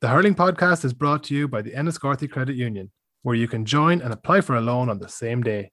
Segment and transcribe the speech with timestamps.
[0.00, 3.66] The Hurling Podcast is brought to you by the Enniscorthy Credit Union, where you can
[3.66, 5.72] join and apply for a loan on the same day.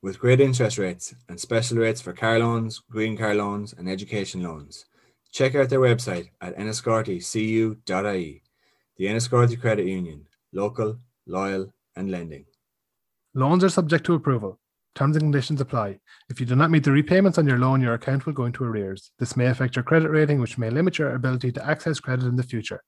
[0.00, 4.44] With great interest rates and special rates for car loans, green car loans, and education
[4.44, 4.84] loans.
[5.32, 8.42] Check out their website at enniscorthycu.ie.
[8.96, 12.44] The Enniscorthy Credit Union, local, loyal, and lending.
[13.34, 14.60] Loans are subject to approval.
[14.94, 15.98] Terms and conditions apply.
[16.30, 18.62] If you do not meet the repayments on your loan, your account will go into
[18.62, 19.10] arrears.
[19.18, 22.36] This may affect your credit rating, which may limit your ability to access credit in
[22.36, 22.80] the future.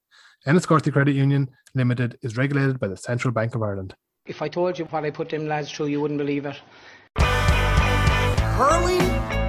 [0.47, 3.93] Enniscorthy Credit Union Limited is regulated by the Central Bank of Ireland.
[4.25, 6.55] If I told you what I put them lads through, you wouldn't believe it.
[8.55, 9.01] Hurling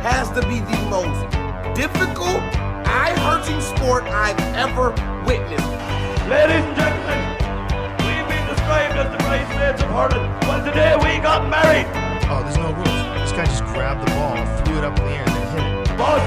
[0.02, 1.23] has to be the most
[1.79, 2.43] difficult,
[2.83, 4.91] eye-hurting sport I've ever
[5.23, 5.71] witnessed.
[6.27, 7.21] Ladies and gentlemen,
[8.02, 10.27] we've been described as the bridesmaids of hurling.
[10.51, 11.87] Well, today we got married.
[12.27, 13.23] Oh, there's no rules.
[13.23, 14.35] This guy just grabbed the ball,
[14.66, 15.96] threw it up in the air, and then hit it.
[15.96, 16.19] But,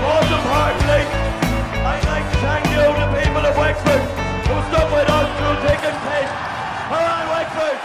[0.00, 1.21] most importantly, I'd like to
[2.42, 4.02] thank you, the people of Wexford,
[4.50, 6.26] who stuck with us through thick and thin.
[6.90, 7.78] Come on, Wexford!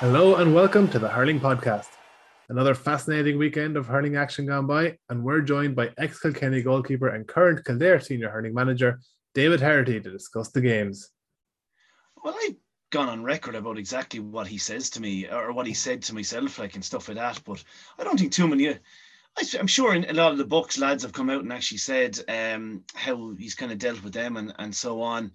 [0.00, 1.88] Hello and welcome to the Hurling Podcast.
[2.50, 7.08] Another fascinating weekend of hurling action gone by, and we're joined by ex Kilkenny goalkeeper
[7.08, 9.00] and current Kildare senior hurling manager
[9.34, 11.10] David Herity to discuss the games.
[12.22, 12.56] Well, I've
[12.90, 16.14] gone on record about exactly what he says to me or what he said to
[16.14, 17.40] myself, like and stuff like that.
[17.46, 17.64] But
[17.98, 18.78] I don't think too many.
[19.58, 22.18] I'm sure in a lot of the books, lads have come out and actually said
[22.28, 25.32] um, how he's kind of dealt with them and, and so on.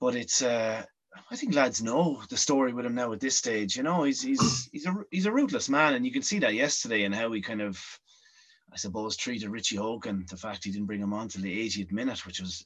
[0.00, 0.84] But it's, uh,
[1.30, 3.76] I think lads know the story with him now at this stage.
[3.76, 6.54] You know, he's he's he's a he's a ruthless man, and you can see that
[6.54, 7.80] yesterday and how he kind of,
[8.72, 10.26] I suppose, treated Richie Hogan.
[10.28, 12.64] The fact he didn't bring him on till the 80th minute, which was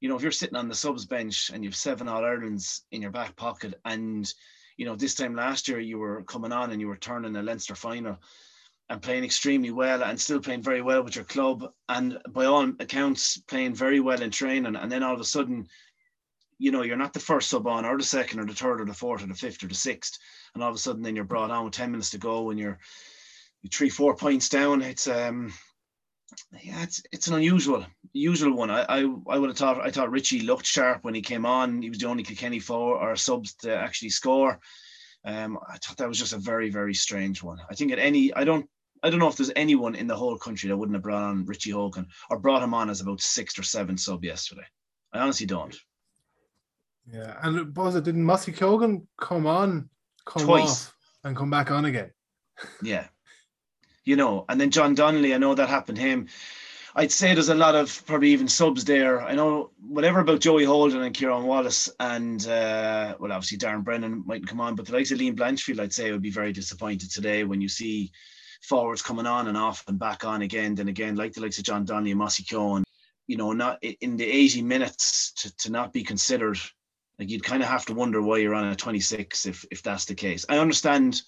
[0.00, 3.00] you know, if you're sitting on the subs bench and you've seven All Irelands in
[3.00, 4.30] your back pocket, and
[4.76, 7.42] you know, this time last year you were coming on and you were turning a
[7.42, 8.18] Leinster final
[8.90, 12.70] and playing extremely well and still playing very well with your club, and by all
[12.80, 15.66] accounts, playing very well in training, and then all of a sudden,
[16.58, 18.84] you know, you're not the first sub on, or the second, or the third, or
[18.84, 20.18] the fourth, or the fifth, or the sixth,
[20.54, 22.60] and all of a sudden, then you're brought on with ten minutes to go, and
[22.60, 22.78] you're,
[23.62, 24.82] you're three, four points down.
[24.82, 25.52] It's um,
[26.62, 28.70] yeah, it's it's an unusual usual one.
[28.70, 31.82] I, I I would have thought I thought Richie looked sharp when he came on.
[31.82, 34.60] He was the only Kilkenny four or subs to actually score.
[35.24, 37.58] Um, I thought that was just a very very strange one.
[37.70, 38.68] I think at any I don't
[39.04, 41.44] I don't know if there's anyone in the whole country that wouldn't have brought on
[41.44, 44.64] Richie Hogan or brought him on as about sixth or seventh sub yesterday.
[45.12, 45.76] I honestly don't.
[47.12, 49.90] Yeah, and was it didn't Mossy Keoghan come on,
[50.24, 50.86] come Twice.
[50.86, 52.10] off, and come back on again?
[52.82, 53.08] Yeah.
[54.04, 56.28] You know, and then John Donnelly, I know that happened to him.
[56.94, 59.20] I'd say there's a lot of probably even subs there.
[59.20, 64.22] I know whatever about Joey Holden and Kieran Wallace and uh, well, obviously Darren Brennan
[64.24, 67.10] mightn't come on, but the likes of Liam Blanchfield, I'd say would be very disappointed
[67.10, 68.12] today when you see
[68.64, 70.74] forwards coming on and off and back on again.
[70.74, 72.84] Then again, like the likes of John Donnelly and Mossy Keoghan,
[73.26, 76.58] you know, not in the 80 minutes to, to not be considered.
[77.18, 80.04] Like you'd kind of have to wonder why you're on a 26 if if that's
[80.04, 80.44] the case.
[80.48, 81.20] I understand.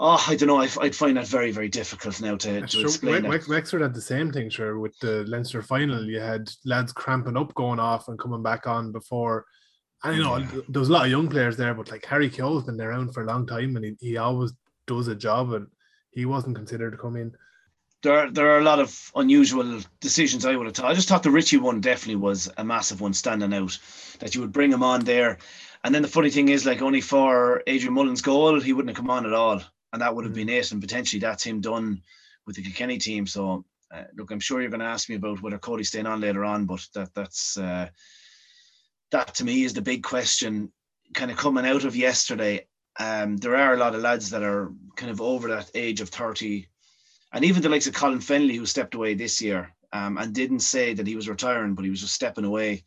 [0.00, 0.58] Oh, I don't know.
[0.60, 3.22] I, I'd find that very, very difficult now to, to Sure, explain.
[3.24, 3.48] Wex- that.
[3.48, 6.04] Wexford had the same thing, sure, with the Leinster final.
[6.04, 9.44] You had lads cramping up, going off, and coming back on before.
[10.04, 10.60] And you know, Yeah.
[10.68, 13.24] there was a lot of young players there, but like Harry Keogh's been around for
[13.24, 14.52] a long time, and he, he always
[14.86, 15.66] does a job, and
[16.10, 17.34] he wasn't considered to come in.
[18.02, 20.90] there there are a lot of unusual decisions I would have thought.
[20.90, 23.78] I just thought the Richie one definitely was a massive one standing out
[24.20, 25.38] that you would bring him on there.
[25.84, 28.96] And then the funny thing is, like only for Adrian Mullen's goal, he wouldn't have
[28.96, 30.72] come on at all, and that would have been it.
[30.72, 32.02] And potentially that's him done
[32.46, 33.26] with the Kilkenny team.
[33.26, 33.64] So
[33.94, 36.44] uh, look, I'm sure you're going to ask me about whether Cody's staying on later
[36.44, 37.88] on, but that that's uh,
[39.10, 40.72] that to me is the big question,
[41.14, 42.66] kind of coming out of yesterday.
[42.98, 46.08] Um, there are a lot of lads that are kind of over that age of
[46.08, 46.66] 30
[47.32, 50.60] and even the likes of Colin Fennelly, who stepped away this year um, and didn't
[50.60, 52.84] say that he was retiring, but he was just stepping away.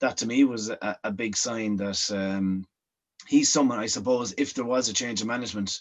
[0.00, 2.66] That to me was a, a big sign that um,
[3.28, 5.80] he's someone, I suppose, if there was a change of management,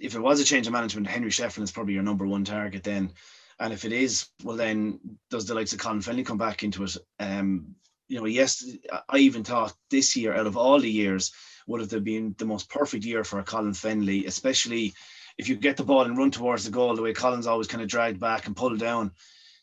[0.00, 2.82] if there was a change of management, Henry Shefflin is probably your number one target
[2.82, 3.12] then.
[3.60, 4.98] And if it is, well, then
[5.30, 6.96] does the likes of Colin Fennelly come back into it?
[7.20, 7.74] Um,
[8.08, 8.64] you know, yes,
[9.08, 11.32] I even thought this year, out of all the years,
[11.66, 14.94] would have been the most perfect year for a Colin Fennelly, especially
[15.38, 17.82] if you get the ball and run towards the goal, the way Colin's always kind
[17.82, 19.10] of dragged back and pulled down.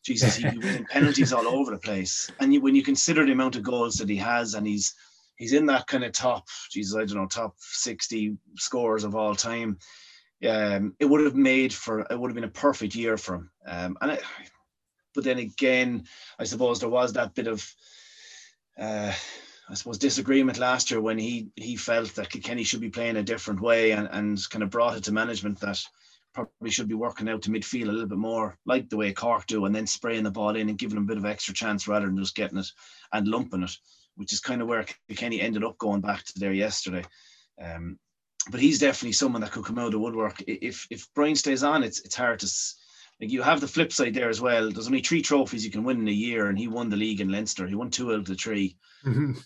[0.03, 2.29] Jesus, he'd be winning penalties all over the place.
[2.39, 4.93] And you, when you consider the amount of goals that he has, and he's
[5.37, 9.35] he's in that kind of top, Jesus, I don't know, top sixty scores of all
[9.35, 9.77] time.
[10.47, 13.51] Um, it would have made for it would have been a perfect year for him.
[13.65, 14.23] Um, and it,
[15.13, 16.05] but then again,
[16.39, 17.73] I suppose there was that bit of
[18.79, 19.13] uh,
[19.69, 23.23] I suppose disagreement last year when he he felt that Kenny should be playing a
[23.23, 25.81] different way and, and kind of brought it to management that
[26.33, 29.45] probably should be working out to midfield a little bit more, like the way Cork
[29.47, 31.87] do, and then spraying the ball in and giving them a bit of extra chance
[31.87, 32.67] rather than just getting it
[33.13, 33.71] and lumping it,
[34.15, 34.85] which is kind of where
[35.15, 37.03] Kenny ended up going back to there yesterday.
[37.61, 37.99] Um,
[38.49, 40.41] but he's definitely someone that could come out of the woodwork.
[40.47, 42.51] If if Brian stays on, it's it's hard to.
[43.19, 44.71] Like you have the flip side there as well.
[44.71, 47.21] There's only three trophies you can win in a year, and he won the league
[47.21, 47.67] in Leinster.
[47.67, 48.75] He won two out of the 3
[49.05, 49.45] Mhm.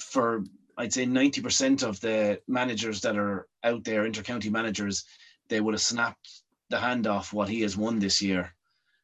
[0.00, 0.44] For
[0.76, 5.04] I'd say 90% of the managers that are out there, intercounty managers,
[5.48, 6.28] they would have snapped
[6.68, 8.54] the hand off what he has won this year.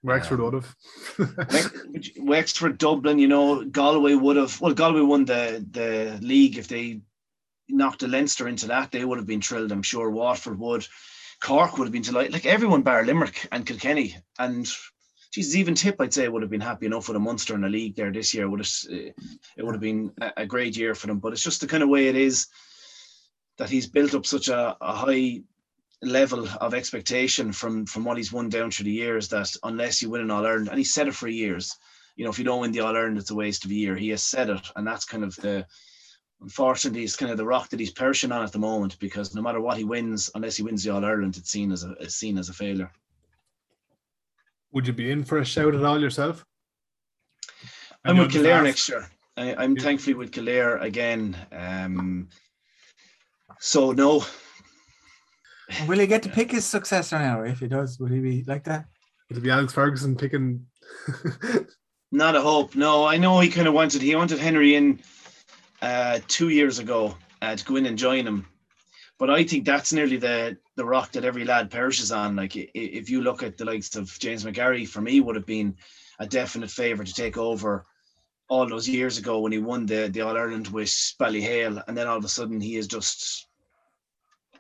[0.02, 1.73] Wexford Um, would have.
[2.19, 4.61] Wexford, Dublin, you know, Galway would have.
[4.61, 6.58] Well, Galway won the the league.
[6.58, 7.02] If they
[7.69, 9.70] knocked the Leinster into that, they would have been thrilled.
[9.70, 10.87] I'm sure Waterford would.
[11.40, 12.32] Cork would have been delighted.
[12.32, 14.69] Like everyone, bar Limerick and Kilkenny, and
[15.32, 17.69] Jesus, even Tip, I'd say, would have been happy enough with a Munster in the
[17.69, 18.49] league there this year.
[18.50, 19.12] Would have uh,
[19.56, 21.19] it would have been a, a great year for them.
[21.19, 22.49] But it's just the kind of way it is
[23.56, 25.43] that he's built up such a, a high
[26.02, 30.11] level of expectation from from what he's won down through the years that unless you
[30.11, 31.79] win an All Ireland, and he said it for years,
[32.17, 33.96] you know, if you don't win the All Ireland, it's a waste of a year.
[33.96, 35.67] He has said it, and that's kind of the
[36.43, 39.40] unfortunately it's kind of the rock that he's perishing on at the moment because no
[39.40, 42.17] matter what he wins, unless he wins the All Ireland, it's seen as a it's
[42.17, 42.93] seen as a failure.
[44.72, 46.44] Would you be in for a shout at all yourself?
[48.04, 49.08] I'm with you'll Kildare ask- next year.
[49.36, 49.82] I, I'm Yeah.
[49.82, 51.36] thankfully with Kildare again.
[51.52, 52.28] Um,
[53.60, 54.24] so no,
[55.86, 57.42] Will he get to pick his successor now?
[57.42, 58.84] If he does, will he be like that?
[59.28, 60.66] Would it be Alex Ferguson picking?
[62.12, 62.74] Not a hope.
[62.74, 64.02] No, I know he kind of wanted.
[64.02, 65.00] He wanted Henry in
[65.80, 68.46] uh, two years ago uh, to go in and join him,
[69.22, 72.34] but I think that's nearly the the rock that every lad perishes on.
[72.34, 75.76] Like if you look at the likes of James McGarry, for me would have been
[76.19, 77.84] a definite favourite to take over
[78.48, 80.88] all those years ago when he won the the All Ireland with
[81.20, 83.46] Ballyhale, and then all of a sudden he is just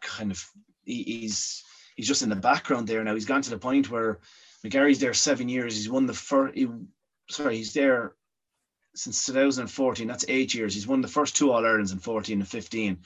[0.00, 0.48] kind of
[0.84, 1.64] he, he's
[1.96, 3.14] he's just in the background there now.
[3.14, 4.20] He's gone to the point where
[4.64, 5.74] McGarry's there seven years.
[5.74, 6.54] He's won the first.
[6.56, 6.68] He,
[7.28, 8.14] sorry, he's there
[8.94, 10.06] since 2014.
[10.06, 10.72] That's eight years.
[10.72, 12.98] He's won the first two All Irelands in 14 and 15.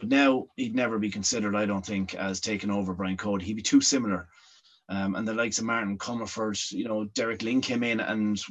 [0.00, 3.44] But now he'd never be considered, I don't think, as taking over Brian Cody.
[3.44, 4.28] He'd be too similar.
[4.88, 8.42] Um, and the likes of Martin Comerford, you know, Derek Lyng came in and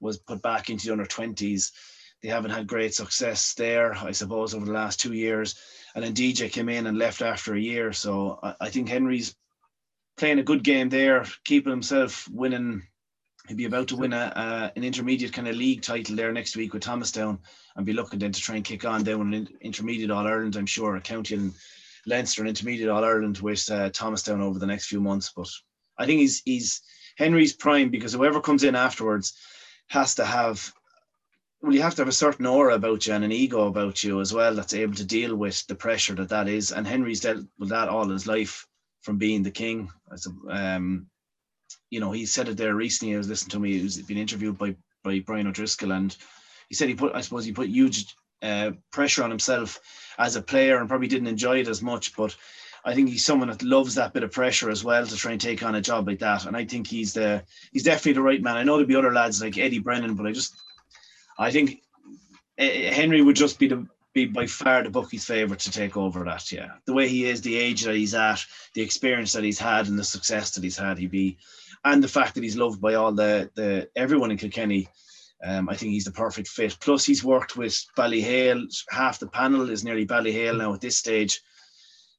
[0.00, 1.72] was put back into the under 20s.
[2.22, 5.56] They haven't had great success there, I suppose, over the last two years.
[5.94, 7.92] And then DJ came in and left after a year.
[7.92, 9.36] So I, I think Henry's
[10.16, 12.82] playing a good game there, keeping himself winning.
[13.46, 16.74] He'd be about to win a, an intermediate kind of league title there next week
[16.74, 17.38] with Thomastown,
[17.76, 20.56] and be looking then to try and kick on down an in- intermediate All Ireland.
[20.56, 21.54] I'm sure a county and
[22.06, 25.32] Leinster and intermediate All Ireland with uh, Thomastown over the next few months.
[25.34, 25.48] But
[25.98, 26.82] I think he's he's
[27.16, 29.38] Henry's prime because whoever comes in afterwards
[29.88, 30.72] has to have
[31.60, 34.20] well, you have to have a certain aura about you and an ego about you
[34.20, 36.70] as well that's able to deal with the pressure that that is.
[36.70, 38.66] And Henry's dealt with that all his life
[39.00, 39.90] from being the king.
[40.12, 41.06] As um,
[41.90, 43.14] you know, he said it there recently.
[43.14, 43.76] I was listening to me.
[43.78, 46.16] He was being interviewed by by Brian O'Driscoll, and
[46.68, 49.80] he said he put, I suppose, he put huge uh, pressure on himself
[50.18, 52.14] as a player, and probably didn't enjoy it as much.
[52.16, 52.36] But
[52.84, 55.40] I think he's someone that loves that bit of pressure as well to try and
[55.40, 56.46] take on a job like that.
[56.46, 57.42] And I think he's the
[57.72, 58.56] he's definitely the right man.
[58.56, 60.54] I know there'll be other lads like Eddie Brennan, but I just
[61.38, 61.82] I think
[62.58, 66.24] eh, Henry would just be the be by far the bookie's favourite to take over
[66.24, 66.50] that.
[66.50, 68.44] Yeah, the way he is, the age that he's at,
[68.74, 71.38] the experience that he's had, and the success that he's had, he'd be,
[71.84, 74.88] and the fact that he's loved by all the the everyone in Kilkenny.
[75.44, 76.76] Um, I think he's the perfect fit.
[76.80, 78.66] Plus, he's worked with Ballyhale.
[78.90, 81.40] Half the panel is nearly Ballyhale now at this stage.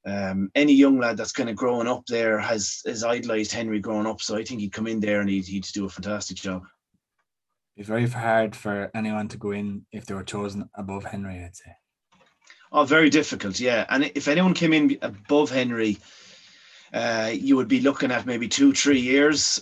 [0.05, 4.07] Um, any young lad that's kind of growing up there has has idolised Henry growing
[4.07, 6.63] up, so I think he'd come in there and he'd, he'd do a fantastic job.
[7.75, 11.43] It's very hard for anyone to go in if they were chosen above Henry.
[11.43, 11.75] I'd say.
[12.72, 13.86] Oh, very difficult, yeah.
[13.89, 15.98] And if anyone came in above Henry,
[16.93, 19.62] uh, you would be looking at maybe two, three years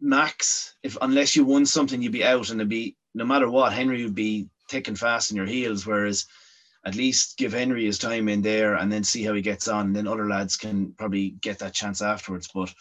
[0.00, 0.74] max.
[0.82, 4.02] If unless you won something, you'd be out, and it'd be no matter what, Henry
[4.04, 5.86] would be thick and fast in your heels.
[5.86, 6.26] Whereas,
[6.86, 9.92] at least give Henry his time in there, and then see how he gets on.
[9.92, 12.48] Then other lads can probably get that chance afterwards.
[12.54, 12.72] But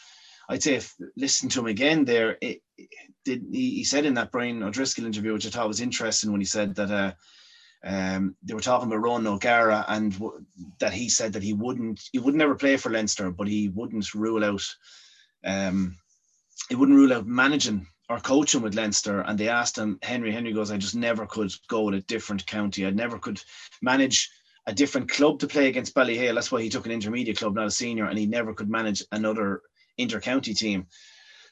[0.50, 2.90] I'd say if listen to him again there, it, it
[3.24, 6.42] did he, he said in that Brian O'Driscoll interview, which I thought was interesting when
[6.42, 6.92] he said that.
[6.92, 7.14] Uh,
[7.84, 10.46] um, they were talking about Ron O'Gara and w-
[10.80, 14.14] that he said that he wouldn't he would never play for Leinster, but he wouldn't
[14.14, 14.64] rule out
[15.46, 15.98] um,
[16.70, 19.22] he wouldn't rule out managing or coaching with Leinster.
[19.22, 20.32] And they asked him, Henry.
[20.32, 22.86] Henry goes, I just never could go with a different county.
[22.86, 23.42] I never could
[23.82, 24.30] manage
[24.66, 26.36] a different club to play against Ballyhale.
[26.36, 29.04] That's why he took an intermediate club, not a senior, and he never could manage
[29.12, 29.62] another
[29.98, 30.88] inter-county team.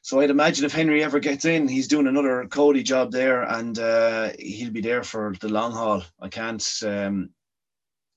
[0.01, 3.77] So I'd imagine if Henry ever gets in, he's doing another Cody job there, and
[3.79, 6.03] uh, he'll be there for the long haul.
[6.19, 6.67] I can't.
[6.85, 7.29] Um,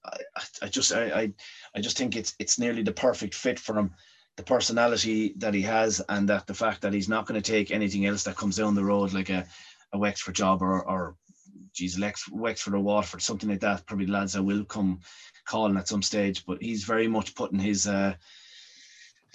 [0.04, 0.18] I,
[0.62, 1.32] I just I,
[1.76, 3.90] I just think it's it's nearly the perfect fit for him.
[4.36, 7.70] the personality that he has, and that the fact that he's not going to take
[7.70, 9.46] anything else that comes down the road, like a,
[9.92, 11.16] a Wexford job or, or
[11.72, 13.86] geez, Lex, Wexford or Waterford, something like that.
[13.86, 15.00] Probably lads that will come
[15.46, 18.14] calling at some stage, but he's very much putting his uh,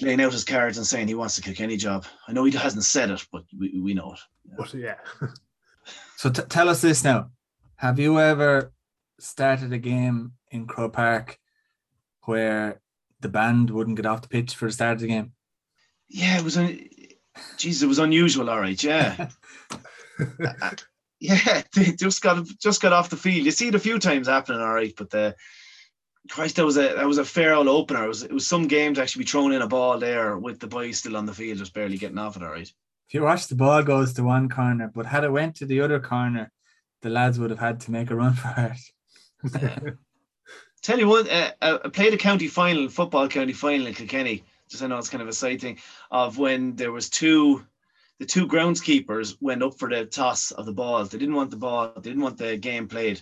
[0.02, 2.06] laying out his cards and saying he wants to kick any job.
[2.28, 4.20] I know he hasn't said it, but we, we know it.
[4.58, 4.96] But yeah,
[6.18, 7.32] So t- tell us this now.
[7.78, 8.74] Have you ever
[9.20, 11.38] started a game in Croke Park
[12.24, 12.82] where
[13.22, 15.34] the band wouldn't get off the pitch for the start of the game?
[16.08, 16.58] Yeah, it was.
[16.58, 16.88] Un-
[17.58, 18.50] Jeez, it was unusual.
[18.50, 19.30] All right, yeah.
[20.20, 20.72] Uh,
[21.22, 23.46] yeah, they just got just got off the field.
[23.46, 25.34] You see it a few times happening, all right, but the
[26.30, 28.06] Christ, that was a that was a fair old opener.
[28.06, 30.60] It was it was some game to actually be thrown in a ball there with
[30.60, 32.72] the boys still on the field, just barely getting off it, all right.
[33.08, 35.82] If you watch the ball goes to one corner, but had it went to the
[35.82, 36.52] other corner,
[37.02, 38.76] the lads would have had to make a run for
[39.44, 39.98] it.
[40.82, 44.44] Tell you what, uh, uh, I played a county final, football county final in Kilkenny.
[44.70, 45.80] Just I know it's kind of a side thing
[46.12, 47.66] of when there was two,
[48.20, 51.04] the two groundskeepers went up for the toss of the ball.
[51.04, 51.92] They didn't want the ball.
[51.96, 53.20] They didn't want the game played.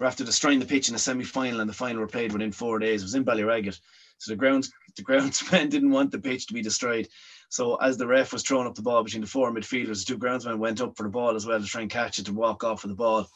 [0.00, 2.78] We're after destroying the pitch in the semi-final, and the final were played within four
[2.78, 3.02] days.
[3.02, 3.78] It was in Ballyragget.
[4.16, 7.06] So the grounds, the groundsmen didn't want the pitch to be destroyed.
[7.50, 10.18] So as the ref was throwing up the ball between the four midfielders, the two
[10.18, 12.64] groundsmen went up for the ball as well to try and catch it to walk
[12.64, 13.28] off with the ball.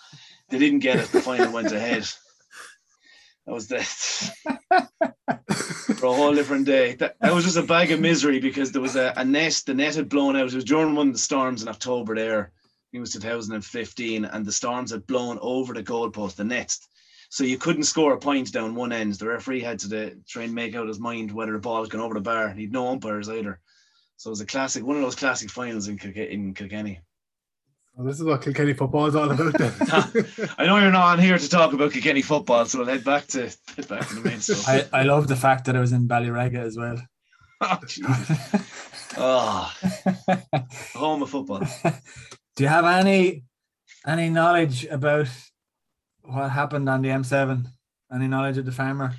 [0.48, 1.08] They didn't get it.
[1.08, 2.08] The final went ahead.
[3.46, 3.84] That was that
[5.98, 6.94] for a whole different day.
[6.94, 9.62] That, that was just a bag of misery because there was a, a net.
[9.66, 10.48] The net had blown out.
[10.48, 12.52] It was during one of the storms in October there.
[12.94, 16.86] I think it was 2015, and the storms had blown over the goalpost, the nets.
[17.28, 19.14] So you couldn't score a point down one end.
[19.14, 21.88] The referee had to the, try and make out his mind whether the ball was
[21.88, 22.50] going over the bar.
[22.50, 23.58] He'd no umpires either.
[24.16, 27.00] So it was a classic, one of those classic finals in, Kilke- in Kilkenny.
[27.96, 29.60] well, this is what Kilkenny football is all about.
[30.56, 33.26] I know you're not on here to talk about Kilkenny football, so I'll head back
[33.28, 34.68] to head back to the main stuff.
[34.68, 37.02] I, I love the fact that it was in Ballyragget as well.
[37.60, 37.80] oh,
[39.16, 39.74] oh,
[40.94, 41.66] home of football.
[42.56, 43.44] Do you have any
[44.06, 45.28] any knowledge about
[46.22, 47.66] what happened on the M7?
[48.12, 49.14] Any knowledge of the farmer?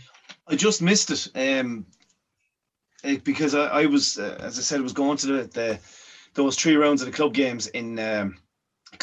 [0.48, 1.86] I just missed it um,
[3.04, 5.80] eh, because I, I was, uh, as I said, I was going to the, the
[6.34, 8.38] those three rounds of the club games in um,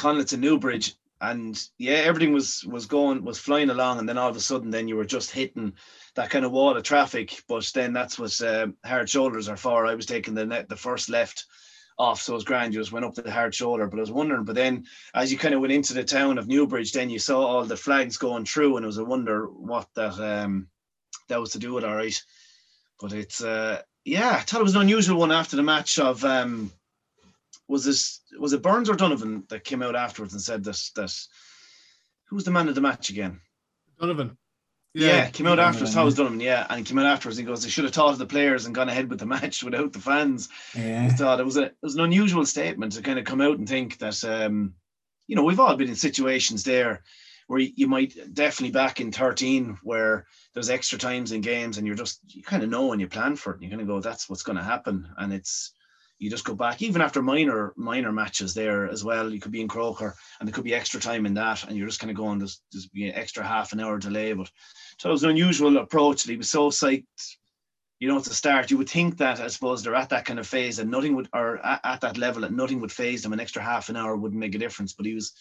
[0.03, 4.37] and Newbridge, and yeah, everything was was going was flying along, and then all of
[4.37, 5.75] a sudden, then you were just hitting
[6.15, 7.43] that kind of wall of traffic.
[7.49, 9.85] But then that's what uh, hard shoulders are for.
[9.85, 11.45] I was taking the net, the first left
[12.03, 12.75] off, so it was grand.
[12.75, 13.87] You just went up to the hard shoulder.
[13.87, 16.49] But I was wondering, but then as you kind of went into the town of
[16.49, 19.89] Newbridge, then you saw all the flags going through, and it was a wonder what
[19.95, 20.69] that um
[21.29, 21.85] that was to do with.
[21.85, 22.21] All right,
[23.01, 26.25] but it's uh yeah, I thought it was an unusual one after the match of
[26.25, 26.73] um
[27.69, 31.29] was this was it Burns or Donovan that came out afterwards and said this this
[32.27, 33.41] who was the man of the match again?
[34.01, 34.37] Donovan.
[34.95, 35.95] Yeah, came out afterwards.
[35.95, 36.41] How was Donovan?
[36.41, 37.39] Yeah, and he came out afterwards.
[37.39, 39.27] And he goes, "They should have thought of the players and gone ahead with the
[39.27, 41.09] match without the fans." I Yeah.
[41.09, 43.69] thought it was a it was an unusual statement to kind of come out and
[43.69, 44.75] think that um,
[45.27, 47.03] you know we've all been in situations there
[47.47, 51.87] where you, you might definitely back in 13 where there's extra times in games and
[51.87, 53.93] you're just you kind of know and you plan for it and you're going to
[53.93, 55.73] go that's what's going to happen and it's
[56.23, 59.61] you just go back even after minor minor matches there as well you could be
[59.61, 62.17] in Croker and there could be extra time in that and you're just kind of
[62.17, 64.51] going there's, there's be an extra half an hour delay but
[64.99, 67.37] so it was an unusual approach that he was so psyched
[68.03, 70.41] you know, at the start, you would think that I suppose they're at that kind
[70.41, 73.33] of phase and nothing would, or at, at that level, that nothing would phase them.
[73.33, 74.93] An extra half an hour wouldn't make a difference.
[74.93, 75.33] But he was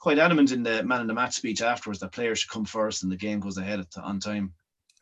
[0.00, 3.04] quite adamant in the man in the match speech afterwards that players should come first
[3.04, 4.52] and the game goes ahead at, on time.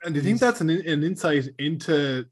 [0.05, 2.27] And do you think that's an, an insight into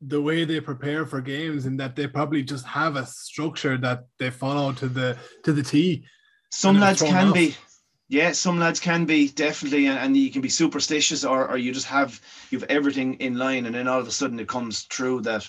[0.00, 4.04] the way they prepare for games and that they probably just have a structure that
[4.18, 6.04] they follow to the to the T?
[6.50, 7.34] Some lads can off.
[7.34, 7.56] be,
[8.08, 11.72] yeah, some lads can be definitely, and, and you can be superstitious, or or you
[11.72, 15.20] just have you've everything in line, and then all of a sudden it comes true
[15.22, 15.48] that,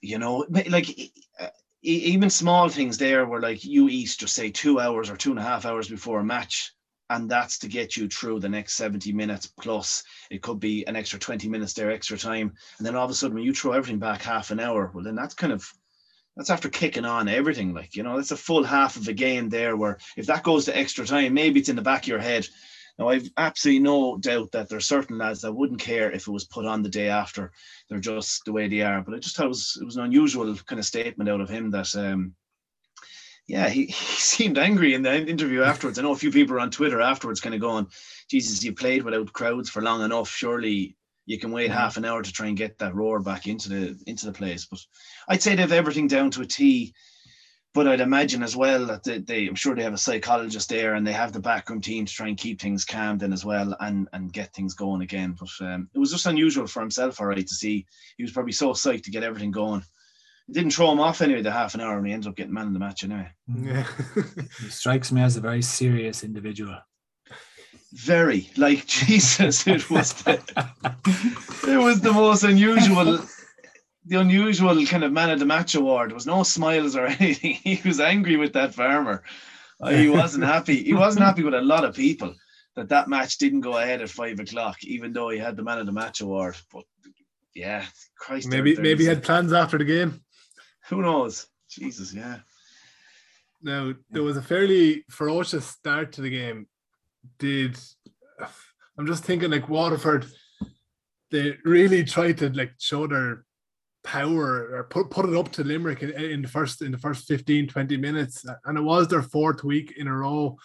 [0.00, 0.86] you know, like
[1.82, 5.38] even small things there where like you eat just say two hours or two and
[5.38, 6.72] a half hours before a match,
[7.10, 10.02] and that's to get you through the next 70 minutes plus.
[10.30, 13.14] It could be an extra 20 minutes there, extra time, and then all of a
[13.14, 15.70] sudden when you throw everything back half an hour, well then that's kind of
[16.36, 17.74] that's after kicking on everything.
[17.74, 20.64] Like, you know, that's a full half of a game there where if that goes
[20.64, 22.46] to extra time, maybe it's in the back of your head.
[22.98, 26.32] Now, I've absolutely no doubt that there are certain lads that wouldn't care if it
[26.32, 27.52] was put on the day after.
[27.88, 29.02] They're just the way they are.
[29.02, 31.48] But I just thought it was, it was an unusual kind of statement out of
[31.48, 32.34] him that, um,
[33.46, 35.98] yeah, he, he seemed angry in the interview afterwards.
[35.98, 37.86] I know a few people on Twitter afterwards kind of going,
[38.30, 40.30] Jesus, you played without crowds for long enough.
[40.30, 40.96] Surely
[41.26, 43.98] you can wait half an hour to try and get that roar back into the
[44.06, 44.66] into the place.
[44.66, 44.80] But
[45.28, 46.94] I'd say they've everything down to a T.
[47.74, 50.94] but I'd imagine as well that they, they, I'm sure they have a psychologist there
[50.94, 53.74] and they have the backroom team to try and keep things calm then as well
[53.80, 55.36] and and get things going again.
[55.38, 57.86] But um, it was just unusual for himself, all right, to see
[58.16, 59.82] he was probably so psyched to get everything going.
[60.48, 62.52] It didn't throw him off anyway the half an hour and he ends up getting
[62.52, 63.30] man of the match anyway.
[63.46, 63.86] Yeah.
[64.60, 66.76] He strikes me as a very serious individual.
[67.92, 70.32] Very like Jesus, it was the,
[71.68, 73.26] it was the most unusual
[74.06, 76.10] the unusual kind of man of the match award.
[76.10, 77.54] There was no smiles or anything.
[77.54, 79.22] He was angry with that farmer.
[79.80, 80.82] Uh, he wasn't happy.
[80.82, 82.34] He wasn't happy with a lot of people
[82.76, 85.78] that that match didn't go ahead at five o'clock, even though he had the man
[85.78, 86.56] of the match award.
[86.72, 86.84] But
[87.54, 87.84] yeah,
[88.18, 90.20] Christ, maybe maybe he had plans after the game.
[90.88, 91.46] Who knows?
[91.68, 92.38] Jesus, yeah.
[93.62, 96.66] Now there was a fairly ferocious start to the game.
[97.38, 97.78] Did
[98.98, 100.26] I'm just thinking like Waterford,
[101.30, 103.44] they really tried to like show their
[104.04, 107.26] power or put, put it up to Limerick in, in the first in the first
[107.26, 108.44] 15, 20 minutes.
[108.66, 110.56] And it was their fourth week in a row.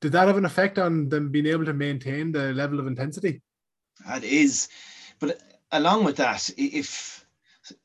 [0.00, 3.42] Did that have an effect on them being able to maintain the level of intensity?
[4.06, 4.68] That is,
[5.18, 5.40] but
[5.72, 7.25] along with that, if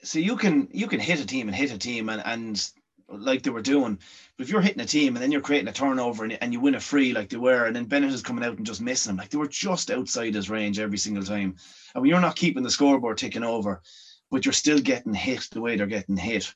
[0.04, 2.72] so, you can you can hit a team and hit a team and and
[3.10, 4.00] like they were doing,
[4.38, 6.60] but if you're hitting a team and then you're creating a turnover and, and you
[6.60, 9.10] win a free like they were, and then Bennett is coming out and just missing
[9.10, 11.56] them, like they were just outside his range every single time.
[11.94, 13.82] And when you're not keeping the scoreboard ticking over,
[14.30, 16.54] but you're still getting hit the way they're getting hit.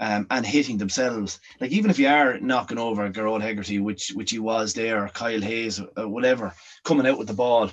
[0.00, 4.32] Um, and hitting themselves, like even if you are knocking over Gearóid Hegarty, which which
[4.32, 6.52] he was there, or Kyle Hayes, or whatever,
[6.82, 7.70] coming out with the ball,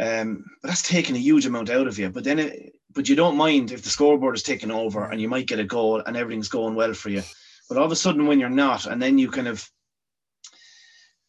[0.00, 2.08] um, but that's taking a huge amount out of you.
[2.08, 5.28] But then, it, but you don't mind if the scoreboard is taking over and you
[5.28, 7.22] might get a goal and everything's going well for you.
[7.68, 9.68] But all of a sudden, when you're not, and then you kind of,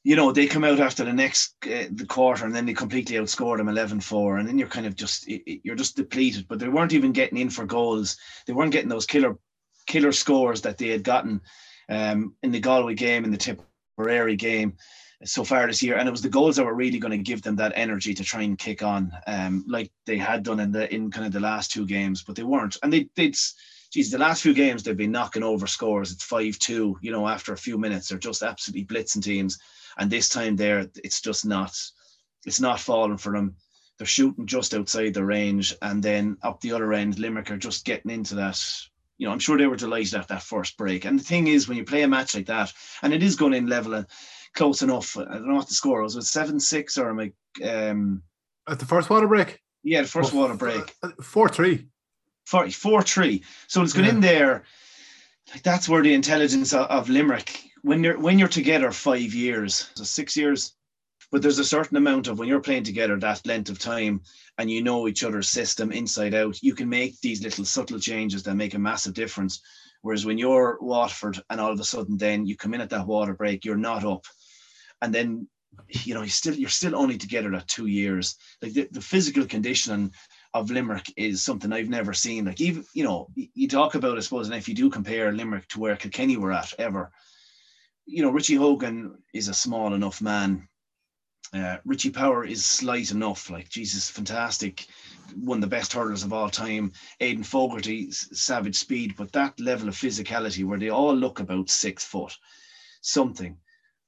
[0.04, 3.18] you know, they come out after the next uh, the quarter and then they completely
[3.18, 6.48] outscore them 11-4 and then you're kind of just you're just depleted.
[6.48, 8.18] But they weren't even getting in for goals.
[8.48, 9.38] They weren't getting those killer
[9.86, 11.42] killer scores that they had gotten
[11.90, 14.78] um, in the Galway game, in the Tipperary game
[15.24, 17.42] so far this year, and it was the goals that were really going to give
[17.42, 20.94] them that energy to try and kick on, um, like they had done in the
[20.94, 22.78] in kind of the last two games, but they weren't.
[22.82, 23.36] And they they'd
[23.92, 26.12] geez, the last few games they've been knocking over scores.
[26.12, 29.60] It's five two, you know, after a few minutes, they're just absolutely blitzing teams.
[29.98, 31.78] And this time there, it's just not,
[32.46, 33.56] it's not falling for them.
[33.98, 37.86] They're shooting just outside the range, and then up the other end, Limerick are just
[37.86, 38.60] getting into that.
[39.18, 41.06] You know, I'm sure they were delighted at that first break.
[41.06, 43.54] And the thing is, when you play a match like that, and it is going
[43.54, 44.08] in level and
[44.56, 45.18] close enough.
[45.18, 46.16] I don't know what the score was.
[46.16, 47.68] Was it seven six or am I?
[47.68, 48.22] Um,
[48.68, 49.60] At the first water break?
[49.84, 50.94] yeah, the first water break.
[51.22, 51.88] Four three.
[52.46, 53.44] Four, four three.
[53.68, 54.12] So it's gone Yeah.
[54.12, 54.64] in there.
[55.52, 57.62] Like that's where the intelligence of, of Limerick.
[57.82, 60.76] When you're when you're together five years, so six years,
[61.32, 64.22] but there's a certain amount of when you're playing together that length of time
[64.58, 68.44] and you know each other's system inside out, you can make these little subtle changes
[68.44, 69.62] that make a massive difference.
[70.04, 73.08] Whereas when you're Waterford and all of a sudden then you come in at that
[73.08, 74.26] water break, you're not up,
[75.02, 75.48] and then
[75.90, 78.36] you know you still you're still only together at two years.
[78.62, 80.12] Like the, the physical condition
[80.54, 82.46] of Limerick is something I've never seen.
[82.46, 85.68] Like even you know you talk about I suppose, and if you do compare Limerick
[85.70, 87.12] to where Kilkenny were at ever,
[88.06, 90.68] you know Richie Hogan is a small enough man.
[91.54, 93.50] Uh, Richie Power is slight enough.
[93.50, 94.88] Like Jesus, fantastic,
[95.36, 96.94] one of the best hurlers of all time.
[97.20, 102.06] Aidan Fogarty, savage speed, but that level of physicality where they all look about six
[102.06, 102.38] foot,
[103.02, 103.58] something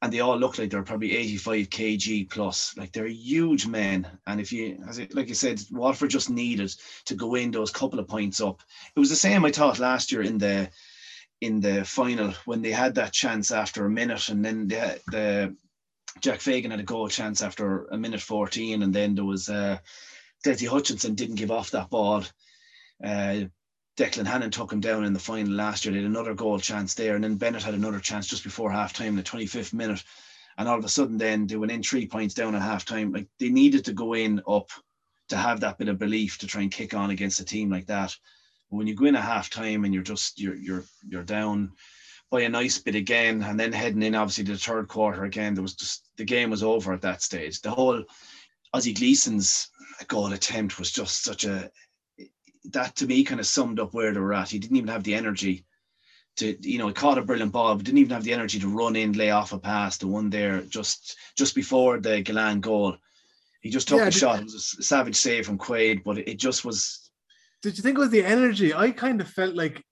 [0.04, 2.76] and they all look like they're probably 85 kg plus.
[2.76, 4.06] Like they're huge men.
[4.28, 7.72] And if you, as it, like I said, Waterford just needed to go in those
[7.72, 8.62] couple of points up.
[8.98, 10.70] It was the same I thought last year in the
[11.40, 15.56] in the final when they had that chance after a minute, and then the, the
[16.20, 19.78] Jack Fagan had a goal chance after a minute 14, and then there was uh,
[20.44, 22.26] Dessie Hutchinson didn't give off that ball.
[23.02, 23.46] Uh,
[23.96, 25.92] Declan Hannon took him down in the final last year.
[25.92, 28.94] They had another goal chance there, and then Bennett had another chance just before half
[28.94, 30.04] time in the 25th minute.
[30.58, 33.12] And all of a sudden, then they went in three points down at half time.
[33.12, 34.70] Like they needed to go in up
[35.30, 37.88] to have that bit of belief to try and kick on against a team like
[37.88, 38.16] that.
[38.70, 41.72] But when you go in at half time and you're just you're you're you're down
[42.32, 45.54] by a nice bit again, and then heading in obviously to the third quarter again,
[45.54, 47.62] there was just the game was over at that stage.
[47.62, 48.04] The whole
[48.74, 49.70] Ozzie Gleason's
[50.08, 51.70] goal attempt was just such a
[52.72, 54.50] that to me kind of summed up where they were at.
[54.50, 55.66] He didn't even have the energy
[56.38, 58.68] to, you know, he caught a brilliant ball, but didn't even have the energy to
[58.68, 59.98] run in, lay off a pass.
[59.98, 62.98] The one there just just before the Gillane goal,
[63.62, 64.40] he just took Yeah, the did- shot.
[64.40, 67.12] It was a savage save from Quaid, but it, just was.
[67.62, 68.74] Did you think it was the energy?
[68.74, 69.84] I kind of felt like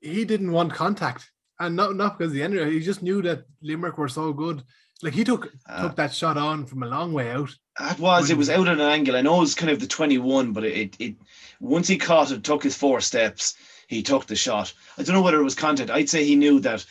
[0.00, 2.78] he didn't want contact, and not not because of the energy.
[2.78, 4.62] He just knew that Limerick were so good.
[5.02, 7.54] Like he took Uh, took that shot on from a long way out.
[7.80, 8.30] It was.
[8.30, 9.16] It was out at an angle.
[9.16, 11.14] I know it was kind of the twenty-one, but it, it,
[11.60, 13.54] once he caught it, took his four steps,
[13.88, 14.72] he took the shot.
[14.96, 15.90] I don't know whether it was content.
[15.90, 16.86] I'd say he knew that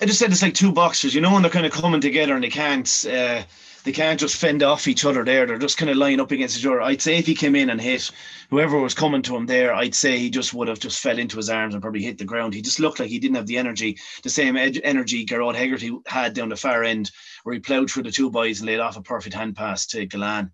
[0.00, 2.34] I just said it's like two boxers, you know, and they're kind of coming together
[2.34, 3.42] and they can't uh,
[3.84, 5.46] they can't just fend off each other there.
[5.46, 6.82] They're just kind of lying up against each other.
[6.82, 8.10] I'd say if he came in and hit
[8.50, 11.36] whoever was coming to him there, I'd say he just would have just fell into
[11.36, 12.52] his arms and probably hit the ground.
[12.52, 15.96] He just looked like he didn't have the energy, the same ed- energy Gearóid Hegarty
[16.06, 17.10] had down the far end,
[17.44, 20.06] where he ploughed through the two boys and laid off a perfect hand pass to
[20.06, 20.50] Gillane.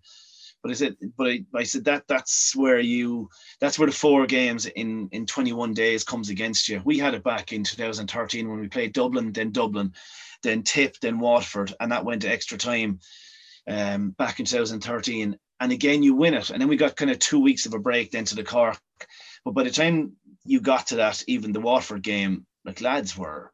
[0.63, 4.25] But I said, but I, I said that that's where you, that's where the four
[4.25, 6.81] games in in 21 days comes against you.
[6.83, 9.93] We had it back in 2013 when we played Dublin, then Dublin,
[10.43, 12.99] then Tip, then Waterford, and that went to extra time
[13.67, 15.37] um, back in 2013.
[15.59, 16.49] And again, you win it.
[16.49, 18.79] And then we got kind of two weeks of a break then to the Cork.
[19.43, 20.13] But by the time
[20.45, 23.51] you got to that, even the Waterford game, like lads were,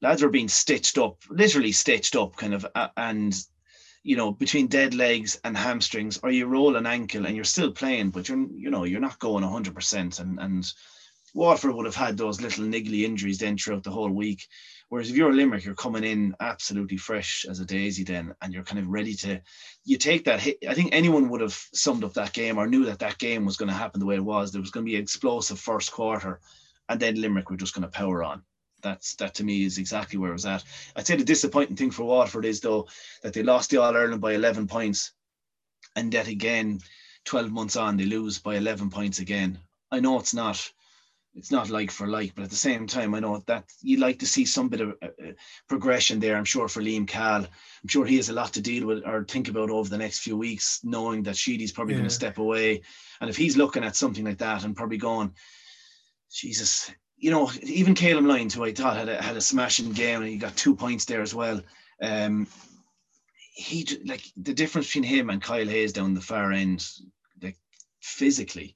[0.00, 3.38] lads were being stitched up, literally stitched up, kind of, and
[4.02, 7.70] you know, between dead legs and hamstrings, or you roll an ankle and you're still
[7.70, 10.20] playing, but you're, you know, you're not going 100%.
[10.20, 10.72] And and
[11.34, 14.46] Waterford would have had those little niggly injuries then throughout the whole week.
[14.90, 18.52] Whereas if you're a Limerick, you're coming in absolutely fresh as a daisy then, and
[18.52, 19.40] you're kind of ready to,
[19.84, 20.58] you take that hit.
[20.68, 23.56] I think anyone would have summed up that game or knew that that game was
[23.56, 24.50] going to happen the way it was.
[24.50, 26.40] There was going to be an explosive first quarter,
[26.88, 28.42] and then Limerick were just going to power on.
[28.82, 30.64] That's that to me is exactly where it was at.
[30.96, 32.88] I'd say the disappointing thing for Waterford is though
[33.22, 35.12] that they lost the All Ireland by 11 points,
[35.94, 36.80] and that again,
[37.26, 39.60] 12 months on, they lose by 11 points again.
[39.92, 40.68] I know it's not
[41.34, 44.18] it's not like for like, but at the same time, I know that you'd like
[44.18, 45.32] to see some bit of uh, uh,
[45.68, 46.36] progression there.
[46.36, 47.46] I'm sure for Liam Cahill,
[47.82, 50.20] I'm sure he has a lot to deal with or think about over the next
[50.20, 52.00] few weeks, knowing that Sheedy's probably Yeah.
[52.00, 52.82] going to step away.
[53.20, 55.32] And if he's looking at something like that and probably going,
[56.32, 60.20] Jesus, you know, even Calum Lyons, who I thought had a, had a smashing game
[60.22, 61.60] and he got two points there as well.
[62.02, 62.46] Um,
[63.52, 66.86] he like the difference between him and Kyle Hayes down the far end,
[67.42, 67.56] like
[68.00, 68.74] physically,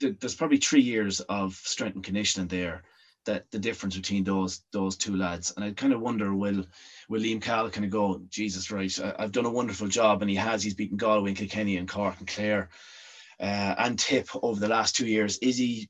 [0.00, 2.82] there's probably three years of strength and conditioning there.
[3.24, 6.64] That the difference between those those two lads, and I kind of wonder will
[7.08, 8.96] will Liam Cahill kind of go, Jesus, right?
[9.00, 10.62] I, I've done a wonderful job, and he has.
[10.62, 12.68] He's beaten Galway, and Kilkenny, and Cork, and Clare,
[13.40, 15.38] uh, and Tip over the last two years.
[15.38, 15.88] Is he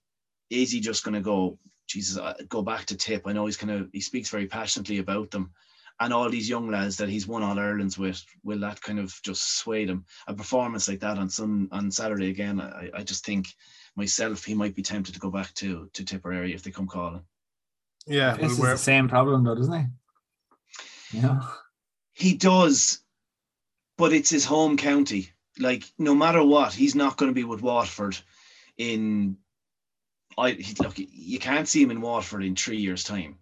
[0.48, 1.58] is he just going to go?
[1.86, 3.26] Jesus, go back to Tip.
[3.26, 5.52] I know he's kind of he speaks very passionately about them,
[6.00, 8.24] and all these young lads that he's won all Ireland's with.
[8.44, 10.06] Will that kind of just sway them?
[10.26, 13.48] A performance like that on some on Saturday again, I, I just think
[13.96, 17.22] myself he might be tempted to go back to to Tipperary if they come calling.
[18.06, 19.72] Yeah, This is we're- the same problem though, doesn't
[21.10, 21.18] he?
[21.18, 21.40] Yeah.
[22.12, 23.00] He does,
[23.98, 25.30] but it's his home county.
[25.58, 28.16] Like no matter what, he's not going to be with Waterford
[28.76, 29.38] in.
[30.38, 33.38] I he, look, you can't see him in Waterford in three years' time,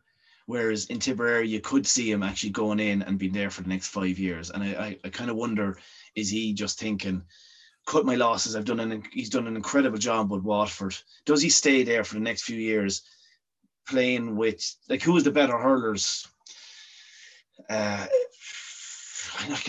[0.46, 3.68] whereas in Tipperary you could see him actually going in and being there for the
[3.68, 4.50] next five years.
[4.50, 5.76] And I, I, I kind of wonder,
[6.14, 7.22] is he just thinking,
[7.86, 8.56] cut my losses?
[8.56, 10.96] I've done an he's done an incredible job with Waterford.
[11.26, 13.02] Does he stay there for the next few years,
[13.88, 16.26] playing with like who is the better hurlers?
[17.68, 18.06] Uh,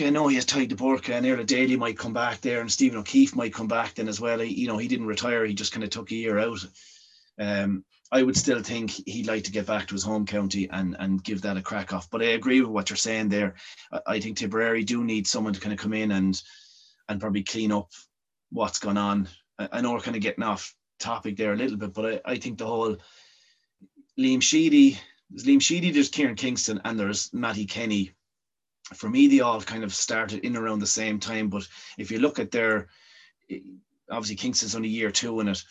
[0.00, 2.70] I know he has Tadhg de Búrca and Erla Daly might come back there, and
[2.70, 4.38] Stephen O'Keeffe might come back then as well.
[4.38, 6.64] He, you know, he didn't retire; he just kind of took a year out.
[7.38, 10.96] Um, I would still think he'd like to get back to his home county and
[10.98, 12.08] and give that a crack off.
[12.10, 13.54] But I agree with what you're saying there.
[13.92, 16.40] I, I think Tipperary do need someone to kind of come in and
[17.08, 17.90] and probably clean up
[18.50, 19.28] what's gone on.
[19.58, 22.32] I, I know we're kind of getting off topic there a little bit, but I,
[22.32, 22.96] I think the whole
[24.18, 24.98] Liam Sheedy,
[25.30, 28.12] there's Liam Sheedy, there's Kieran Kingston, and there's Matty Kenny.
[28.94, 31.48] For me, they all kind of started in around the same time.
[31.48, 31.66] But
[31.98, 32.88] if you look at their,
[34.10, 35.62] obviously Kingston's only year two in it.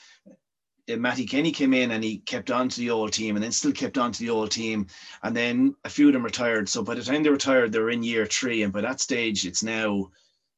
[0.87, 3.71] Matty Kenny came in and he kept on to the old team and then still
[3.71, 4.85] kept on to the old team.
[5.23, 6.69] And then a few of them retired.
[6.69, 8.61] So by the time they retired, they're in year three.
[8.61, 10.11] And by that stage, it's now,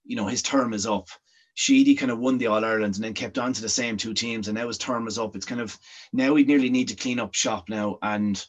[0.08, 1.10] you know, his term is up.
[1.54, 4.14] Sheedy kind of won the All Ireland and then kept on to the same two
[4.14, 4.48] teams.
[4.48, 5.36] And now his term is up.
[5.36, 5.78] It's kind of
[6.14, 7.98] now we nearly need to clean up shop now.
[8.02, 8.44] And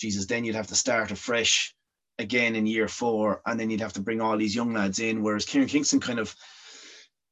[0.00, 1.74] Jesus, then you'd have to start afresh
[2.18, 3.42] again in year four.
[3.46, 5.22] And then you'd have to bring all these young lads in.
[5.22, 6.34] Whereas Kieran Kingston kind of,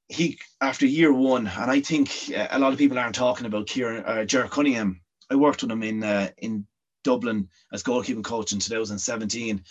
[0.08, 3.66] he after year one, and I think uh, a lot of people aren't talking about
[3.66, 5.00] Kieran uh, Ger Cunningham.
[5.30, 6.66] I worked with him in uh, in
[7.02, 9.64] Dublin as goalkeeping coach in 2017,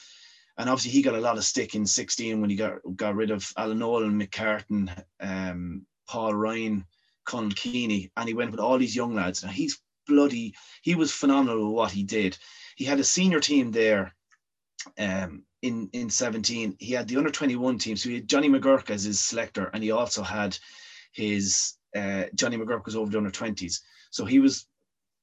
[0.62, 3.32] and obviously he got a lot of stick in 16 when he got got rid
[3.32, 6.86] of Alan Nolan, McCartan, um, Paul Ryan,
[7.26, 9.43] Conal Keaney, and he went with all these young lads.
[9.43, 12.38] Now he's bloody, he was phenomenal with what he did.
[12.76, 14.13] He had a senior team there.
[15.00, 18.89] Um, in in 17 he had the under 21 team so he had johnny mcgurk
[18.89, 20.58] as his selector and he also had
[21.12, 24.65] his uh, johnny mcgurk was over the under 20s so he was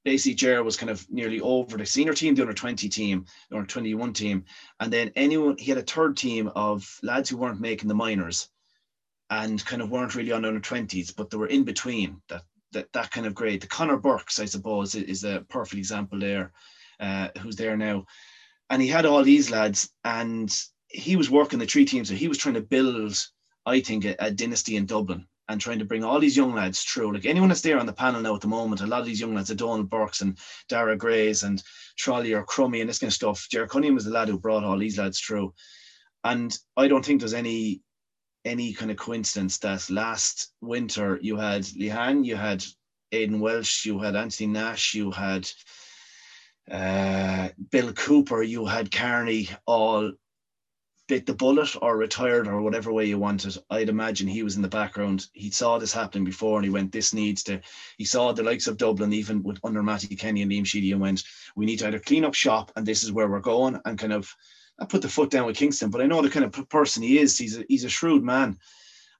[0.08, 3.56] basically Ger was kind of nearly over the senior team the under 20 team the
[3.56, 4.44] under 21 team.
[4.80, 8.48] And then anyone he had a third team of lads who weren't making the minors
[9.28, 12.42] and kind of weren't really on the under 20s but they were in between that
[12.72, 13.60] that that kind of grade.
[13.60, 16.52] The connor burks i suppose is a perfect example there
[17.00, 18.06] uh, who's there now.
[18.70, 20.50] And he had all these lads, and
[20.88, 22.08] he was working the three teams.
[22.08, 23.16] So he was trying to build,
[23.64, 26.82] I think, a, a dynasty in Dublin and trying to bring all these young lads
[26.82, 27.14] through.
[27.14, 29.20] Like anyone that's there on the panel now at the moment, a lot of these
[29.20, 31.62] young lads, the Donald Burks and Dara Grays and
[31.96, 33.46] Trolley or Crummey and this kind of stuff.
[33.50, 35.54] Jerry Cunningham was the lad who brought all these lads through.
[36.24, 37.82] And I don't think there's any
[38.44, 42.64] any kind of coincidence that last winter you had Lehane, you had
[43.12, 45.50] Aidan Walsh, you had Anthony Nash, you had
[46.70, 50.12] uh, Bill Cooper, you had Carney all
[51.08, 53.56] bit the bullet or retired or whatever way you want it.
[53.70, 55.26] I'd imagine he was in the background.
[55.32, 57.60] He saw this happening before and he went, This needs to.
[57.96, 61.00] He saw the likes of Dublin, even with under Matty Kenny and Liam Sheedy, and
[61.00, 61.24] went,
[61.56, 64.12] We need to either clean up shop and this is where we're going and kind
[64.12, 64.32] of
[64.78, 67.18] I put the foot down with Kingston, but I know the kind of person he
[67.18, 67.36] is.
[67.36, 68.58] He's a, he's a shrewd man.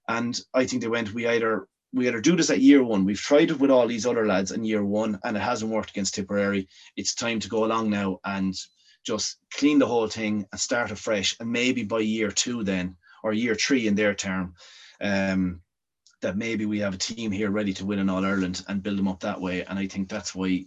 [0.07, 3.05] And I think they went, we either we either do this at year one.
[3.05, 5.91] We've tried it with all these other lads in year one, and it hasn't worked
[5.91, 6.69] against Tipperary.
[6.97, 8.55] It's time to go along now and
[9.05, 11.37] just clean the whole thing and start afresh.
[11.41, 14.55] And maybe by year two, then or year three in their term,
[15.01, 15.61] um,
[16.21, 18.99] that maybe we have a team here ready to win in All Ireland and build
[18.99, 19.65] them up that way.
[19.65, 20.67] And I think that's why.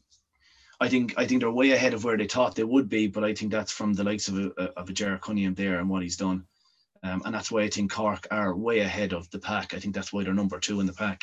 [0.79, 3.23] I think I think they're way ahead of where they thought they would be, but
[3.23, 6.01] I think that's from the likes of a, of a Jared Cunningham there and what
[6.01, 6.43] he's done.
[7.03, 9.73] Um, and that's why I think Cork are way ahead of the pack.
[9.73, 11.21] I think that's why they're number two in the pack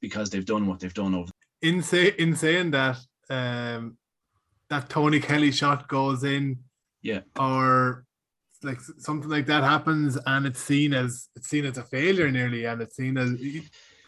[0.00, 1.30] because they've done what they've done over.
[1.62, 2.98] In, say, in saying that,
[3.30, 3.96] um,
[4.70, 6.58] that Tony Kelly shot goes in,
[7.02, 8.04] yeah, or
[8.62, 12.64] like something like that happens, and it's seen as it's seen as a failure nearly,
[12.64, 13.32] and it's seen as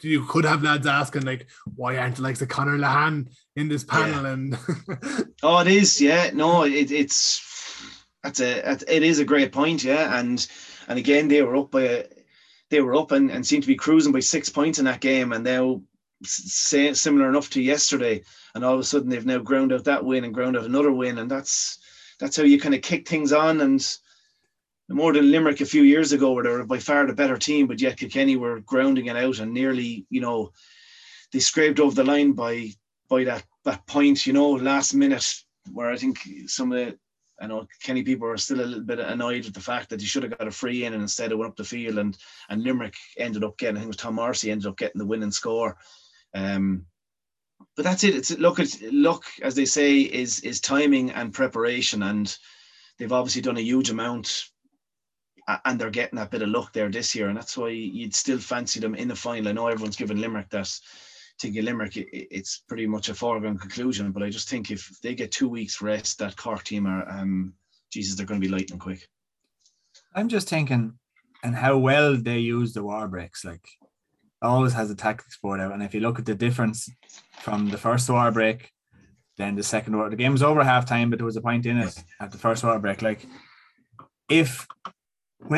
[0.03, 1.47] you could have lads asking like,
[1.77, 4.23] why aren't the likes of Conor Lehane in this panel?
[4.23, 4.33] Yeah.
[4.33, 4.59] And
[5.43, 6.31] oh, it is, yeah.
[6.33, 7.47] No, it, it's
[8.23, 10.19] that's a it is a great point, yeah.
[10.19, 10.47] And
[10.89, 12.05] and again, they were up by a,
[12.71, 15.33] they were up and, and seemed to be cruising by six points in that game,
[15.33, 15.83] and now
[16.23, 18.23] similar enough to yesterday.
[18.55, 20.93] And all of a sudden, they've now ground out that win and ground out another
[20.93, 21.79] win, and that's
[22.19, 23.61] that's how you kind of kick things on.
[23.61, 23.85] And
[24.89, 27.67] more than Limerick a few years ago, where they were by far the better team,
[27.67, 30.53] but yet Kilkenny were grounding it out and nearly, you know,
[31.33, 32.71] they scraped over the line by
[33.09, 35.35] by that that point, you know, last minute,
[35.73, 36.99] where I think some of the
[37.41, 40.07] I know Kenny people are still a little bit annoyed with the fact that he
[40.07, 42.17] should have got a free in and instead it went up the field and
[42.51, 45.07] and Limerick ended up getting I think it was Tom Marcy ended up getting the
[45.07, 45.77] winning score.
[46.35, 46.87] Um,
[47.77, 48.15] but that's it.
[48.15, 52.37] It's look it's luck as they say is is timing and preparation and
[52.99, 54.45] they've obviously done a huge amount
[55.65, 58.39] and they're getting that bit of luck there this year and that's why you'd still
[58.39, 59.49] fancy them in the final.
[59.49, 60.71] I know everyone's given Limerick that
[61.49, 64.13] get Limerick, it's pretty much a foregone conclusion.
[64.13, 67.55] But I just think if they get two weeks rest, that Cork team are, um,
[67.91, 69.09] Jesus, they're going to be lightning quick.
[70.15, 70.99] I'm just thinking,
[71.43, 73.45] and how well they use the war breaks.
[73.45, 73.67] Like,
[74.43, 76.91] always has a tactics board out, and if you look at the difference
[77.41, 78.71] from the first war break,
[79.37, 81.67] then the second war, the game was over half time, but there was a point
[81.67, 83.03] in it at the first war break.
[83.03, 83.27] Like,
[84.29, 84.67] if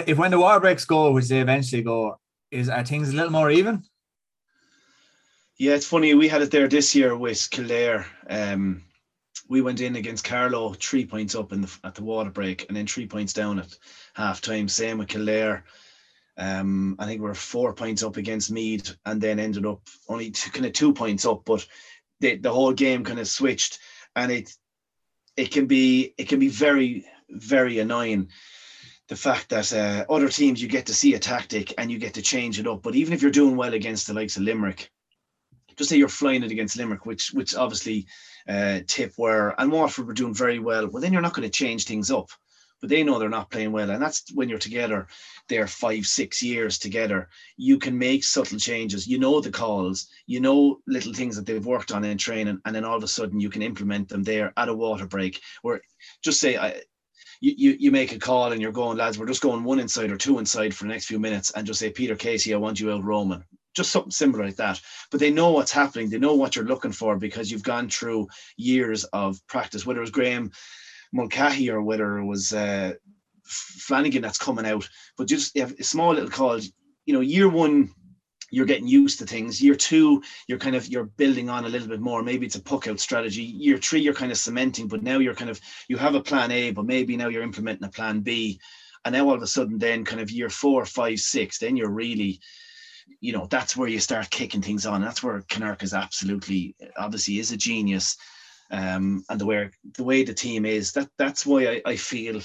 [0.07, 2.19] if when the war breaks go, which they eventually go,
[2.51, 3.83] is are things a little more even?
[5.59, 6.15] Yeah, it's funny.
[6.15, 8.07] We had it there this year with Kildare.
[8.29, 8.85] Um,
[9.49, 12.77] we went in against Carlow, three points up in the, at the water break, and
[12.77, 13.77] then three points down at
[14.15, 14.69] half time.
[14.69, 15.65] Same with Kildare.
[16.39, 20.31] Um, I think we are four points up against Meath, and then ended up only
[20.31, 21.43] two, kind of two points up.
[21.45, 21.67] But
[22.21, 23.79] the, the whole game kind of switched,
[24.17, 24.51] and it
[25.37, 28.29] it can be it can be very very annoying
[29.09, 32.15] the fact that uh, other teams you get to see a tactic and you get
[32.15, 32.83] to change it up.
[32.83, 34.91] But even if you're doing well against the likes of Limerick,
[35.77, 38.07] just say you're flying it against Limerick, which which obviously
[38.49, 40.89] uh, Tip were and Waterford were doing very well.
[40.89, 42.31] Well, then you're not going to change things up.
[42.83, 45.09] But they know they're not playing well, and that's when you're together.
[45.49, 47.31] They're five, six years together.
[47.57, 49.09] You can make subtle changes.
[49.09, 50.09] You know the calls.
[50.27, 53.09] You know little things that they've worked on in training, and then all of a
[53.09, 55.41] sudden you can implement them there at a water break.
[55.63, 55.81] Where
[56.23, 56.83] just say I,
[57.41, 60.13] you, you, you make a call and you're going, lads, we're just going one inside
[60.13, 62.81] or two inside for the next few minutes, and just say, Peter Casey, I want
[62.81, 64.81] you out roaming just something similar like that.
[65.11, 66.11] But they know what's happening.
[66.11, 70.03] They know what you're looking for because you've gone through years of practice, whether it
[70.03, 70.53] was Graeme
[71.13, 72.95] Mulcahy or whether it was uh,
[73.45, 74.89] Flanagan that's coming out.
[75.17, 76.59] But just a small little call.
[77.07, 77.91] You know, year one,
[78.51, 79.63] you're getting used to things.
[79.63, 82.23] Year two, you're kind of you're building on a little bit more.
[82.23, 83.43] Maybe it's a puck out strategy.
[83.43, 86.51] Year three, you're kind of cementing, but now you're kind of you have a plan
[86.51, 88.61] A, but maybe now you're implementing a plan B.
[89.05, 91.91] And now all of a sudden, then kind of year four, five, six, then you're
[91.91, 92.41] really
[93.21, 95.01] you know that's where you start kicking things on.
[95.01, 98.17] That's where Kinnerk is absolutely obviously is a genius,
[98.73, 102.41] um, and the way the way the team is that that's why I, I feel.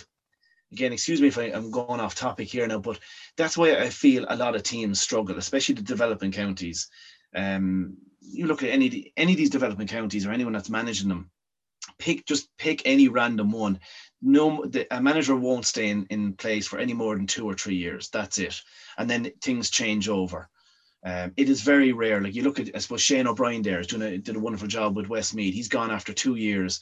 [0.73, 2.99] Again, excuse me if I, am going off topic here now, but
[3.37, 6.89] that's why I feel a lot of teams struggle, especially the developing counties.
[7.33, 11.31] Um, you look at any any of these developing counties or anyone that's managing them,
[11.99, 13.79] pick just pick any random one.
[14.21, 17.53] no the, a manager won't stay in, in place for any more than two or
[17.53, 18.09] three years.
[18.09, 18.61] That's it,
[18.97, 20.49] and then things change over.
[21.05, 22.21] Um, it is very rare.
[22.21, 24.67] Like you look at, I suppose Shane O'Brien there is doing a, did a wonderful
[24.67, 25.53] job with Westmeath.
[25.53, 26.79] He's gone after two years.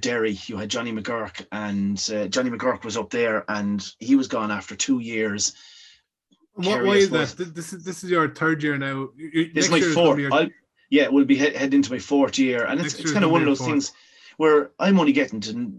[0.00, 4.28] Derry, you had Johnny McGurk, and uh, Johnny McGurk was up there, and he was
[4.28, 5.54] gone after two years.
[6.54, 7.54] What, why is that?
[7.54, 9.08] This is this is your third year now.
[9.16, 10.18] This is my fourth.
[10.18, 10.48] your-
[10.90, 13.30] yeah, we'll be head, heading into my fourth year, and it's, Next it's kind of
[13.30, 13.70] one of those fourth.
[13.70, 13.92] things
[14.38, 15.72] where I'm only getting to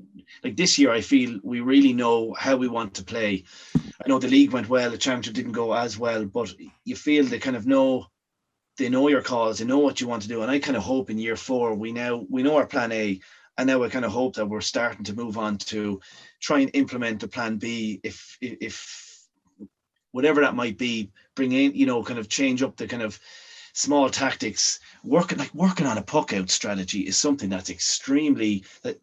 [0.44, 0.92] like this year.
[0.92, 3.44] I feel we really know how we want to play.
[3.76, 6.54] I know the league went well, the championship didn't go as well, but
[6.86, 8.08] you feel they kind of know
[8.78, 10.84] they know your cause, they know what you want to do, and I kind of
[10.84, 13.20] hope in year four we now we know our plan A,
[13.58, 16.00] and now I kind of hope that we're starting to move on to
[16.40, 19.28] try and implement the plan B if if
[20.12, 23.20] whatever that might be, bring in you know kind of change up the kind of
[23.74, 28.98] small tactics working like working on a puck out strategy is something that's extremely that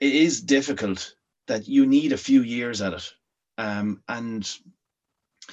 [0.00, 1.14] it is difficult
[1.46, 3.12] that you need a few years at it
[3.58, 4.58] um and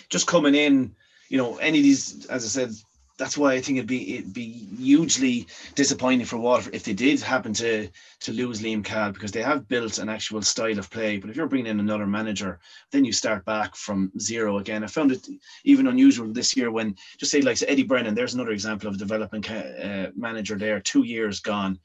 [0.09, 0.95] just coming in
[1.29, 2.71] you know any of these as i said
[3.17, 7.19] that's why I think it'd be it'd be hugely disappointing for Waterford if they did
[7.19, 7.89] happen to
[8.21, 11.17] to lose Liam Cahill because they have built an actual style of play.
[11.17, 12.59] But if you're bringing in another manager,
[12.91, 14.83] then you start back from zero again.
[14.83, 15.27] I found it
[15.63, 18.13] even unusual this year when just say like Eddie Brennan.
[18.13, 21.79] There's another example of a development uh, manager there, two years gone.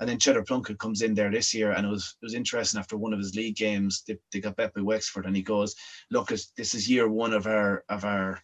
[0.00, 2.78] And then Cheddar Plunkett comes in there this year, and it was it was interesting.
[2.78, 5.74] After one of his league games, they, they got bet by Wexford, and he goes,
[6.10, 8.42] "Look, this is year one of our of our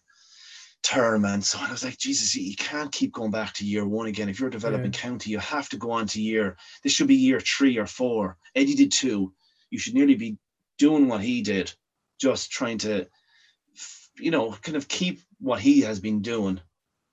[0.85, 1.67] term and so on.
[1.67, 4.29] I was like, Jesus, you you can't keep going back to year one again.
[4.29, 6.57] If you're a developing county, you have to go on to year.
[6.83, 8.37] This should be year three or four.
[8.53, 9.33] Eddie did two.
[9.71, 10.37] You should nearly be
[10.77, 11.73] doing what he did,
[12.21, 13.07] just trying to,
[14.19, 16.61] you know, kind of keep what he has been doing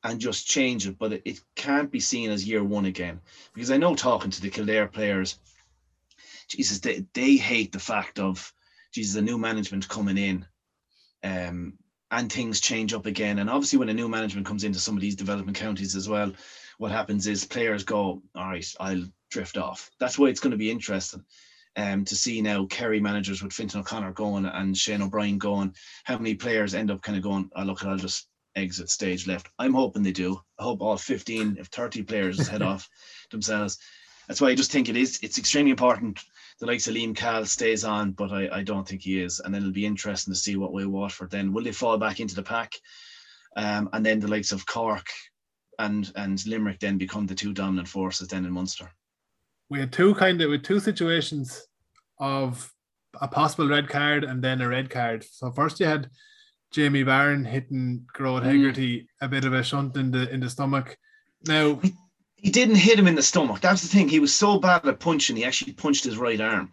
[0.05, 0.99] and just change it.
[0.99, 3.21] But it, it can't be seen as year one again
[3.55, 5.39] because I know talking to the Kildare players,
[6.49, 8.53] Jesus, they, they hate the fact of
[8.93, 10.47] Jesus, a new management coming in.
[11.25, 11.75] Um,
[12.11, 13.39] and things change up again.
[13.39, 16.31] And obviously, when a new management comes into some of these development counties as well,
[16.77, 20.59] what happens is players go, "All right, I'll drift off." That's why it's going to
[20.59, 21.25] be interesting
[21.77, 25.75] um, to see now Kerry managers with Fintan O'Connor going and Shane O'Brien going.
[26.05, 29.49] How many players end up kind of going, "Oh, look, I'll just exit stage left."
[29.59, 30.41] I'm hoping they do.
[30.59, 32.89] I hope all 15, if 30 players head off
[33.31, 33.79] themselves.
[34.29, 35.19] That's why I just think it is.
[35.23, 36.21] It's extremely important.
[36.61, 39.41] The likes of Liam Cahill stays on, but I, I don't think he is.
[39.41, 42.21] And then it'll be interesting to see what way Waterford then will they fall back
[42.21, 42.73] into the pack,
[43.57, 45.07] um, and then the likes of Cork
[45.79, 48.91] and and Limerick then become the two dominant forces then in Munster.
[49.69, 51.67] we had two kind of with two situations
[52.19, 52.73] of
[53.21, 55.25] a possible red card and then a red card.
[55.25, 56.11] So first you had
[56.73, 58.47] Jamie Barron hitting Gearóid mm.
[58.47, 60.97] Hegarty a bit of a shunt in the in the stomach.
[61.47, 61.81] Now
[62.37, 63.61] He didn't hit him in the stomach.
[63.61, 64.09] That's the thing.
[64.09, 66.73] He was so bad at punching, he actually punched his right arm.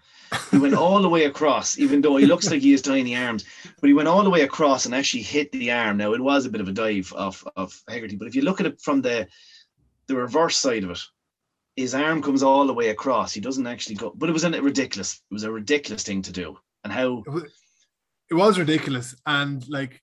[0.52, 3.46] He went all the way across, even though he looks like he has tiny arms.
[3.80, 5.98] But he went all the way across and actually hit the arm.
[5.98, 8.60] Now it was a bit of a dive of of Hegarty, but if you look
[8.60, 9.28] at it from the
[10.08, 11.02] the reverse side of it,
[11.76, 13.34] his arm comes all the way across.
[13.34, 14.12] He doesn't actually go.
[14.16, 15.22] But it was a ridiculous.
[15.30, 16.58] It was a ridiculous thing to do.
[16.84, 17.24] And how
[18.30, 20.02] it was ridiculous and like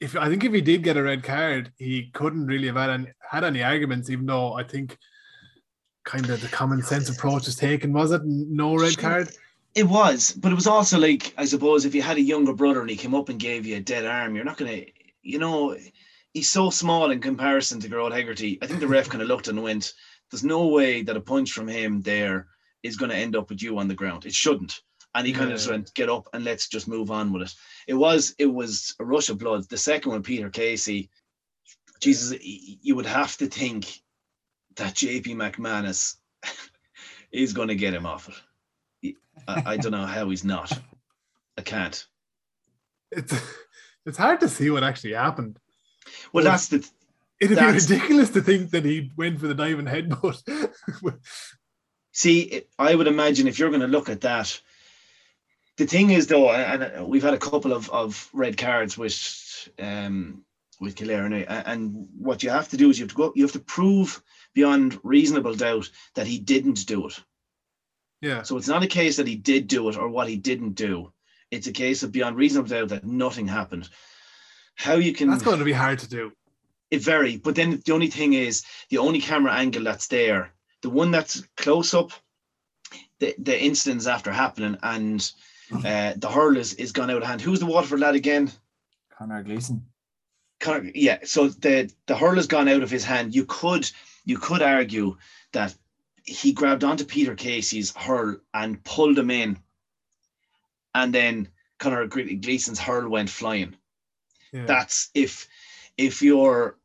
[0.00, 2.90] if I think if he did get a red card, he couldn't really have had
[2.90, 4.96] any, had any arguments, even though I think
[6.04, 7.92] kind of the common sense approach is taken.
[7.92, 9.30] Was it no red card?
[9.74, 12.80] It was, but it was also like I suppose if you had a younger brother
[12.80, 14.82] and he came up and gave you a dead arm, you're not gonna,
[15.22, 15.76] you know,
[16.32, 18.58] he's so small in comparison to Gearóid Hegarty.
[18.62, 19.92] I think the ref kind of looked and went,
[20.30, 22.48] "There's no way that a punch from him there
[22.82, 24.24] is going to end up with you on the ground.
[24.24, 24.80] It shouldn't."
[25.16, 25.72] And he kind of just Yeah.
[25.72, 27.54] went, "Get up and let's just move on with it."
[27.88, 29.68] It was, it was a rush of blood.
[29.68, 31.08] The second one, Peter Casey,
[32.00, 34.02] Jesus, you would have to think
[34.76, 36.16] that JP McManus
[37.32, 38.28] is going to get him off
[39.02, 39.14] it.
[39.48, 40.70] I, I don't know how he's not.
[41.58, 42.06] I can't.
[43.10, 43.34] It's
[44.04, 45.58] it's hard to see what actually happened.
[46.32, 46.86] Well, that's the
[47.40, 50.70] It'd That's- be ridiculous to think that he went for the diving headbutt.
[52.12, 52.62] see.
[52.78, 54.58] I would imagine if you're going to look at that,
[55.76, 60.44] the thing is though, and we've had a couple of, of red cards with um
[60.80, 61.34] with Kildare, and,
[61.66, 64.22] and what you have to do is you have to go, you have to prove
[64.54, 67.18] beyond reasonable doubt that he didn't do it.
[68.20, 68.42] yeah.
[68.42, 71.12] So it's not a case that he did do it or what he didn't do.
[71.50, 73.88] It's a case of beyond reasonable doubt that nothing happened.
[74.74, 76.32] How you can That's going to be hard to do.
[76.90, 80.52] It very, but then the only thing is the only camera angle that's there,
[80.82, 82.12] the one that's close up,
[83.18, 85.32] the the incidents after happening, and
[85.72, 87.40] uh, the hurl is, is gone out of hand.
[87.40, 88.50] Who's the Waterford lad again?
[89.10, 89.84] Conor Gleeson.
[90.60, 91.18] Conor, yeah.
[91.24, 93.34] So the the hurl has gone out of his hand.
[93.34, 93.90] You could
[94.24, 95.16] you could argue
[95.52, 95.74] that
[96.24, 99.58] he grabbed onto Peter Casey's hurl and pulled him in,
[100.94, 101.48] and then
[101.78, 103.74] Conor Gre- Gleeson's hurl went flying.
[104.52, 104.66] Yeah.
[104.66, 105.48] That's if
[105.96, 106.76] if you're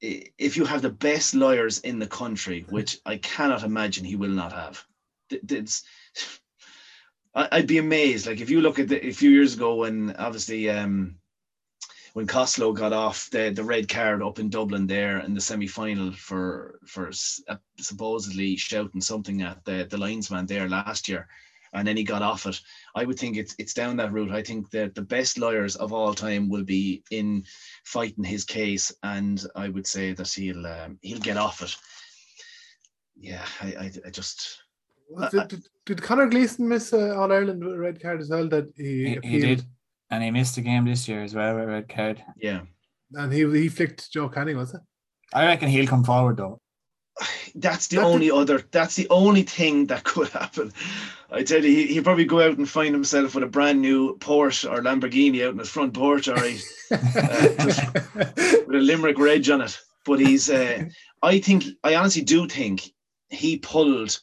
[0.00, 4.30] if you have the best lawyers in the country, which I cannot imagine he will
[4.30, 4.84] not have.
[5.30, 5.84] It's,
[7.34, 8.26] I- I'd be amazed.
[8.26, 11.16] Like if you look at the, a few years ago when obviously um,
[12.14, 15.66] when Costello got off the, the red card up in Dublin there in the semi
[15.66, 17.10] final for for
[17.48, 21.26] uh, supposedly shouting something at the, the linesman there last year,
[21.72, 22.60] and then he got off it.
[22.94, 24.30] I would think it's it's down that route.
[24.30, 27.44] I think that the best lawyers of all time will be in
[27.84, 31.74] fighting his case, and I would say that he'll um, he'll get off it.
[33.16, 34.63] Yeah, I I, I just
[35.10, 38.30] Was it- did, did Conor Gleeson miss uh, All Ireland with a red card as
[38.30, 38.48] well?
[38.48, 39.62] That he, He, he did,
[40.10, 42.22] and he missed a game this year as well with a red card.
[42.36, 42.62] yeah.
[43.14, 44.80] and he he flicked Joe Kenny, was it?
[45.32, 46.60] I reckon he'll come forward though.
[47.54, 48.62] That's the Not the- only other.
[48.72, 50.72] That's the only thing that could happen.
[51.30, 54.16] I tell you, he, he'd probably go out and find himself with a brand new
[54.18, 56.58] Porsche or Lamborghini out in his front porch, or he,
[56.90, 59.78] with a Limerick reg on it.
[60.04, 60.84] But he's, uh,
[61.22, 62.82] I think, I honestly do think
[63.30, 64.20] he pulled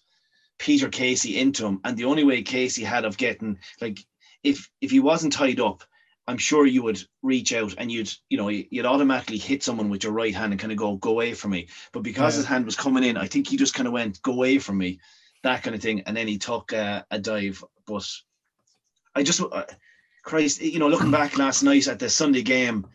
[0.61, 3.99] Peter Casey into him, and the only way Casey had of getting like,
[4.43, 5.83] if if he wasn't tied up,
[6.27, 10.03] I'm sure you would reach out and you'd, you know, you'd automatically hit someone with
[10.03, 11.67] your right hand and kind of go, go away from me.
[11.91, 12.37] But because Yeah.
[12.41, 14.77] his hand was coming in, I think he just kind of went, go away from
[14.77, 14.99] me,
[15.41, 17.63] that kind of thing, and then he took uh, a dive.
[17.87, 18.07] But
[19.15, 19.65] I just, uh,
[20.23, 22.85] Christ, you know, looking back last night at the Sunday game,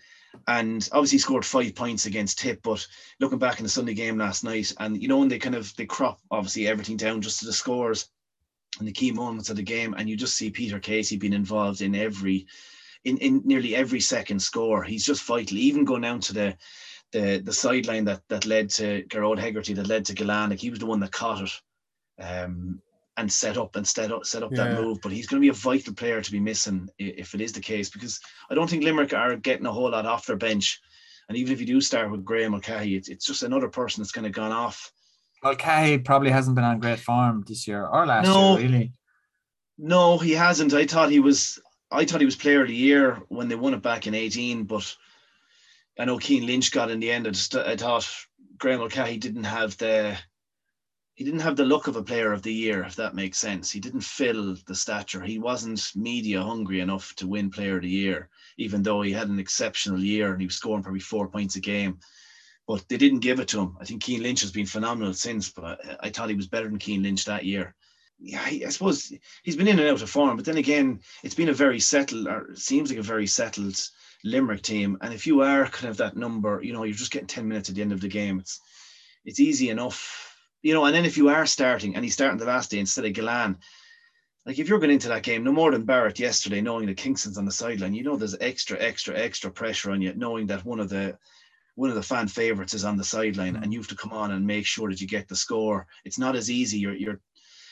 [0.48, 2.86] and obviously scored five points against Tip, but
[3.20, 5.74] looking back in the Sunday game last night, and you know, when they kind of
[5.76, 8.08] they crop obviously everything down just to the scores
[8.78, 11.80] and the key moments of the game, and you just see Peter Casey being involved
[11.80, 12.46] in every
[13.04, 14.82] in, in nearly every second score.
[14.82, 16.56] He's just vital, even going down to the
[17.12, 20.58] the the sideline that that led to Gearóid Hegarty, that led to Gillane.
[20.58, 21.52] He was the one that caught it.
[22.22, 22.80] Um
[23.18, 24.98] and set up and set up set up that move.
[25.02, 27.60] But he's going to be a vital player to be missing if it is the
[27.60, 30.80] case, because I don't think Limerick are getting a whole lot off their bench.
[31.28, 34.12] And even if you do start with Graeme Mulcahy, it's, it's just another person that's
[34.12, 34.92] kind of gone off.
[35.42, 38.56] Well, Cahy probably hasn't been on great form this year or last No.
[38.58, 38.92] year, really.
[39.78, 40.72] No, he hasn't.
[40.72, 41.58] I thought he was.
[41.90, 44.64] I thought he was player of the year when they won it back in eighteen.
[44.64, 44.94] But
[45.98, 47.26] I know Cian Lynch got in the end.
[47.26, 48.08] I just I thought
[48.58, 50.16] Graeme Mulcahy didn't have the.
[51.16, 53.70] He didn't have the look of a player of the year, if that makes sense.
[53.70, 55.22] He didn't fill the stature.
[55.22, 59.30] He wasn't media hungry enough to win player of the year, even though he had
[59.30, 62.00] an exceptional year and he was scoring probably four points a game.
[62.68, 63.78] But they didn't give it to him.
[63.80, 66.68] I think Cian Lynch has been phenomenal since, but I, I thought he was better
[66.68, 67.74] than Cian Lynch that year.
[68.18, 69.10] Yeah, I, suppose
[69.42, 72.26] he's been in and out of form, but then again, it's been a very settled,
[72.28, 73.80] or seems like a very settled
[74.22, 74.98] Limerick team.
[75.00, 77.70] And if you are kind of that number, you know, you're just getting 10 minutes
[77.70, 78.38] at the end of the game.
[78.38, 78.60] It's
[79.24, 80.25] it's easy enough,
[80.66, 80.84] you know.
[80.84, 83.56] And then if you are starting and he's starting the last day instead of Gillane,
[84.44, 87.38] like if you're going into that game, no more than Barrett yesterday, knowing that Kingston's
[87.38, 90.80] on the sideline, you know there's extra, extra, extra pressure on you, knowing that one
[90.80, 91.16] of the
[91.76, 93.62] one of the fan favorites is on the sideline, mm.
[93.62, 95.86] and you have to come on and make sure that you get the score.
[96.04, 96.78] It's not as easy.
[96.78, 97.20] You're you're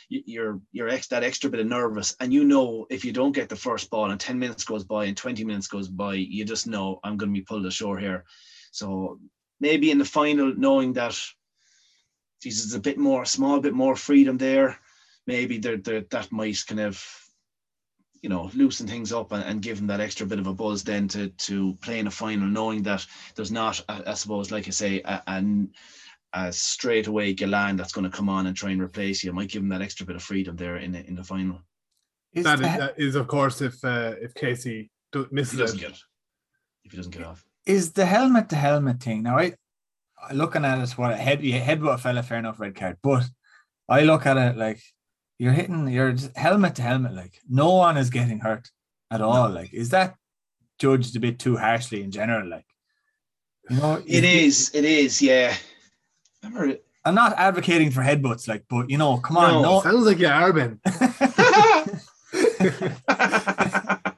[0.09, 3.49] you're you're ex, that extra bit of nervous and you know if you don't get
[3.49, 6.67] the first ball and 10 minutes goes by and 20 minutes goes by you just
[6.67, 8.23] know i'm going to be pulled ashore here
[8.71, 9.19] so
[9.61, 11.19] maybe in the final knowing that
[12.45, 14.79] jesus a bit more a small bit more freedom there
[15.27, 17.05] maybe there, there that might kind of
[18.23, 20.85] you know loosen things up and, and give him that extra bit of a buzz
[20.85, 24.67] then to to play in a final knowing that there's not I, I suppose like
[24.69, 25.73] i say a, an
[26.35, 29.31] a straight away Gillane that's going to come on and try and replace you.
[29.31, 31.61] It might give him that extra bit of freedom there in the, in the final.
[32.33, 35.53] Is That the, is, that is, of course, if uh, if Casey do, If misses
[35.53, 35.83] he doesn't it.
[35.83, 35.99] get.
[36.85, 37.45] If he doesn't get off.
[37.67, 39.39] is the helmet the helmet thing now?
[39.39, 39.55] I
[40.33, 42.99] looking at it, what a head you headbutt a fella, fair enough, red card.
[43.03, 43.25] But
[43.89, 44.81] I look at it like
[45.39, 48.71] you're hitting your helmet to helmet, like no one is getting hurt
[49.11, 49.51] at all.
[49.51, 50.15] Like, is that
[50.79, 52.49] judged a bit too harshly in general?
[52.49, 52.67] Like,
[53.71, 54.71] you know, It is.
[54.75, 55.21] It is.
[55.21, 55.55] Yeah.
[56.43, 59.63] Remember, I'm not advocating for headbutts, like, but you know, come on, No.
[59.63, 59.81] no.
[59.83, 60.81] Sounds like you are, Ben.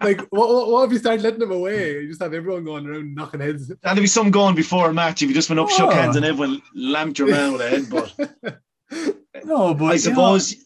[0.06, 2.00] like, what, what, if you start letting them away?
[2.02, 3.68] You just have everyone going around knocking heads.
[3.82, 5.94] that'd be some going before a match if you just went up, shook Oh.
[5.94, 9.44] hands, and everyone lamped your man with a headbutt.
[9.44, 10.56] no, but I you know, suppose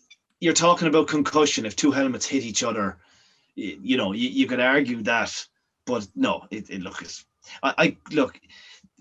[0.41, 1.65] you're talking about concussion.
[1.67, 2.99] If two helmets hit each other,
[3.55, 5.47] you, you know, you, you could argue that,
[5.87, 7.25] but no, it, it look, it's,
[7.63, 8.39] I, I look.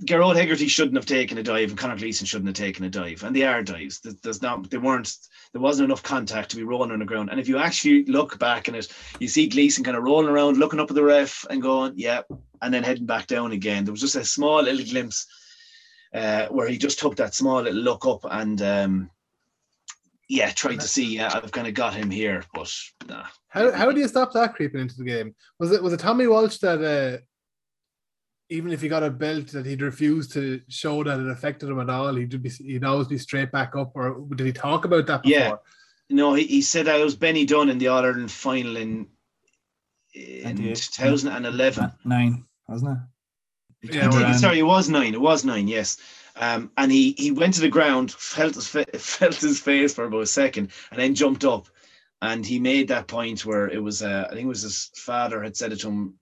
[0.05, 3.23] Gearóid Hegarty shouldn't have taken a dive, and Conor Gleeson shouldn't have taken a dive,
[3.23, 3.99] and they are dives.
[3.99, 5.13] There's not, they weren't,
[5.51, 7.29] there wasn't enough contact to be rolling on the ground.
[7.29, 8.87] And if you actually look back in it,
[9.19, 12.21] you see Gleeson kind of rolling around, looking up at the ref, and going, "Yeah,"
[12.61, 13.85] and then heading back down again.
[13.85, 15.25] There was just a small little glimpse
[16.13, 19.09] uh, where he just took that small little look up and um,
[20.27, 21.15] yeah, tried to see.
[21.15, 22.71] Yeah, I've kind of got him here, but
[23.07, 25.35] nah, How how do you stop that creeping into the game?
[25.59, 27.21] Was it was it Tommy Walsh that uh,
[28.49, 31.79] even if he got a belt that he'd refuse to show that it affected him
[31.79, 35.05] at all, he'd be he'd always be straight back up, or did he talk about
[35.07, 35.39] that before?
[35.39, 35.55] Yeah.
[36.09, 39.07] No, he, he said I was Benny Dunne in the All Ireland final in
[40.13, 41.91] in 2011.
[42.05, 42.97] Nine, wasn't
[43.81, 43.93] it?
[43.93, 45.13] Yeah, He sorry, it was nine.
[45.13, 45.67] It was nine.
[45.67, 45.97] Yes.
[46.35, 50.05] Um, and he he went to the ground, felt his fa- felt his face for
[50.05, 51.67] about a second, and then jumped up.
[52.21, 55.41] And he made that point where it was, uh, I think it was his father
[55.41, 56.15] had said it to him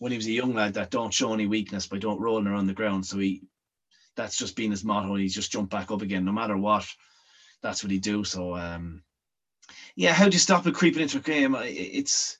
[0.00, 2.66] when he was a young lad that don't show any weakness by don't rolling around
[2.66, 3.04] the ground.
[3.06, 3.42] So he,
[4.16, 5.14] that's just been his motto.
[5.14, 6.86] He's just jumped back up again, no matter what.
[7.62, 8.24] That's what he do.
[8.24, 9.02] So, um,
[9.94, 11.54] yeah, how do you stop it creeping into a game?
[11.60, 12.38] It's,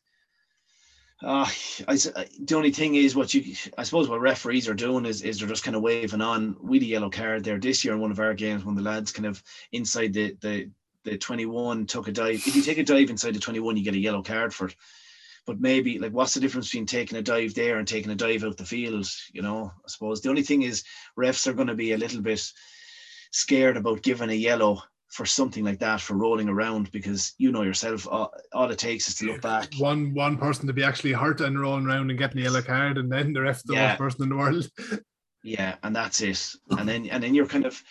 [1.22, 1.46] uh,
[1.86, 5.38] I, the only thing is what you, I suppose, what referees are doing is, is
[5.38, 6.56] they're just kind of waving on.
[6.62, 9.12] We a yellow card there this year in one of our games when the lads
[9.12, 9.42] kind of
[9.72, 10.70] inside the the
[11.04, 12.36] the 21 took a dive.
[12.46, 14.76] If you take a dive inside the 21, you get a yellow card for it.
[15.50, 18.44] But maybe like, what's the difference between taking a dive there and taking a dive
[18.44, 19.08] out the field?
[19.32, 20.84] You know, I suppose the only thing is
[21.18, 22.40] refs are going to be a little bit
[23.32, 27.62] scared about giving a yellow for something like that for rolling around because you know
[27.62, 29.74] yourself, all, all it takes is to look back.
[29.80, 32.96] one one person to be actually hurt and rolling around and getting a yellow card,
[32.96, 33.88] and then the rest of the Yeah.
[33.88, 34.70] worst person in the world.
[35.42, 36.54] Yeah, and that's it.
[36.78, 37.82] And then and then you're kind of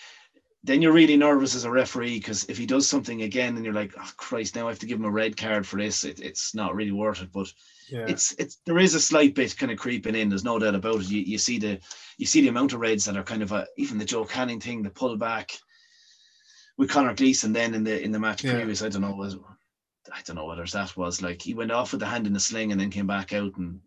[0.63, 3.73] then you're really nervous as a referee because if he does something again and you're
[3.73, 6.19] like, oh Christ, now I have to give him a red card for this, it,
[6.19, 7.31] it's not really worth it.
[7.31, 7.51] But
[7.89, 10.29] Yeah, it's it's there is a slight bit kind of creeping in.
[10.29, 11.09] There's no doubt about it.
[11.09, 11.79] You, you see the
[12.17, 14.59] you see the amount of reds that are kind of a, even the Joe Canning
[14.59, 15.57] thing, the pull back
[16.77, 18.53] with Conor Gleeson then in the in the match Yeah.
[18.53, 18.81] previous.
[18.81, 19.35] I don't know was
[20.11, 22.39] I don't know whether that was like he went off with the hand in the
[22.39, 23.79] sling and then came back out and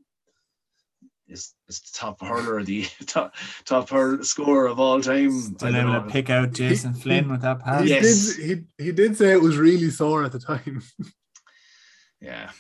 [1.33, 5.29] is is the top hurler the top top hurler scorer of all time.
[5.29, 7.83] I Still able to pick out Jason he- Flynn with that pass.
[7.85, 8.37] he Yes.
[8.37, 8.47] did
[8.79, 10.83] he he did say it was really sore at the time.
[12.21, 12.51] Yeah.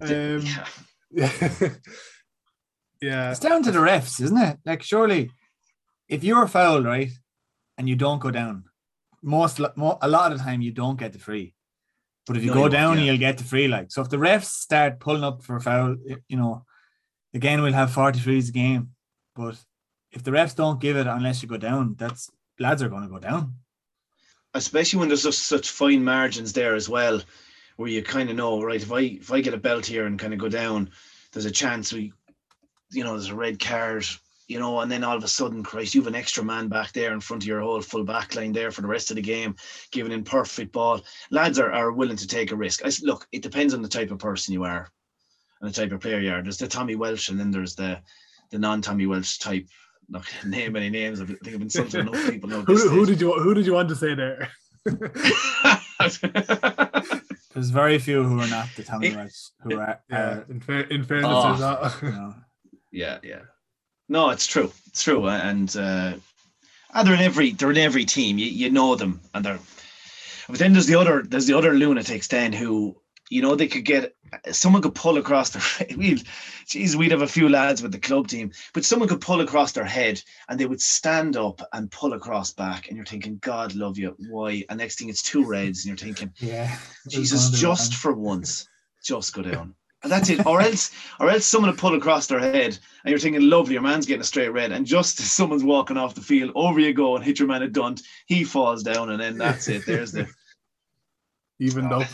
[0.00, 0.66] Um, yeah.
[1.10, 1.30] yeah,
[3.02, 4.58] yeah, It's down to the refs, isn't it?
[4.64, 5.30] Like, surely,
[6.08, 7.10] if you're fouled, right,
[7.76, 8.64] and you don't go down,
[9.22, 11.54] most, mo a lot of the time you don't get the free.
[12.26, 13.04] But if you No, go you down, yeah.
[13.04, 13.68] you'll get the free.
[13.68, 15.96] Like, so if the refs start pulling up for a foul,
[16.28, 16.64] you know,
[17.34, 18.90] again we'll have 43s a game.
[19.34, 19.56] But
[20.12, 23.08] if the refs don't give it unless you go down, that's lads are going to
[23.08, 23.54] go down.
[24.54, 27.22] especially when there's such fine margins there as well,
[27.76, 28.82] where you kind of know, right?
[28.82, 30.90] If I if I get a belt here and kind of go down,
[31.32, 32.12] there's a chance we,
[32.90, 34.04] you know, there's a red card,
[34.48, 36.92] you know, and then all of a sudden, Christ, you have an extra man back
[36.92, 39.22] there in front of your whole full back line there for the rest of the
[39.22, 39.54] game,
[39.92, 41.02] giving in perfect ball.
[41.30, 42.84] Lads are, are willing to take a risk.
[42.84, 44.88] I look, it depends on the type of person you are
[45.60, 46.42] and the type of player you are.
[46.42, 48.00] There's the Tommy Walsh, and then there's the
[48.50, 49.66] the non-Tommy Walsh type.
[50.08, 51.20] Not gonna name any names.
[51.20, 52.62] I think I've insulted enough people know.
[52.62, 54.48] who, who did you who did you want to say there?
[57.52, 60.80] There's very few who are not the Tommy Walsh who are, Yeah, are in, fair,
[60.82, 61.56] in fairness, Oh.
[61.58, 62.02] not.
[62.02, 62.34] you know,
[62.92, 63.40] yeah, yeah.
[64.08, 64.72] No, it's true.
[64.86, 65.26] It's true.
[65.26, 66.14] uh, And uh,
[66.94, 68.38] ah, they're in every they're in every team.
[68.38, 69.58] You, you know them, and they're.
[70.48, 72.96] But then there's the other there's the other lunatics then who
[73.30, 74.14] you know they could get
[74.50, 76.22] someone could pull across their we
[76.66, 79.72] geez we'd have a few lads with the club team but someone could pull across
[79.72, 83.74] their head and they would stand up and pull across back and you're thinking God
[83.74, 86.76] love you why and next thing it's two reds and you're thinking yeah.
[87.08, 88.68] Jesus, It's gonna do just for once,
[89.02, 89.74] just go down.
[90.02, 90.46] And that's it.
[90.46, 93.82] Or else, or else someone will pull across their head and you're thinking, lovely, your
[93.82, 94.72] man's getting a straight red.
[94.72, 97.62] And just as someone's walking off the field, over you go and hit your man
[97.62, 99.84] a dunt, he falls down, and then that's it.
[99.84, 100.26] There's the
[101.58, 102.04] Even though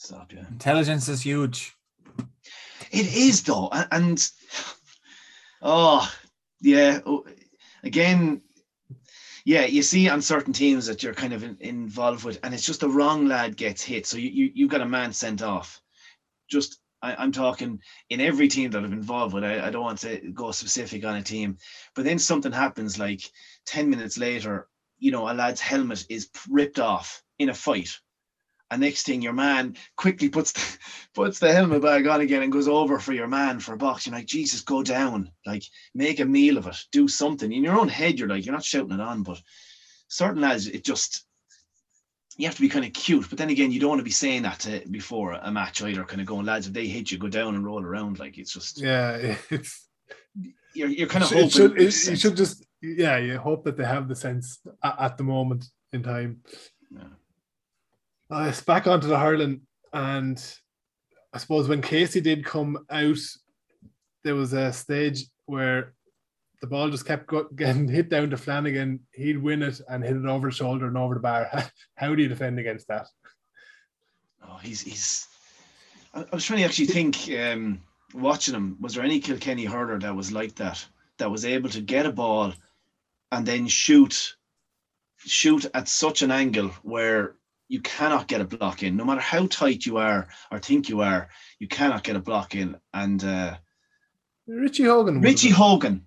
[0.00, 0.46] stop, yeah.
[0.50, 1.76] intelligence is huge.
[2.90, 4.28] It is though, and
[5.62, 6.10] oh
[6.60, 7.24] yeah, oh,
[7.84, 8.40] again,
[9.44, 12.64] yeah, you see on certain teams that you're kind of in, involved with, and it's
[12.64, 15.80] just the wrong lad gets hit, so you, you you've got a man sent off.
[16.48, 17.78] Just I, I'm talking
[18.08, 19.44] in every team that I'm involved with.
[19.44, 21.58] I, I don't want to go specific on a team,
[21.94, 23.22] but then something happens like
[23.66, 24.66] ten minutes later,
[24.98, 28.00] you know, a lad's helmet is ripped off in a fight.
[28.70, 30.78] And next thing, your man quickly puts the,
[31.14, 34.06] puts the helmet back on again and goes over for your man for a box.
[34.06, 35.30] You're like, Jesus, go down.
[35.44, 35.64] Like,
[35.94, 36.76] make a meal of it.
[36.92, 37.52] Do something.
[37.52, 39.40] In your own head, you're like, you're not shouting it on, but
[40.08, 41.24] certain lads, it just
[42.36, 43.28] you have to be kind of cute.
[43.28, 46.04] But then again, you don't want to be saying that to, before a match either,
[46.04, 48.18] kind of going, lads, if they hit you, go down and roll around.
[48.18, 49.86] Like it's just yeah, it's
[50.72, 51.50] you're, you're kind of it hoping.
[51.50, 55.18] should, it, you should just yeah, you hope that they have the sense at, at
[55.18, 56.40] the moment in time.
[56.90, 57.04] Yeah.
[58.32, 59.60] Uh, it's back onto the hurling,
[59.92, 60.40] and
[61.32, 63.18] I suppose when Casey did come out,
[64.22, 65.94] there was a stage where
[66.60, 69.00] the ball just kept getting hit down to Flanagan.
[69.12, 71.50] He'd win it and hit it over the shoulder and over the bar.
[71.96, 73.08] How do you defend against that?
[74.46, 75.26] Oh, he's he's.
[76.14, 77.80] I, was trying to actually think, um,
[78.14, 80.84] watching him, was there any Kilkenny hurler that was like that,
[81.18, 82.52] that was able to get a ball
[83.32, 84.36] and then shoot,
[85.18, 87.34] shoot at such an angle where
[87.70, 91.02] you cannot get a block in, no matter how tight you are or think you
[91.02, 91.28] are,
[91.60, 92.76] you cannot get a block in.
[92.92, 93.56] And uh,
[94.48, 95.20] Richie Hogan.
[95.20, 96.04] Richie Hogan,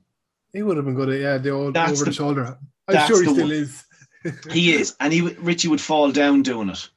[0.51, 2.57] He would have been good at yeah, the old That's over the, the- shoulder.
[2.89, 3.51] I'm sure he still one.
[3.51, 3.85] is.
[4.51, 6.89] he is, and he would- Richie would fall down doing it.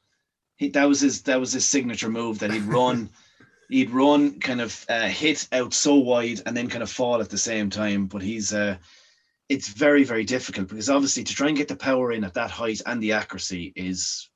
[0.57, 3.09] He, that was his that was his signature move that he'd run,
[3.69, 7.31] he'd run kind of uh, hit out so wide and then kind of fall at
[7.31, 8.07] the same time.
[8.07, 8.79] But he's uh,
[9.49, 12.51] it's very very difficult because obviously to try and get the power in at that
[12.51, 14.29] height and the accuracy is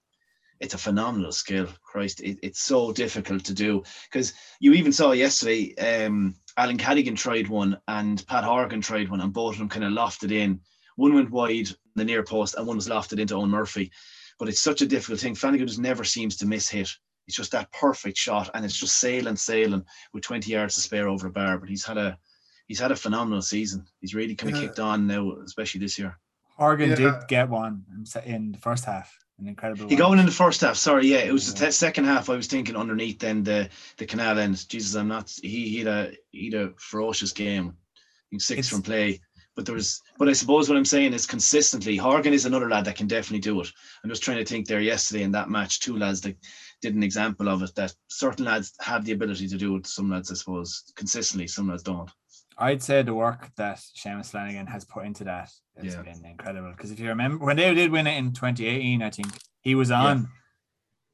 [0.61, 1.69] it's a phenomenal skill.
[1.83, 5.75] Christ, it, it's so difficult to do because you even saw yesterday.
[5.77, 9.85] Um, Alan Cadogan tried one and Pat Horgan tried one, and both of them kind
[9.85, 10.61] of lofted in.
[10.97, 13.91] One went wide the near post, and one was lofted into Eoin Murphy.
[14.39, 15.35] But it's such a difficult thing.
[15.35, 16.91] Flanagan just never seems to miss hit.
[17.27, 21.09] It's just that perfect shot, and it's just sailing, sailing with 20 yards to spare
[21.09, 21.59] over a bar.
[21.59, 22.19] But he's had a
[22.67, 23.85] he's had a phenomenal season.
[24.01, 24.67] He's really kind of Yeah.
[24.69, 26.19] kicked on now, especially this year.
[26.57, 26.97] Horgan Yeah.
[26.97, 29.89] did get one in in the first half, an incredible.
[29.89, 30.77] He one in the first half.
[30.77, 31.67] Sorry, yeah, it was the Yeah.
[31.67, 32.29] te- second half.
[32.31, 34.69] I was thinking underneath then the the canal end.
[34.69, 35.31] Jesus, I'm not.
[35.43, 37.75] He he had a he had a ferocious game.
[38.39, 39.21] Six It's- from play.
[39.57, 42.85] But there was, but I suppose what I'm saying is consistently, Horgan is another lad
[42.85, 43.69] that can definitely do it.
[44.03, 46.37] I'm just trying to think there yesterday in that match, two lads that
[46.81, 47.75] did an example of it.
[47.75, 49.89] That certain lads have the ability to do it.
[49.89, 51.49] Some lads, I suppose, consistently.
[51.49, 52.09] Some lads don't.
[52.61, 55.51] I'd say the work that Seamus Flanagan has put into that
[55.83, 56.03] has Yeah.
[56.03, 56.71] been incredible.
[56.73, 59.29] Because if you remember when they did win it in 2018, I think
[59.63, 60.29] he was on,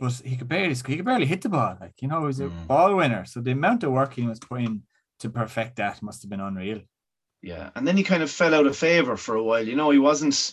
[0.01, 1.79] but he could barely he could barely hit the ball.
[1.81, 2.67] Like you know, he was a Mm.
[2.67, 3.25] ball winner.
[3.25, 4.83] So the amount of work he was putting
[5.21, 6.81] to perfect that must have been unreal.
[7.43, 9.67] Yeah, and then he kind of fell out of favor for a while.
[9.67, 10.53] You know, he wasn't.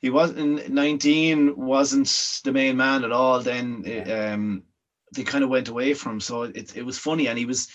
[0.00, 1.56] He wasn't 19.
[1.56, 3.40] Wasn't the main man at all.
[3.40, 4.64] Then it, um,
[5.14, 6.20] they kind of went away from him.
[6.20, 7.68] So it it was funny, and he was.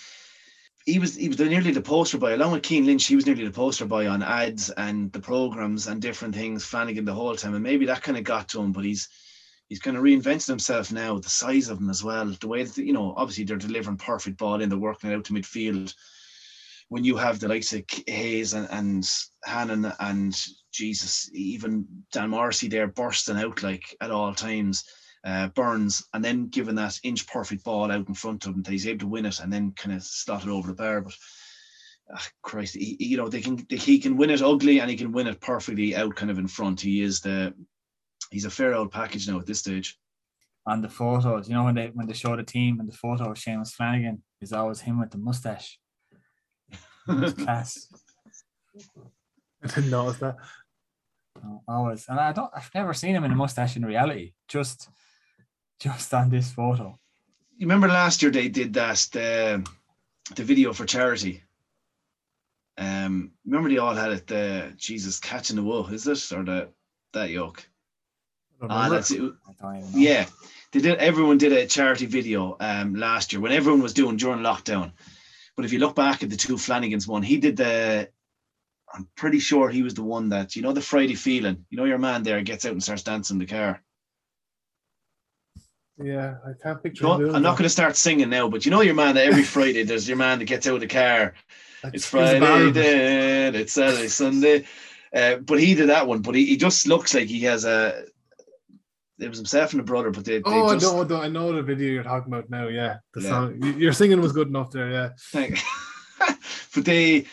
[0.86, 3.06] He was he was nearly the poster boy along with Cian Lynch.
[3.06, 6.64] He was nearly the poster boy on ads and the programs and different things.
[6.64, 8.72] Flanagan the whole time, and maybe that kind of got to him.
[8.72, 9.08] But he's
[9.68, 11.18] he's kind of reinvented himself now.
[11.18, 14.38] The size of him as well, the way that you know, obviously they're delivering perfect
[14.38, 15.94] ball in, they're working it out to midfield
[16.90, 19.08] when you have the likes of Hayes and, and
[19.44, 20.36] Hannon and
[20.72, 24.84] Jesus, even Dan Morrissey there bursting out like at all times,
[25.24, 28.70] uh, Byrnes, and then giving that inch perfect ball out in front of him that
[28.70, 31.00] he's able to win it and then kind of slot it over the bar.
[31.02, 31.14] But
[32.14, 34.90] ah, Christ, he, he- you know, they can they, he can win it ugly and
[34.90, 36.80] he can win it perfectly out kind of in front.
[36.80, 37.54] He is the
[38.30, 39.98] he's a fair old package now at this stage.
[40.66, 43.30] And the photos, you know when they when they show the team and the photo
[43.30, 45.78] of Seamus Flanagan is always him with the mustache.
[47.06, 47.88] Class.
[49.62, 50.36] I didn't notice that.
[51.66, 52.06] Always.
[52.08, 54.32] And I don't I've never seen him in a mustache in reality.
[54.48, 54.88] Just
[55.80, 56.98] just on this photo.
[57.56, 59.66] you remember last year they did that the
[60.36, 61.42] the video for charity.
[62.78, 64.26] Um, remember they all had it.
[64.26, 66.68] The Jesus catching the wool, is it or the
[67.12, 67.66] that yoke?
[68.62, 69.20] Ah, that's it.
[69.20, 69.98] I don't even know.
[69.98, 70.26] Yeah,
[70.72, 70.98] they did.
[70.98, 74.92] Everyone did a charity video um last year when everyone was doing during lockdown.
[75.56, 78.08] But if you look back at the two Flanagans one, he did the.
[78.92, 81.64] I'm pretty sure he was the one that you know the Friday feeling.
[81.70, 83.82] You know your man there gets out and starts dancing the car.
[86.02, 87.04] Yeah, I can't picture.
[87.04, 89.42] Know, I'm not going to start singing now, but you know your man that every
[89.42, 91.34] Friday there's your man that gets out of the car.
[91.84, 94.66] Like, It's Friday, then it's Saturday, Sunday.
[95.14, 98.04] Uh, but he did that one, but he, he just looks like he has a.
[99.18, 100.86] It was himself and a brother, but they, they Oh, just.
[100.86, 102.68] I know, I know, the video you're talking about now.
[102.68, 103.28] Yeah, the Yeah.
[103.28, 103.62] song.
[103.78, 104.90] Your singing was good enough there.
[104.90, 105.58] Yeah, Thank-
[106.74, 107.26] but they,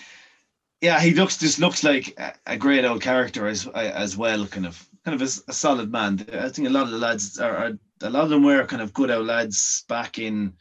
[0.82, 4.65] yeah, he looks just looks like a, a great old character as as well, kind
[4.65, 6.26] of kind of a, a solid man.
[6.34, 8.81] I think a lot of the lads are, are a lot of them were kind
[8.81, 10.53] of good old lads back in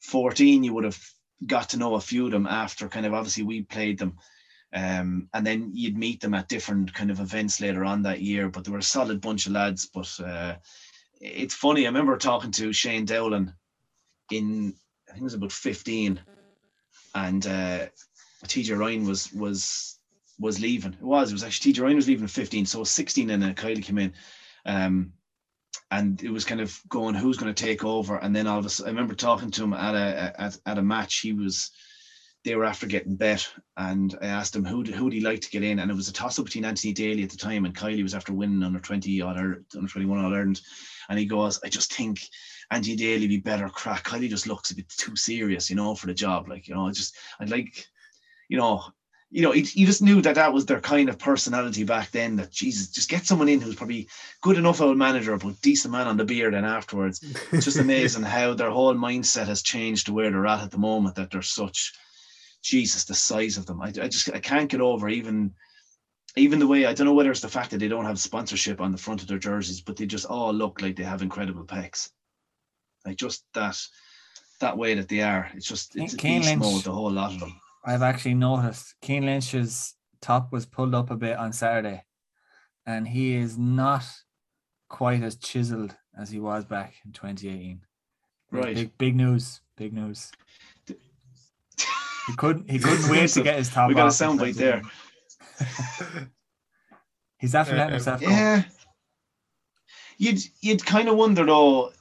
[0.00, 0.64] fourteen.
[0.64, 1.00] You would have
[1.46, 4.16] got to know a few of them after kind of obviously we played them.
[4.72, 8.48] Um, and then you'd meet them at different kind of events later on that year.
[8.48, 9.86] But they were a solid bunch of lads.
[9.86, 10.56] But uh,
[11.20, 11.84] it's funny.
[11.84, 13.52] I remember talking to Shane Dowling
[14.30, 14.74] in
[15.08, 16.20] I think it was about fifteen,
[17.14, 17.86] and uh,
[18.46, 19.98] TJ Ryan was was
[20.38, 20.94] was leaving.
[20.94, 21.30] It was.
[21.30, 23.98] It was actually TJ Ryan was leaving at 15, so 16 and then Kiely came
[23.98, 24.12] in.
[24.66, 25.12] Um,
[25.90, 28.16] and it was kind of going, who's going to take over?
[28.16, 30.78] And then all of a sudden, I remember talking to him at a at, at
[30.78, 31.20] a match.
[31.20, 31.70] He was
[32.44, 35.50] they were after getting bet, and I asked him who who would he like to
[35.50, 37.74] get in, and it was a toss up between Anthony Daly at the time and
[37.74, 40.60] Kiely was after winning under 20 all Ireland, under 21 all Ireland,
[41.08, 42.20] and he goes, I just think
[42.70, 44.04] Anthony Daly be better crack.
[44.04, 46.48] Kiely just looks a bit too serious, you know, for the job.
[46.48, 47.86] Like you know, I just I'd like,
[48.48, 48.84] you know,
[49.34, 52.36] you know, you you just knew that that was their kind of personality back then.
[52.36, 54.06] That Jesus, just get someone in who's probably
[54.40, 56.54] good enough old manager, but decent man on the beer.
[56.54, 57.20] And afterwards,
[57.50, 60.78] it's just amazing how their whole mindset has changed to where they're at at the
[60.78, 61.16] moment.
[61.16, 61.94] That they're such,
[62.62, 63.82] Jesus, the size of them.
[63.82, 65.52] I, I just I can't get over even,
[66.36, 68.80] even the way I don't know whether it's the fact that they don't have sponsorship
[68.80, 71.64] on the front of their jerseys, but they just all look like they have incredible
[71.64, 72.08] pecs.
[73.04, 73.76] Like just that,
[74.60, 75.50] that way that they are.
[75.56, 76.84] It's just it's Cian beast Lynch- mode.
[76.84, 77.60] The whole lot of them.
[77.84, 82.04] I've actually noticed Cian Lynch's top was pulled up a bit on Saturday,
[82.86, 84.04] and he is not
[84.88, 87.80] quite as chiseled as he was back in 2018.
[88.50, 88.74] Right.
[88.74, 89.60] Big big news.
[89.76, 90.30] Big news.
[90.86, 94.82] He couldn't he couldn't wait to get his top We got a soundbite there.
[97.38, 98.28] He's after letting uh, himself go.
[98.28, 98.62] Yeah.
[100.16, 101.92] You'd you'd kind of wonder though.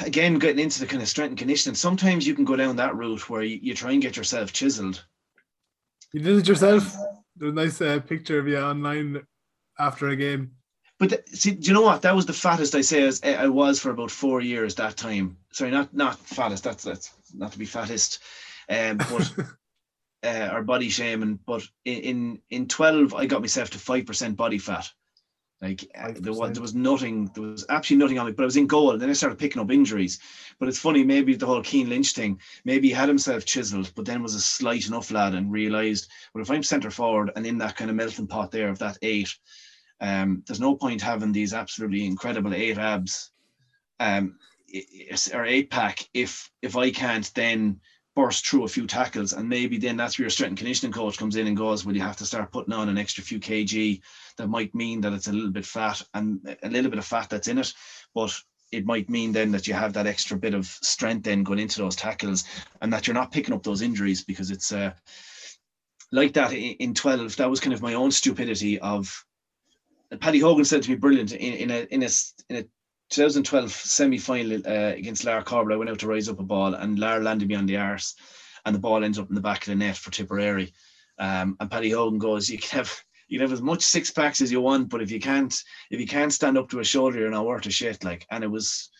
[0.00, 2.96] Again, getting into the kind of strength and conditioning, sometimes you can go down that
[2.96, 5.04] route where you, you try and get yourself chiseled.
[6.12, 6.96] You did it yourself.
[7.36, 9.26] There's a nice uh, picture of you online
[9.78, 10.52] after a game.
[10.98, 12.02] But th- see, do you know what?
[12.02, 15.36] That was the fattest I say as I was for about four years that time.
[15.52, 16.64] Sorry, not not fattest.
[16.64, 18.18] That's that's not to be fattest,
[18.68, 19.32] um, but
[20.24, 21.38] uh, or body shaming.
[21.46, 24.90] But in in, in twelve, I got myself to five percent body fat.
[25.60, 27.30] Like uh, there was there was nothing.
[27.34, 28.32] There was absolutely nothing on me.
[28.32, 30.20] But I was in goal, and then I started picking up injuries.
[30.60, 32.40] But it's funny, maybe the whole Cian Lynch thing.
[32.64, 36.08] Maybe he had himself chiseled, but then was a slight enough lad and realised.
[36.32, 38.98] well, if I'm centre forward and in that kind of melting pot there of that
[39.02, 39.34] eight,
[40.00, 43.32] um, there's no point having these absolutely incredible eight abs
[43.98, 44.38] um,
[45.34, 47.80] or eight pack if if I can't then
[48.18, 51.16] burst through a few tackles and maybe then that's where your strength and conditioning coach
[51.16, 54.00] comes in and goes, well, you have to start putting on an extra few kg.
[54.36, 57.30] That might mean that it's a little bit fat and a little bit of fat
[57.30, 57.72] that's in it,
[58.16, 58.36] but
[58.72, 61.80] it might mean then that you have that extra bit of strength then going into
[61.80, 62.42] those tackles
[62.82, 64.92] and that you're not picking up those injuries because it's uh,
[66.10, 67.36] like that in, in 12.
[67.36, 69.24] That was kind of my own stupidity of
[70.20, 72.08] Paddy Hogan said to me, brilliant in, in a in a
[72.48, 72.64] in a
[73.10, 75.74] 2012 semi-final uh, against Lar Corbett.
[75.74, 78.14] I went out to raise up a ball, and Lar landed me on the arse,
[78.64, 80.72] and the ball ends up in the back of the net for Tipperary.
[81.18, 82.92] Um, and Paddy Hogan goes, "You can have
[83.28, 85.54] you can have as much six packs as you want, but if you can't
[85.90, 88.44] if you can't stand up to a shoulder, you're not worth a shit." Like, and
[88.44, 88.90] it was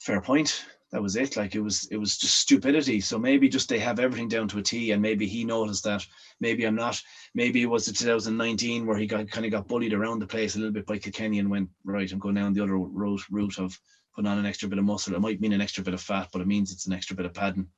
[0.00, 0.64] fair point.
[0.92, 1.36] That was it.
[1.36, 3.00] Like it was it was just stupidity.
[3.00, 6.04] So maybe just they have everything down to a T, and maybe he noticed that.
[6.40, 7.00] Maybe I'm not
[7.34, 10.56] maybe it was the 2019 where he got kind of got bullied around the place
[10.56, 12.10] a little bit by Kilkenny and went right.
[12.10, 13.78] I'm going down the other route route of
[14.14, 15.14] putting on an extra bit of muscle.
[15.14, 17.26] It might mean an extra bit of fat, but it means it's an extra bit
[17.26, 17.68] of padding.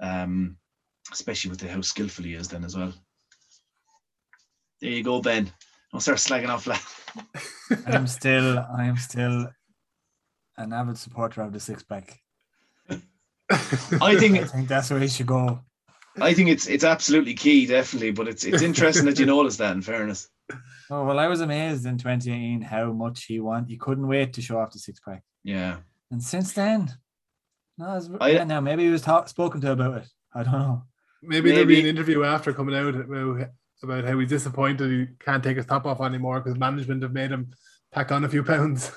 [0.00, 0.56] Um,
[1.10, 2.92] especially with the, how skillful he is then as well.
[4.80, 5.50] There you go, Ben.
[5.90, 6.68] Don't start slagging off.
[7.86, 9.48] I'm still I am still
[10.58, 12.20] an avid supporter of the six pack.
[14.00, 15.60] I think I think that's where he should go.
[16.20, 18.10] I think it's it's absolutely key, definitely.
[18.10, 19.72] But it's it's interesting that you notice that.
[19.72, 20.28] In fairness,
[20.90, 23.68] Oh well, I was amazed in 2018 how much he want.
[23.68, 25.76] He couldn't wait to show off the six pack, yeah.
[26.10, 26.90] and since then,
[27.76, 30.08] no, it's, I- yeah, now maybe he was talk, spoken to about it.
[30.34, 30.82] I don't know.
[31.22, 33.48] Maybe, there'll be an interview after coming out about,
[33.82, 37.30] about how he's disappointed he can't take his top off anymore because management have made
[37.32, 37.50] him
[37.92, 38.90] pack on a few pounds.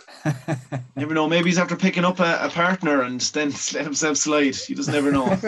[0.95, 1.27] Never know.
[1.27, 4.55] Maybe he's after picking up a, a partner and then let himself slide.
[4.67, 5.25] You just never know.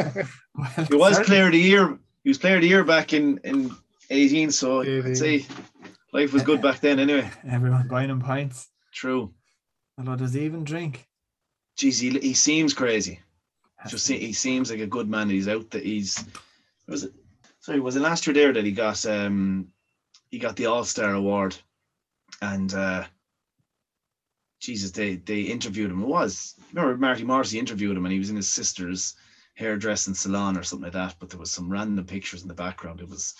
[0.55, 1.97] Well, He was certainly- player of the year.
[2.23, 3.71] He was player of the year back in in
[4.11, 4.51] 18.
[4.51, 5.05] So 18.
[5.07, 5.45] I'd say
[6.13, 6.99] life was good back then.
[6.99, 8.69] Anyway, Everyone buying him pints.
[8.93, 9.33] true.
[9.97, 11.07] Although does he even drink?
[11.75, 13.19] Geez, he, he seems crazy.
[13.87, 15.29] Just to he seems like a good man.
[15.29, 16.23] He's out that he's
[16.87, 17.13] was it
[17.59, 19.67] sorry, was it last year there that he got um
[20.29, 21.55] he got the All Star award
[22.41, 23.03] and uh
[24.63, 26.01] Jesus they they interviewed him.
[26.01, 29.15] It was remember Marty Morrissey interviewed him and he was in his sister's
[29.55, 33.01] hairdressing salon or something like that, but there was some random pictures in the background.
[33.01, 33.35] It was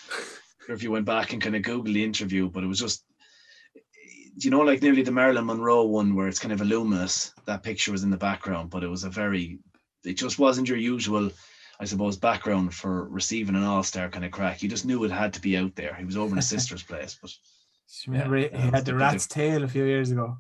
[0.68, 3.06] if you went back and kind of Google the interview, but it was just
[4.36, 7.34] you know, like nearly the Marilyn Monroe one where it's kind of illuminous.
[7.46, 9.60] That picture was in the background, but it was a very
[10.04, 11.32] it just wasn't your usual,
[11.80, 14.62] I suppose, background for receiving an all-star kind of crack.
[14.62, 15.96] You just knew it had to be out there.
[15.96, 17.34] He was over in his sister's place, but
[18.06, 18.20] you he-
[18.50, 20.38] that he was had the rat's tail a few years ago.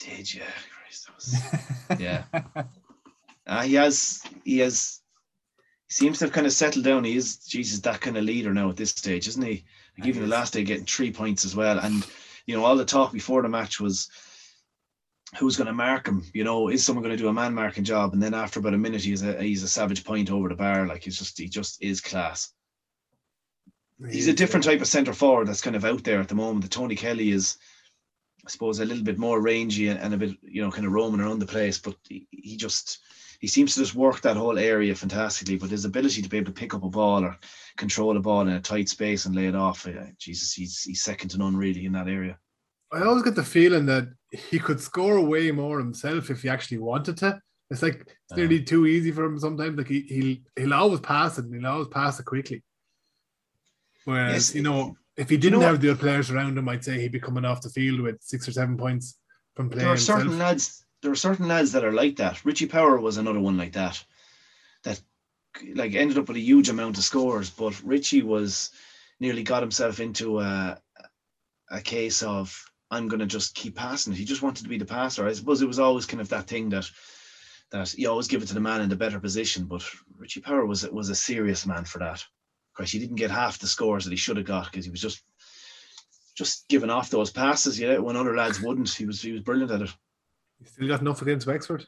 [0.00, 0.42] Did yeah,
[0.82, 2.24] Christ, was yeah.
[3.46, 5.00] Uh, he has he has
[5.88, 7.04] he seems to have kind of settled down.
[7.04, 9.64] He is Jesus that kind of leader now at this stage, isn't he?
[9.98, 11.78] Like even the last day getting three points as well.
[11.78, 12.04] And
[12.46, 14.08] you know, all the talk before the match was
[15.38, 16.24] who's going to mark him.
[16.32, 18.12] You know, is someone going to do a man marking job?
[18.12, 20.86] And then after about a minute, he's a he's a savage point over the bar.
[20.86, 22.52] Like he's just he just is class.
[24.10, 26.62] He's a different type of centre forward that's kind of out there at the moment.
[26.62, 27.58] The Tony Kelly is,
[28.50, 30.92] I suppose, a little bit more rangy and, and a bit, you know, kind of
[30.92, 31.78] roaming around the place.
[31.78, 32.98] But he, he just
[33.38, 35.56] he seems to just work that whole area fantastically.
[35.56, 37.38] But his ability to be able to pick up a ball or
[37.76, 41.02] control a ball in a tight space and lay it off, uh, Jesus, he's he's
[41.02, 42.36] second to none really in that area.
[42.92, 46.78] I always get the feeling that he could score way more himself if he actually
[46.78, 47.40] wanted to.
[47.70, 49.78] It's like it's nearly too easy for him sometimes.
[49.78, 52.64] Like he he'll he'll always pass it and he'll always pass it quickly.
[54.06, 56.84] Whereas, Yes, you know, if he didn't know have the other players around him, I'd
[56.84, 59.18] say he'd be coming off the field with six or seven points
[59.54, 60.20] from playing there are himself.
[60.20, 62.44] certain lads there are certain lads that are like that.
[62.44, 64.02] Richie power was another one like that
[64.84, 65.00] that
[65.74, 68.70] like ended up with a huge amount of scores but richie was
[69.18, 70.78] nearly got himself into a
[71.70, 74.16] a case of i'm going to just keep passing it.
[74.16, 75.26] He just wanted to be the passer.
[75.26, 76.88] I suppose it was always kind of that thing that
[77.72, 79.84] that you always give it to the man in the better position but
[80.16, 82.24] richie power was was a serious man for that
[82.80, 85.00] course he didn't get half the scores that he should have got because he was
[85.00, 85.22] just
[86.34, 88.88] just giving off those passes, yeah, when other lads wouldn't.
[88.88, 89.94] He was he was brilliant at it.
[90.58, 91.84] He still got enough against Wexford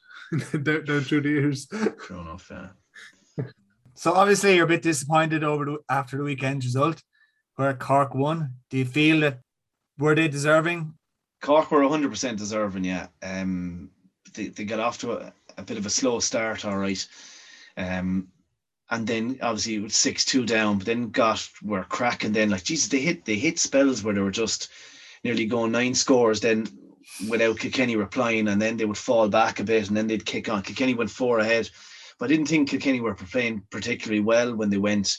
[0.62, 1.66] down, down through the years.
[1.66, 2.68] True enough, yeah.
[3.94, 7.02] So obviously you're a bit disappointed over the, after the weekend's result,
[7.56, 8.54] where Cork won.
[8.70, 9.40] Do you feel that
[9.98, 10.94] were they deserving?
[11.42, 13.08] Cork were 100% deserving, yeah.
[13.22, 13.90] Um,
[14.34, 17.06] they, they got off to a, a bit of a slow start, all right.
[17.76, 18.28] Um,
[18.92, 22.32] and then obviously with six two down, but then got were cracking.
[22.32, 24.68] Then like Jesus, they hit they hit spells where they were just
[25.24, 26.40] nearly going nine scores.
[26.40, 26.66] Then
[27.28, 30.50] without Kilkenny replying, and then they would fall back a bit, and then they'd kick
[30.50, 30.62] on.
[30.62, 31.70] Kilkenny went four ahead,
[32.18, 35.16] but I didn't think Kilkenny were playing particularly well when they went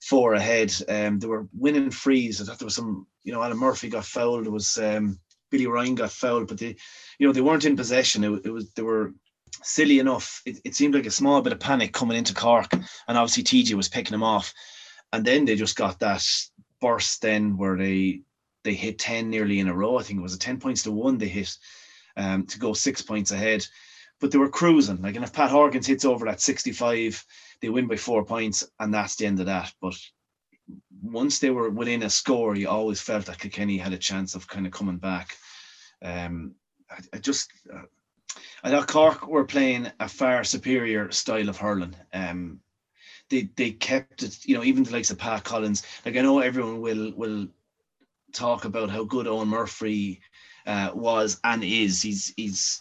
[0.00, 0.72] four ahead.
[0.88, 2.40] Um, they were winning frees.
[2.40, 4.46] I thought there was some, you know, Alan Murphy got fouled.
[4.46, 5.18] It was um,
[5.50, 6.76] Billy Ryan got fouled, but they,
[7.18, 8.22] you know, they weren't in possession.
[8.22, 9.12] It, it was they were
[9.62, 10.42] silly enough.
[10.46, 13.74] It, it seemed like a small bit of panic coming into Cork, and obviously TJ
[13.74, 14.52] was picking them off,
[15.12, 16.24] and then they just got that
[16.80, 18.22] burst then where they
[18.64, 19.98] they hit ten nearly in a row.
[19.98, 21.56] I think it was a ten points to one they hit
[22.16, 23.66] um, to go six points ahead.
[24.20, 25.00] But they were cruising.
[25.00, 27.24] Like, and if Pat Horgan's hits over that 65,
[27.62, 29.72] they win by four points, and that's the end of that.
[29.80, 29.96] But
[31.00, 34.48] once they were within a score, you always felt that Kilkenny had a chance of
[34.48, 35.36] kind of coming back.
[36.02, 36.54] Um,
[36.90, 37.82] I, I just, uh,
[38.62, 41.94] I thought Cork were playing a far superior style of hurling.
[42.12, 42.60] Um,
[43.28, 45.82] they they kept it, you know, even the likes of Pat Collins.
[46.04, 47.48] Like I know everyone will will
[48.32, 50.20] talk about how good Eoin Murphy
[50.66, 52.02] uh, was and is.
[52.02, 52.80] He's he's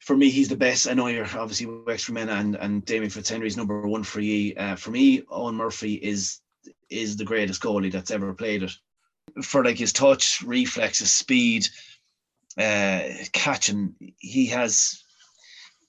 [0.00, 0.88] for me, he's the best.
[0.88, 4.54] I know you're obviously Wexford men and and Damien Fitzhenry's number one for you.
[4.56, 6.40] Uh, for me, Eoin Murphy is
[6.90, 8.72] is the greatest goalie that's ever played it.
[9.42, 11.66] For like his touch, reflexes, speed,
[12.58, 15.02] uh, catching, he has.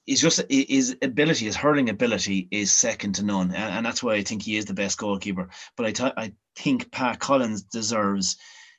[0.05, 4.15] He's just his ability, his hurling ability is second to none, and, and that's why
[4.15, 5.49] I think he is the best goalkeeper.
[5.77, 8.35] But I, th- I think Pat Collins deserves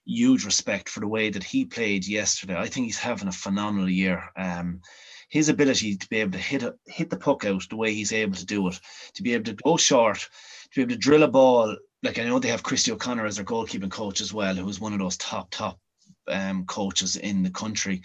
[0.07, 2.57] huge respect for the way that he played yesterday.
[2.57, 4.25] I think he's having a phenomenal year.
[4.37, 4.83] Um,
[5.31, 8.13] his ability to be able to hit a, hit the puck out the way he's
[8.13, 8.79] able to do it,
[9.15, 11.77] to be able to go short, to be able to drill a ball.
[12.03, 14.93] Like I know they have Christy O'Connor as their goalkeeping coach as well, who's one
[14.93, 15.81] of those top top
[16.29, 18.03] um, coaches in the country.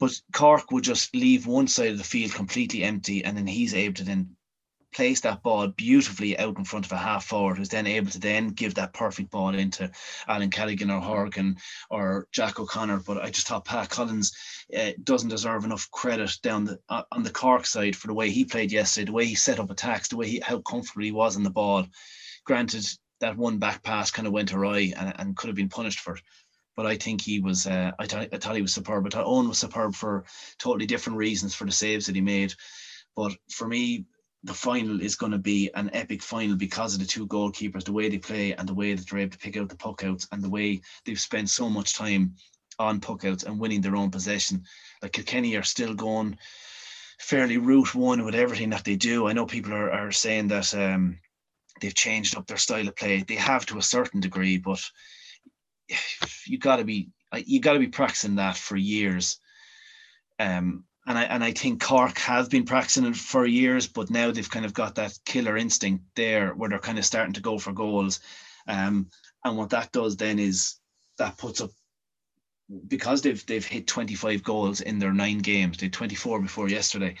[0.00, 3.74] But Cork would just leave one side of the field completely empty, and then he's
[3.74, 4.36] able to then
[4.94, 8.20] place that ball beautifully out in front of a half forward, who's then able to
[8.20, 9.90] then give that perfect ball into
[10.28, 11.56] Alan Callaghan or Horgan
[11.90, 13.00] or Jack O'Connor.
[13.00, 14.32] But I just thought Pat Collins
[14.76, 18.30] uh, doesn't deserve enough credit down the uh, on the Cork side for the way
[18.30, 21.12] he played yesterday, the way he set up attacks, the way he how comfortable he
[21.12, 21.86] was in the ball.
[22.44, 22.86] Granted,
[23.20, 26.16] that one back pass kind of went awry and, and could have been punished for
[26.16, 26.22] it.
[26.76, 29.06] But I think he was, uh, I, th- I thought he was superb.
[29.06, 30.24] I thought Eoin was superb for
[30.58, 32.54] totally different reasons for the saves that he made.
[33.14, 34.06] But for me,
[34.42, 37.92] the final is going to be an epic final because of the two goalkeepers, the
[37.92, 40.28] way they play and the way that they're able to pick out the puck outs
[40.32, 42.34] and the way they've spent so much time
[42.78, 44.64] on puck outs and winning their own possession.
[45.00, 46.36] Like Kilkenny are still going
[47.20, 49.26] fairly route one with everything that they do.
[49.26, 51.18] I know people are, are saying that um,
[51.80, 53.22] they've changed up their style of play.
[53.22, 54.82] They have to a certain degree, but
[56.46, 57.10] you got to be
[57.46, 59.38] you got to be practicing that for years.
[60.38, 64.30] Um, and I and I think Cork have been practicing it for years, but now
[64.30, 67.58] they've kind of got that killer instinct there, where they're kind of starting to go
[67.58, 68.20] for goals.
[68.66, 69.10] Um,
[69.44, 70.76] and what that does then is
[71.18, 71.70] that puts up
[72.88, 75.76] because they've they've hit 25 goals in their nine games.
[75.76, 77.16] They had 24 before yesterday.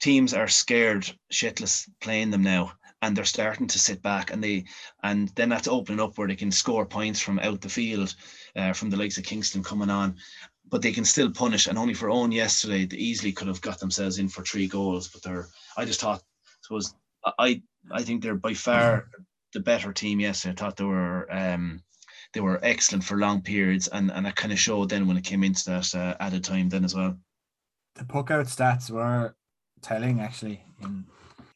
[0.00, 2.72] Teams are scared shitless playing them now,
[3.04, 4.64] and they're starting to sit back, and they
[5.02, 8.14] and then that's opening up where they can score points from out the field,
[8.56, 10.16] uh, from the likes of Kingston coming on,
[10.70, 11.66] but they can still punish.
[11.66, 15.08] And only for own yesterday, they easily could have got themselves in for three goals.
[15.08, 16.22] But they're, I just thought,
[16.62, 16.94] suppose
[17.38, 19.08] I I think they're by far
[19.52, 20.52] the better team yesterday.
[20.52, 21.82] I thought they were um
[22.32, 25.24] they were excellent for long periods, and and it kind of showed then when it
[25.24, 27.18] came into that uh, added time then as well.
[27.96, 29.36] The puck out stats were
[29.82, 30.64] telling actually.
[30.80, 31.04] In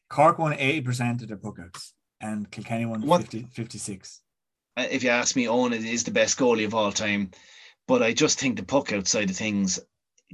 [0.09, 1.91] Cork won 80% of their puckouts
[2.21, 4.21] and Kilkenny won What- 50, 56.
[4.77, 7.31] Uh, if you ask me, Eoin is the best goalie of all time.
[7.87, 9.79] But I just think the puck outside of things,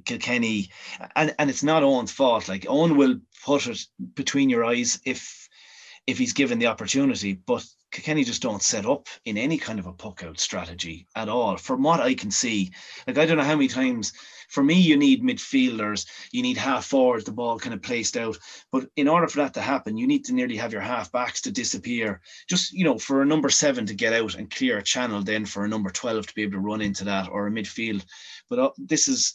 [0.03, 0.71] Kilkenny,
[1.15, 2.49] and, and it's not Eoin's fault.
[2.49, 3.79] Like Eoin will put it
[4.13, 5.47] between your eyes if
[6.05, 7.33] if he's given the opportunity.
[7.33, 11.29] But Kilkenny just don't set up in any kind of a puck out strategy at
[11.29, 11.57] all.
[11.57, 12.71] From what I can see,
[13.07, 14.13] like I don't know how many times.
[14.49, 18.37] For me, you need midfielders, you need half forwards, the ball kind of placed out.
[18.71, 21.41] But in order for that to happen, you need to nearly have your half backs
[21.41, 22.21] to disappear.
[22.49, 25.45] Just you know for a number seven to get out and clear a channel then
[25.45, 28.05] for a number 12 to be able to run into that or a midfield.
[28.49, 29.33] But uh, this is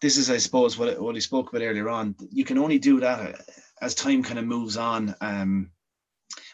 [0.00, 2.14] this is i suppose what, what he spoke about earlier on.
[2.30, 3.38] You can only do that uh,
[3.80, 5.70] as time kind of moves on um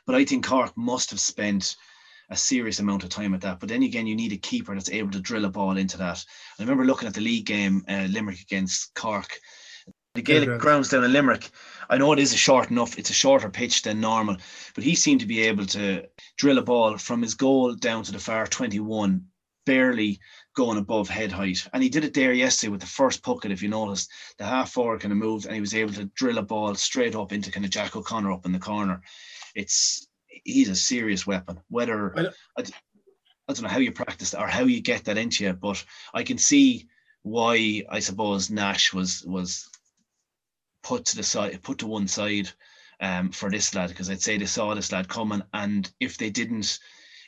[0.06, 1.76] but i think cork must have spent
[2.30, 4.90] a serious amount of time at that but then again you need a keeper that's
[4.90, 6.24] able to drill a ball into that
[6.58, 9.38] i remember looking at the league game uh, limerick against cork
[10.18, 10.62] the Gaelic Fairgrounds.
[10.62, 11.50] grounds down in Limerick.
[11.88, 14.36] I know it is a short enough, it's a shorter pitch than normal,
[14.74, 16.06] but he seemed to be able to
[16.36, 19.24] drill a ball from his goal down to the far 21,
[19.64, 20.18] barely
[20.56, 21.66] going above head height.
[21.72, 24.10] And he did it there yesterday with the first puckout, if you noticed.
[24.38, 27.14] The half forward kind of moved and he was able to drill a ball straight
[27.14, 29.02] up into kind of Jack O'Connor up in the corner.
[29.54, 30.07] It's
[30.52, 31.60] he's a serious weapon.
[31.68, 32.72] Whether I I, don't- d-
[33.48, 35.82] I don't know how you practice that or how you get that into you, but
[36.12, 36.88] I can see
[37.22, 39.68] why I suppose Nash was was
[40.82, 42.48] put to the side, put to one side
[43.00, 46.30] um, for this lad because I'd say they saw this lad coming, and if they
[46.30, 46.78] didn't,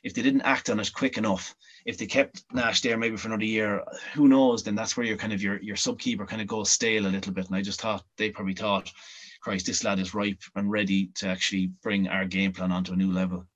[0.02, 1.54] if they didn't act on it quick enough,
[1.86, 3.82] if they kept Nash there maybe for another year,
[4.14, 4.62] who knows?
[4.62, 7.32] Then that's where your kind of your your subkeeper kind of goes stale a little
[7.32, 7.46] bit.
[7.46, 8.92] And I just thought they probably thought,
[9.40, 12.96] Christ, this lad is ripe and ready to actually bring our game plan onto a
[12.96, 13.46] new level.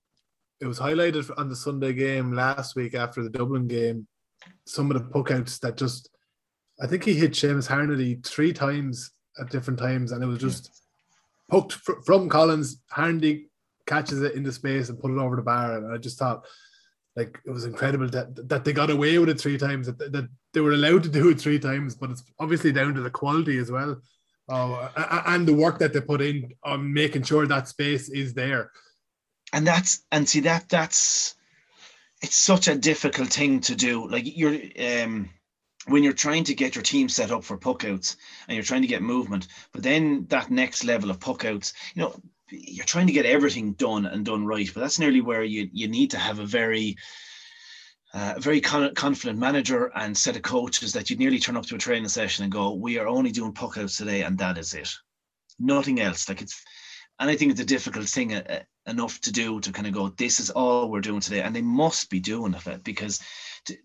[0.61, 4.07] it was highlighted on the Sunday game last week after the Dublin game.
[4.67, 6.09] Some of the puckouts that just,
[6.81, 10.71] I think he hit Seamus Harnedy three times at different times, and it was just
[11.51, 12.81] poked fr- from Collins.
[12.93, 13.47] Harnedy
[13.87, 16.47] catches it into space and put it over the bar, and I just thought,
[17.17, 19.87] like, it was incredible that that they got away with it three times.
[19.87, 23.03] That, that they were allowed to do it three times, but it's obviously down to
[23.03, 24.01] the quality as well.
[24.49, 28.71] A- and the work that they put in on making sure that space is there.
[29.53, 31.35] and that's and see that that's
[32.23, 35.29] it's such a difficult thing to do like you're um
[35.87, 38.17] when you're trying to get your team set up for puckouts
[38.49, 42.15] and you're trying to get movement but then that next level of puckouts you know
[42.51, 45.89] you're trying to get everything done and done right but that's nearly where you you
[45.89, 46.97] need to have a very
[48.15, 51.75] uh, very con- confident manager and set of coaches that you'd nearly turn up to
[51.75, 54.91] a training session and go we are only doing puckouts today and that is it
[55.59, 56.63] nothing else like it's
[57.19, 59.93] and I think it's a difficult thing uh, uh, enough to do to kind of
[59.93, 61.43] go, this is all we're doing today.
[61.43, 63.21] And they must be doing it because
[63.67, 63.77] to,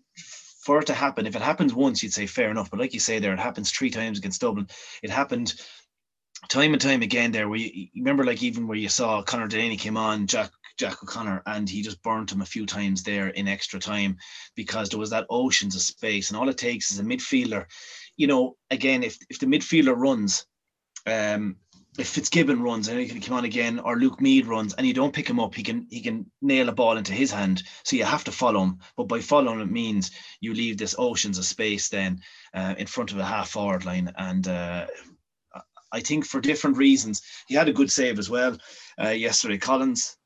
[0.64, 2.70] for it to happen, if it happens once, you'd say fair enough.
[2.70, 4.68] But like you say there, it happens three times against Dublin.
[5.02, 5.54] It happened
[6.48, 9.76] time and time again there where you, remember like even where you saw Conor Delaney
[9.76, 13.48] came on, Jack Jack O'Connor, and he just burnt him a few times there in
[13.48, 14.16] extra time
[14.54, 16.30] because there was that oceans of space.
[16.30, 17.66] And all it takes is a midfielder.
[18.16, 20.46] You know, again, if if the midfielder runs,
[21.06, 21.56] um,
[21.98, 24.94] if Fitzgibbon runs and he can come on again, or Luke Meade runs and you
[24.94, 27.62] don't pick him up, he can he can nail a ball into his hand.
[27.84, 28.78] So you have to follow him.
[28.96, 30.10] But by following it means
[30.40, 32.20] you leave this oceans of space then
[32.54, 34.12] uh, in front of the half forward line.
[34.16, 34.86] And uh,
[35.92, 38.56] I think for different reasons, he had a good save as well
[39.02, 39.58] uh, yesterday.
[39.58, 40.16] Collins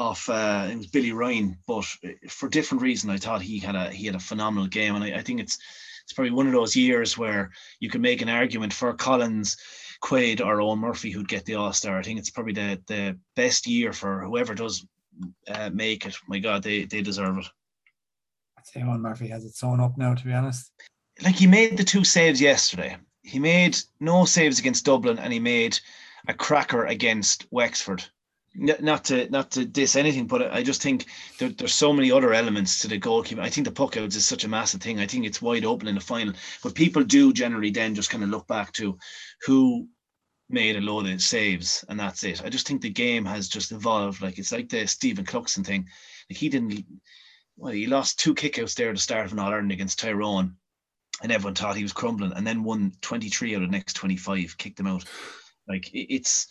[0.00, 1.84] off uh, it was Billy Ryan, but
[2.28, 5.18] for different reason, I thought he had a he had a phenomenal game, and I,
[5.18, 5.58] I think it's
[6.02, 9.56] it's probably one of those years where you can make an argument for Collins,
[10.02, 11.98] Quaid, or Eoin Murphy who'd get the All Star.
[11.98, 14.84] I think it's probably the the best year for whoever does
[15.48, 16.16] uh, make it.
[16.26, 17.46] My God, they they deserve it.
[18.58, 20.72] I'd say Eoin Murphy has it sewn up now, to be honest.
[21.22, 22.96] Like he made the two saves yesterday.
[23.22, 25.78] He made no saves against Dublin, and he made
[26.26, 28.02] a cracker against Wexford.
[28.52, 31.06] Not to not to diss anything, but I just think
[31.38, 33.38] there, there's so many other elements to the goalkeeping.
[33.38, 34.98] I think the puck outs is such a massive thing.
[34.98, 38.24] I think it's wide open in the final, but people do generally then just kind
[38.24, 38.98] of look back to
[39.46, 39.86] who
[40.48, 42.42] made a load of saves, and that's it.
[42.44, 44.20] I just think the game has just evolved.
[44.20, 45.86] Like it's like the Stephen Cluxton thing.
[46.28, 46.84] Like he didn't.
[47.56, 50.56] Well, he lost two kickouts there at the start of an All Ireland against Tyrone,
[51.22, 54.58] and everyone thought he was crumbling, and then won 23 out of the next 25,
[54.58, 55.04] kicked them out.
[55.68, 56.48] Like it- it's,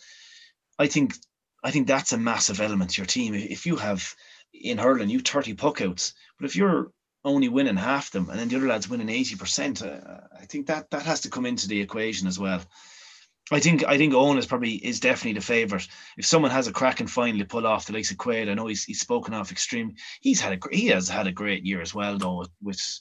[0.78, 1.14] I think,
[1.62, 3.34] I think that's a massive element to your team.
[3.34, 4.14] If you have
[4.52, 6.92] in hurling, you 30 puckouts, but if you're
[7.24, 10.90] only winning half them, and then the other lads winning 80%, uh, I think that
[10.90, 12.62] that has to come into the equation as well.
[13.52, 15.88] I think I think Eoin is probably is definitely the favourite.
[16.16, 18.68] If someone has a crack and finally pull off the likes of Quaid, I know
[18.68, 19.96] he's he's spoken off extreme.
[20.20, 23.00] He's had a he has had a great year as well though with, with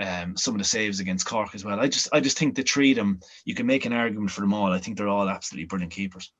[0.00, 1.78] um, some of the saves against Cork as well.
[1.78, 4.54] I just I just think the three them, you can make an argument for them
[4.54, 4.72] all.
[4.72, 6.32] I think they're all absolutely brilliant keepers.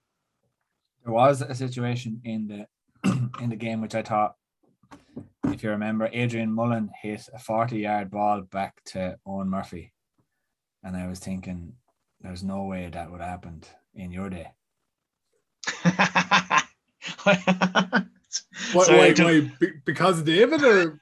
[1.05, 2.67] There was a situation in the
[3.41, 4.37] in the game which I thought,
[5.45, 9.93] if you remember, Adrian Mullen hit a 40 yard ball back to Eoin Murphy.
[10.83, 11.75] And I was thinking,
[12.21, 14.53] there's no way that would have happened in your day.
[17.23, 19.51] Why, Sorry, I why, why,
[19.85, 21.01] because of David or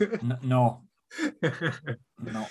[0.00, 0.82] N- no,
[2.18, 2.46] no.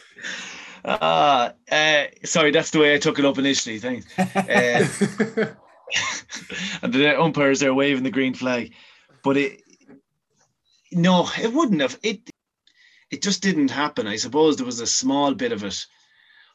[0.86, 3.80] Ah, uh, sorry, that's the way I took it up initially.
[3.80, 4.08] Thanks.
[4.18, 5.54] Uh,
[6.82, 8.74] and the umpires are waving the green flag,
[9.24, 9.62] but it
[10.92, 12.00] no, it wouldn't have.
[12.04, 12.30] It
[13.12, 14.08] it just didn't happen.
[14.08, 15.86] I suppose there was a small bit of it.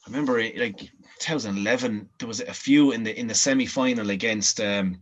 [0.06, 4.10] I remember, it, like 2011, there was a few in the in the semi final
[4.10, 5.00] against um,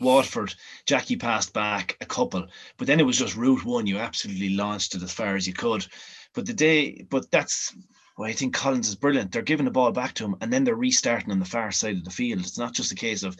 [0.00, 0.54] Waterford.
[0.86, 2.46] Jackie passed back a couple,
[2.76, 3.86] but then it was just route one.
[3.86, 5.86] You absolutely launched it as far as you could.
[6.34, 7.74] But the day, but that's
[8.16, 9.32] why I think Collins is brilliant.
[9.32, 11.96] They're giving the ball back to him, and then they're restarting on the far side
[11.96, 12.40] of the field.
[12.40, 13.36] It's not just a case of,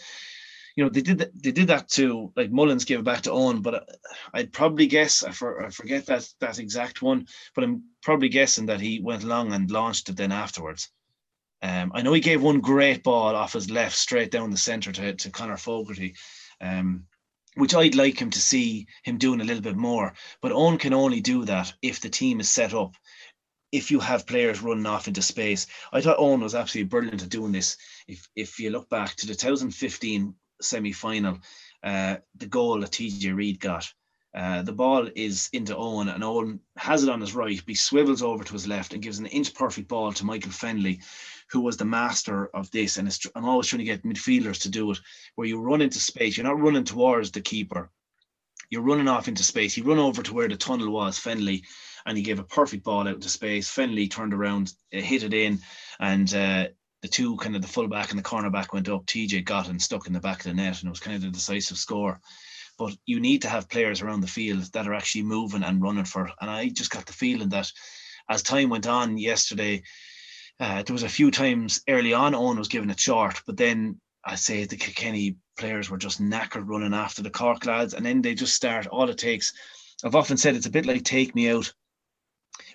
[0.76, 3.30] you know, they did that, they did that to like Mullins gave it back to
[3.30, 3.80] Eoin, but uh,
[4.32, 8.66] I'd probably guess I, for, I forget that that exact one, but I'm probably guessing
[8.66, 10.90] that he went along and launched it then afterwards.
[11.62, 14.92] Um, I know he gave one great ball off his left straight down the centre
[14.92, 16.14] to, to Conor Fogarty,
[16.60, 17.04] um,
[17.54, 20.12] which I'd like him to see him doing a little bit more.
[20.42, 22.96] But Eoin can only do that if the team is set up,
[23.74, 25.66] if you have players running off into space.
[25.92, 27.76] I thought Eoin was absolutely brilliant at doing this.
[28.06, 31.38] If if you look back to the 2015 semi final,
[31.82, 33.92] uh, the goal that TJ Reid got.
[34.32, 37.58] Uh, the ball is into Eoin, and Eoin has it on his right.
[37.58, 40.52] But he swivels over to his left and gives an inch perfect ball to Michael
[40.52, 41.00] Fennelly,
[41.50, 42.96] who was the master of this.
[42.96, 45.00] And it's, I'm always trying to get midfielders to do it,
[45.34, 46.36] where you run into space.
[46.36, 47.90] You're not running towards the keeper.
[48.70, 49.76] You're running off into space.
[49.76, 51.62] You run over to where the tunnel was, Fennelly,
[52.06, 53.70] and he gave a perfect ball out into space.
[53.70, 55.60] Fennelly turned around, uh, hit it in,
[56.00, 56.66] and uh,
[57.02, 59.06] the two kind of the fullback and the cornerback went up.
[59.06, 61.22] TJ got and stuck in the back of the net, and it was kind of
[61.22, 62.20] the decisive score.
[62.78, 66.04] But you need to have players around the field that are actually moving and running
[66.04, 66.30] for.
[66.40, 67.70] And I just got the feeling that
[68.28, 69.82] as time went on yesterday,
[70.60, 74.00] uh, there was a few times early on Eoin was given a short, but then
[74.24, 78.22] I say the Kilkenny players were just knackered running after the Cork lads, and then
[78.22, 78.86] they just start.
[78.86, 79.52] All it takes,
[80.04, 81.72] I've often said, it's a bit like Take Me Out,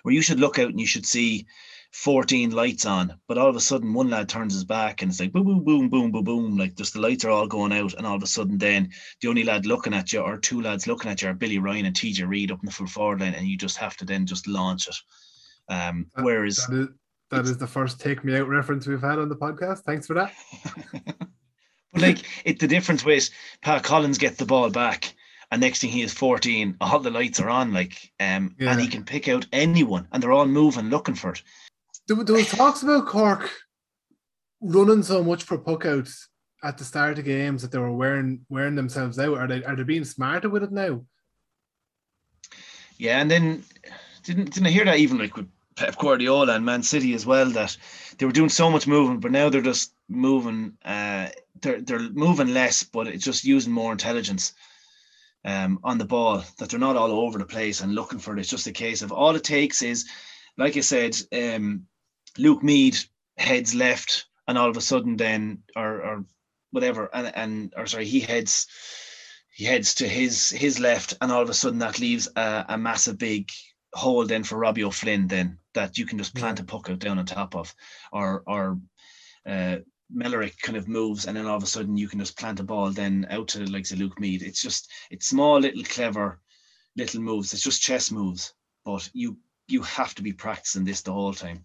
[0.02, 1.46] where you should look out and you should see
[1.92, 5.18] 14 lights on, but all of a sudden one lad turns his back and it's
[5.20, 7.94] like boom, boom, boom, boom, boom, boom, like just the lights are all going out,
[7.94, 8.88] and all of a sudden then
[9.20, 11.86] the only lad looking at you or two lads looking at you are Billy Ryan
[11.86, 14.24] and TJ Reid up in the full forward line, and you just have to then
[14.26, 14.96] just launch it.
[15.68, 16.88] Um, That- whereas that is,
[17.30, 19.80] that is the first take me out reference we've had on the podcast.
[19.80, 20.32] Thanks for that.
[21.92, 25.12] But like it, the difference was Pat Collins gets the ball back,
[25.50, 28.72] and next thing he is 14, all the lights are on, like, um, Yeah.
[28.72, 31.42] and he can pick out anyone, and they're all moving, looking for it.
[32.06, 33.50] There, there was talks about Cork
[34.60, 36.28] running so much for puck outs
[36.62, 39.38] at the start of games that they were wearing wearing themselves out.
[39.38, 41.04] Are they are they being smarter with it now?
[42.98, 43.64] Yeah, and then
[44.24, 47.48] didn't didn't I hear that even like with Pep Guardiola and Man City as well
[47.50, 47.76] that
[48.18, 50.76] they were doing so much movement, but now they're just moving.
[50.84, 51.28] Uh,
[51.62, 54.52] they're they're moving less, but it's just using more intelligence
[55.44, 56.44] um, on the ball.
[56.58, 58.40] That they're not all over the place and looking for it.
[58.40, 60.08] It's just a case of all it takes is,
[60.56, 61.86] like I said, um,
[62.38, 62.98] Luke Meade
[63.36, 66.24] heads left, and all of a sudden then or or
[66.70, 68.66] whatever, and and or sorry, he heads
[69.52, 72.78] he heads to his his left, and all of a sudden that leaves a, a
[72.78, 73.50] massive big
[73.92, 77.18] hole then for Robbie O'Flynn then that you can just plant a puck out down
[77.18, 77.74] on top of,
[78.12, 78.78] or or
[79.46, 79.76] uh,
[80.14, 82.64] Millerick kind of moves, and then all of a sudden you can just plant a
[82.64, 84.42] ball then out to like the Luke Meade.
[84.42, 86.40] It's just it's small little clever
[86.96, 87.52] little moves.
[87.52, 88.54] It's just chess moves,
[88.84, 89.38] but you
[89.68, 91.64] you have to be practicing this the whole time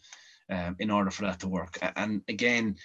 [0.50, 1.78] um, in order for that to work.
[1.96, 2.76] And again,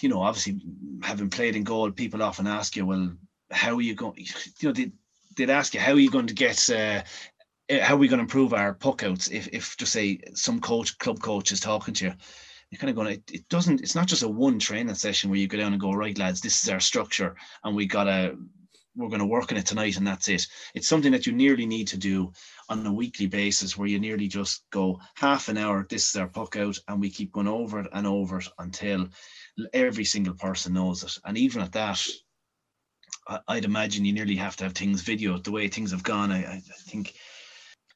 [0.00, 0.60] you know, obviously
[1.02, 3.12] having played in goal, people often ask you, well,
[3.50, 4.18] how are you going?
[4.60, 4.92] You know, they,
[5.36, 6.68] they'd ask you, how are you going to get?
[6.68, 7.02] Uh,
[7.80, 9.28] how are we going to improve our puck outs?
[9.28, 12.12] If, if just say some coach, club coach is talking to you,
[12.70, 13.14] you're kind of going.
[13.14, 13.80] It, it doesn't.
[13.80, 16.40] It's not just a one training session where you go down and go, right, lads,
[16.40, 18.36] this is our structure, and we gotta.
[18.96, 20.48] We're going to work on it tonight, and that's it.
[20.74, 22.32] It's something that you nearly need to do
[22.68, 25.86] on a weekly basis, where you nearly just go half an hour.
[25.88, 29.08] This is our puck out, and we keep going over it and over it until
[29.72, 31.16] every single person knows it.
[31.24, 32.04] And even at that,
[33.46, 36.32] I'd imagine you nearly have to have things videoed the way things have gone.
[36.32, 37.14] I I think,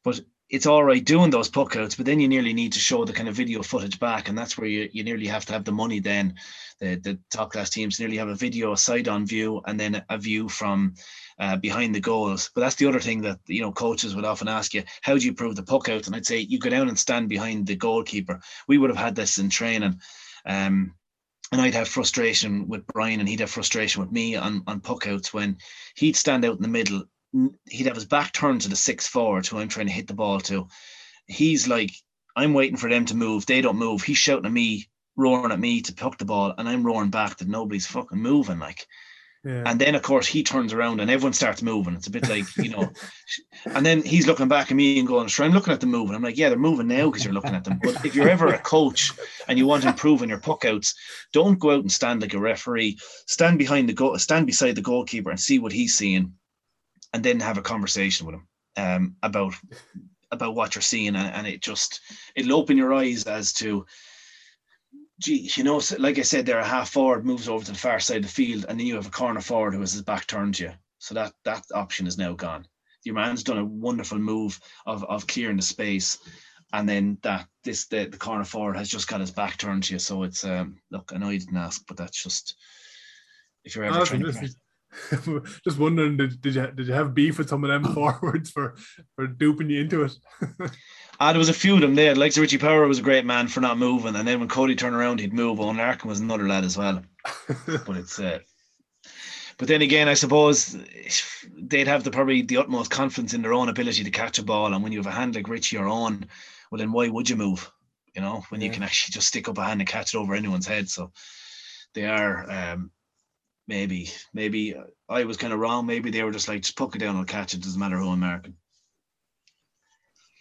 [0.05, 0.20] but
[0.55, 3.12] it's all right doing those puck outs, but then you nearly need to show the
[3.12, 5.72] kind of video footage back, and that's where you, you nearly have to have the
[5.72, 5.98] money.
[5.98, 6.35] Then
[6.78, 10.16] the the top class teams nearly have a video, side on view, and then a
[10.16, 10.94] view from
[11.40, 12.52] uh, behind the goals.
[12.55, 15.24] But that's the other thing that you know coaches would often ask you: How do
[15.24, 16.06] you prove the puck out?
[16.06, 18.40] And I'd say you go down and stand behind the goalkeeper.
[18.68, 20.01] We would have had this in training.
[20.47, 20.94] Um,
[21.52, 25.06] and I'd have frustration with Brian, and he'd have frustration with me on, on puck
[25.06, 25.59] outs when
[25.94, 27.05] he'd stand out in the middle
[27.69, 30.15] he'd have his back turned to the six forward who I'm trying to hit the
[30.15, 30.69] ball to.
[31.27, 31.90] He's like,
[32.36, 33.47] I'm waiting for them to move.
[33.47, 34.02] They don't move.
[34.02, 37.39] He's shouting at me, roaring at me to puck the ball, and I'm roaring back
[37.39, 38.59] that nobody's fucking moving.
[38.59, 38.86] Like,
[39.44, 39.62] yeah.
[39.66, 41.94] and then of course he turns around and everyone starts moving.
[41.94, 42.90] It's a bit like you know,
[43.66, 46.15] and then he's looking back at me and going, "Sure, I'm looking at them moving."
[46.15, 48.48] I'm like, "Yeah, they're moving now because you're looking at them." But if you're ever
[48.48, 49.12] a coach
[49.48, 50.94] and you want to improve in your puck outs,
[51.32, 52.98] don't go out and stand like a referee.
[53.27, 56.32] Stand behind the goal, stand beside the goalkeeper and see what he's seeing
[57.15, 59.55] and then have a conversation with them um, about
[60.32, 62.01] about what you're seeing, and, and it just
[62.35, 63.86] it'll open your eyes as to
[65.20, 68.01] gee, you know, like I said, there a half forward moves over to the far
[68.01, 70.27] side of the field, and then you have a corner forward who has his back
[70.27, 70.73] turned to you.
[70.99, 72.66] So that that option is now gone.
[73.05, 76.19] Your man's done a wonderful move of of clearing the space,
[76.73, 79.93] and then that this the, the corner forward has just got his back turned to
[79.93, 79.99] you.
[80.01, 82.57] So it's um look, I know you didn't ask, but that's just
[83.65, 84.55] if you're ever oh, trying to
[85.64, 88.74] just wondering, did, did you did you have beef with some of them forwards for
[89.14, 90.12] for duping you into it?
[91.20, 92.14] ah, there was a few of them there.
[92.14, 94.94] Like Richie Power was a great man for not moving, and then when Cody turned
[94.94, 95.58] around, he'd move.
[95.58, 97.02] Eoin Larkin was another lad as well.
[97.86, 98.38] but it's uh,
[99.58, 100.76] but then again, I suppose
[101.56, 104.72] they'd have the probably the utmost confidence in their own ability to catch a ball,
[104.72, 106.26] and when you have a hand like Richie or on,
[106.70, 107.70] well then why would you move?
[108.14, 108.68] You know, when yeah.
[108.68, 110.88] you can actually just stick up a hand and catch it over anyone's head.
[110.88, 111.10] So
[111.94, 112.90] they are um,
[113.66, 114.74] maybe maybe
[115.09, 115.86] I was kind of wrong.
[115.86, 117.61] Maybe they were just like just poke it down and catch it.
[117.62, 118.55] Doesn't matter who I'm marking.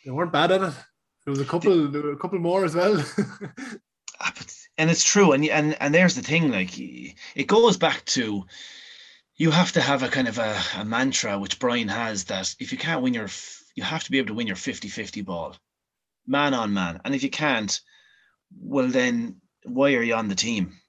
[0.05, 0.73] They weren't bad at it.
[1.25, 3.03] There was a couple, there a couple more as well.
[4.19, 4.31] Ah,
[4.77, 6.51] and it's true, and and and there's the thing.
[6.51, 8.45] Like it goes back to
[9.35, 12.71] you have to have a kind of a, a mantra, which Brian has that if
[12.71, 13.27] you can't win your,
[13.75, 15.57] you have to be able to win your 50-50 ball,
[16.27, 17.81] man on man, and if you can't,
[18.55, 20.79] well then why are you on the team?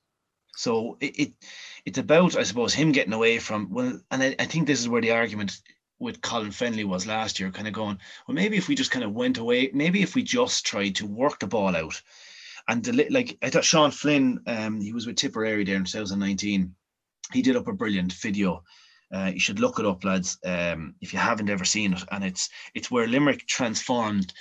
[0.56, 1.32] So it, it
[1.84, 4.88] it's about, I suppose, him getting away from well, and I, I think this is
[4.88, 5.60] where the argument
[5.98, 9.04] with Colin Fennelly was last year, kind of going, well, maybe if we just kind
[9.04, 12.00] of went away, maybe if we just tried to work the ball out.
[12.68, 16.74] And the, like I thought Sean Flynn, um, he was with Tipperary there in 2019.
[17.32, 18.62] He did up a brilliant video.
[19.12, 22.02] Uh, you should look it up, lads, um, if you haven't ever seen it.
[22.10, 24.32] And it's it's where Limerick transformed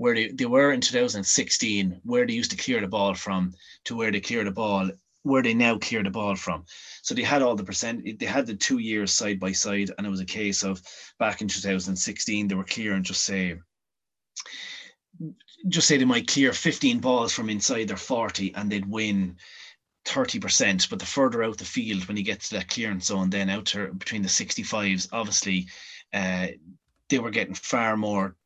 [0.00, 3.52] where they, they were in 2016, where they used to clear the ball from
[3.84, 4.90] to where they clear the ball
[5.22, 6.64] where they now clear the ball from.
[7.02, 10.06] So they had all the percent, they had the two years side by side, and
[10.06, 10.82] it was a case of
[11.18, 13.58] back in 2016 they were clearing just say,
[15.68, 19.36] just say they might clear 15 balls from inside their 40 and they'd win
[20.06, 20.88] 30%.
[20.88, 23.66] But the further out the field when you get to that clearance zone, then out
[23.66, 25.66] to between the 65s, obviously
[26.14, 26.48] uh,
[27.08, 28.36] they were getting far more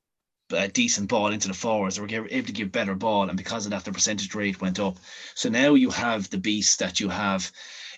[0.55, 1.97] a decent ball into the forwards.
[1.97, 4.81] They were able to give better ball, and because of that, the percentage rate went
[4.81, 4.99] up.
[5.35, 7.51] So now you have the beast that you have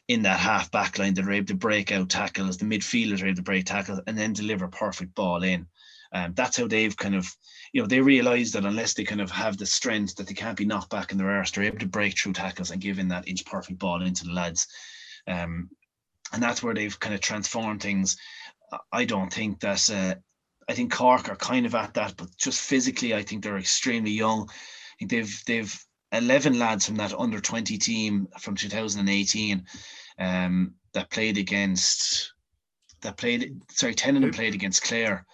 [0.09, 2.57] in that half back line that are able to break out tackles.
[2.57, 5.67] The midfielders are able to break tackles and then deliver perfect ball in.
[6.13, 7.27] Um, that's how they've kind of,
[7.73, 10.57] you know, they realize that unless they kind of have the strength that they can't
[10.57, 13.09] be knocked back in their arse, they're able to break through tackles and give in
[13.09, 14.69] that inch perfect ball into the lads.
[15.27, 15.69] Um,
[16.33, 18.17] and that's where they've kind of transformed things.
[18.93, 20.15] I don't think that uh,
[20.69, 24.11] I think Cork are kind of at that, but just physically, I think they're extremely
[24.11, 24.49] young.
[24.51, 29.65] I think they've they've eleven lads from that under twenty team from 2018
[30.19, 32.33] um, that played against
[33.03, 35.25] that played sorry ten of them played against Clare.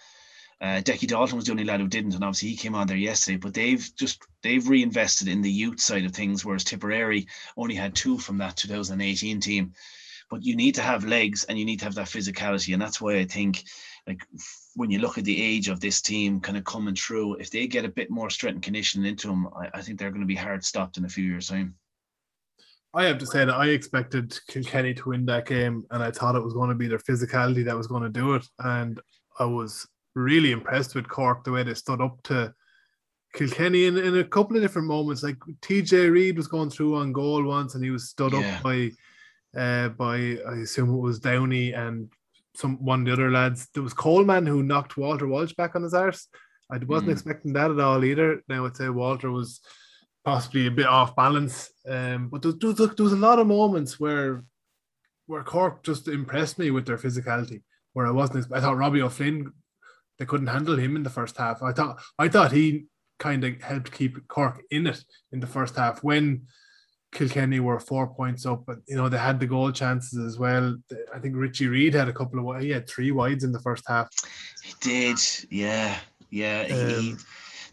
[0.61, 2.95] Uh, Decky Dalton was the only lad who didn't, and obviously he came on there
[2.95, 3.37] yesterday.
[3.37, 7.27] But they've just they've reinvested in the youth side of things, whereas Tipperary
[7.57, 9.73] only had two from that 2018 team.
[10.29, 13.01] But you need to have legs and you need to have that physicality, and that's
[13.01, 13.63] why I think
[14.07, 14.21] like
[14.75, 17.67] when you look at the age of this team kind of coming through, if they
[17.67, 20.27] get a bit more strength and conditioning into them, I, I think they're going to
[20.27, 21.75] be hard stopped in a few years' time.
[22.95, 26.35] I have to say that I expected Kilkenny to win that game, and I thought
[26.35, 28.45] it was going to be their physicality that was going to do it.
[28.59, 28.99] And
[29.39, 32.53] I was really impressed with Cork the way they stood up to
[33.33, 35.23] Kilkenny in, in a couple of different moments.
[35.23, 38.57] Like TJ Reid was going through on goal once, and he was stood yeah.
[38.57, 38.91] up by
[39.57, 42.11] uh, by I assume it was Downey and
[42.55, 43.67] some one of the other lads.
[43.73, 46.27] There was Coleman who knocked Walter Walsh back on his arse.
[46.71, 47.13] I wasn't mm.
[47.13, 48.41] expecting that at all either.
[48.47, 49.59] Now I'd say Walter was
[50.23, 51.71] possibly a bit off balance.
[51.87, 54.43] Um, but there, there, was, there was a lot of moments where
[55.25, 57.61] where Cork just impressed me with their physicality.
[57.93, 59.53] Where I wasn't, I thought Robbie O'Flynn
[60.19, 61.61] they couldn't handle him in the first half.
[61.61, 62.85] I thought I thought he
[63.19, 66.47] kind of helped keep Cork in it in the first half when
[67.13, 70.75] Kilkenny were four points up, but you know they had the goal chances as well.
[71.13, 73.83] I think Richie Reid had a couple of he had three wides in the first
[73.87, 74.09] half.
[74.63, 75.19] He did,
[75.49, 75.97] yeah,
[76.29, 76.63] yeah.
[76.65, 77.17] he, Um,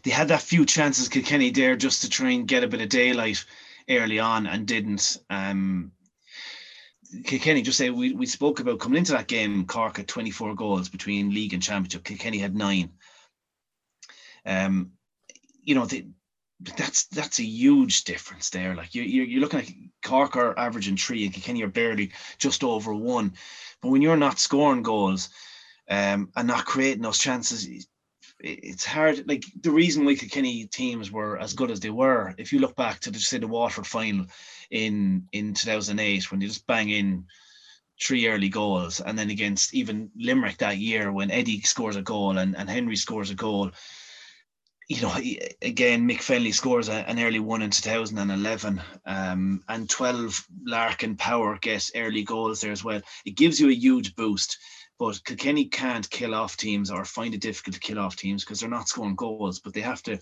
[0.03, 2.89] they had that few chances Kilkenny there just to try and get a bit of
[2.89, 3.43] daylight
[3.89, 5.17] early on and didn't.
[5.29, 5.91] Um,
[7.25, 9.65] Kilkenny just say we, we spoke about coming into that game.
[9.65, 12.03] Cork had 24 goals between league and championship.
[12.03, 12.91] Kilkenny had nine.
[14.45, 14.91] Um,
[15.61, 16.07] you know, they,
[16.77, 18.75] that's that's a huge difference there.
[18.75, 19.69] Like you, you you're looking at
[20.03, 23.33] Cork are averaging three and Kilkenny are barely just over one.
[23.81, 25.29] But when you're not scoring goals
[25.89, 27.87] um, and not creating those chances,
[28.39, 29.27] it's hard.
[29.27, 32.75] Like the reason why Kilkenny teams were as good as they were, if you look
[32.75, 34.25] back to the say the Waterford final
[34.69, 37.25] in in 2008 when they just bang in
[38.01, 42.37] three early goals, and then against even Limerick that year when Eddie scores a goal
[42.37, 43.71] and, and Henry scores a goal.
[44.91, 45.15] You know,
[45.61, 51.57] again, Mick Fennelly scores a, an early one in 2011, um, and 12 Larkin Power
[51.61, 53.01] get early goals there as well.
[53.25, 54.57] It gives you a huge boost
[54.99, 58.59] but Kilkenny can't kill off teams or find it difficult to kill off teams because
[58.59, 60.19] they're not scoring goals, but they have to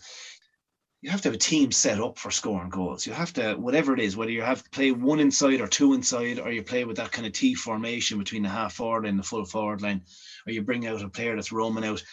[1.02, 3.06] you have to have a team set up for scoring goals.
[3.06, 5.94] You have to, whatever it is, whether you have to play one inside or two
[5.94, 9.18] inside, or you play with that kind of T formation between the half forward and
[9.18, 10.02] the full forward line,
[10.46, 12.04] or you bring out a player that's roaming out,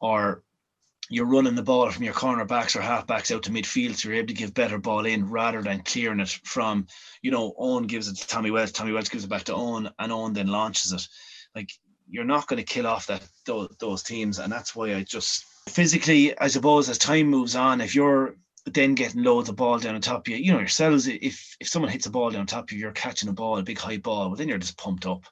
[0.00, 0.42] or
[1.08, 4.28] you're running the ball from your cornerbacks or halfbacks out to midfield, so you're able
[4.28, 6.86] to give better ball in rather than clearing it from,
[7.22, 9.92] you know, Eoin gives it to Tommy Walsh, Tommy Walsh gives it back to Eoin,
[9.98, 11.06] and Eoin then launches it.
[11.54, 11.70] Like
[12.08, 15.44] you're not going to kill off that those, those teams, and that's why I just
[15.68, 19.94] physically, I suppose, as time moves on, if you're then getting loads of ball down
[19.94, 21.06] on top of you, you know yourselves.
[21.06, 23.58] If if someone hits a ball down on top of you, you're catching a ball,
[23.58, 25.24] a big high ball, well then you're just pumped up,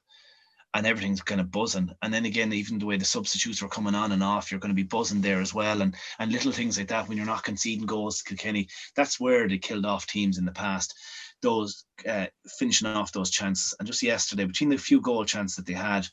[0.74, 1.90] and everything's kind of buzzing.
[2.02, 4.70] And then again, even the way the substitutes are coming on and off, you're going
[4.70, 5.82] to be buzzing there as well.
[5.82, 9.48] And and little things like that when you're not conceding goals to Kilkenny, that's where
[9.48, 10.94] they killed off teams in the past.
[11.42, 12.26] Those uh,
[12.58, 16.08] finishing off those chances, and just yesterday between the few goal chances that they had,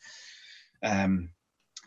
[0.84, 1.30] um,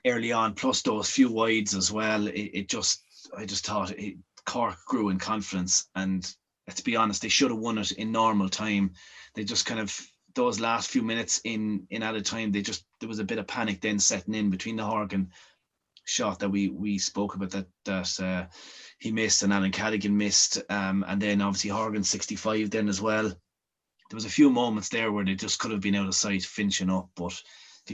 [0.06, 2.26] early on, plus those few wides as well.
[2.26, 3.02] It, it just,
[3.36, 6.26] I just thought it, Cork grew in confidence, and
[6.66, 8.92] let's be honest, they should have won it in normal time.
[9.34, 9.94] They just kind of
[10.34, 13.46] those last few minutes in in added time, they just there was a bit of
[13.46, 15.30] panic then setting in between the Horgan
[16.04, 18.46] shot that we we spoke about that that uh,
[18.98, 23.28] he missed and Alan Cadogan missed, um, and then obviously Horgan 65 then as well.
[24.10, 26.42] There was a few moments there where they just could have been out of sight
[26.44, 27.40] finishing up, but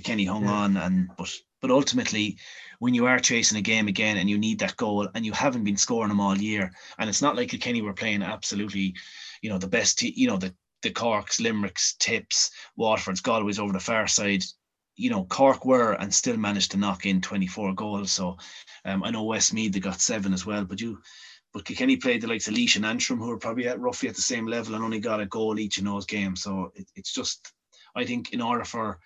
[0.02, 0.50] Kenny hung Yeah.
[0.52, 2.38] on and but but ultimately
[2.78, 5.64] when you are chasing a game again and you need that goal and you haven't
[5.64, 8.94] been scoring them all year and it's not like Kenny were playing absolutely
[9.42, 13.80] you know the best you know the the Corks Limericks Tips Waterford's Galway's over the
[13.80, 14.44] far side
[14.96, 18.36] you know Cork were and still managed to knock in 24 goals so
[18.84, 20.98] um, I know Westmeath they got seven as well but you
[21.52, 24.14] but Kilkenny played the likes of Laois and Antrim who were probably at roughly at
[24.14, 27.12] the same level and only got a goal each in those games so it, it's
[27.12, 27.52] just
[27.94, 29.00] I think in order for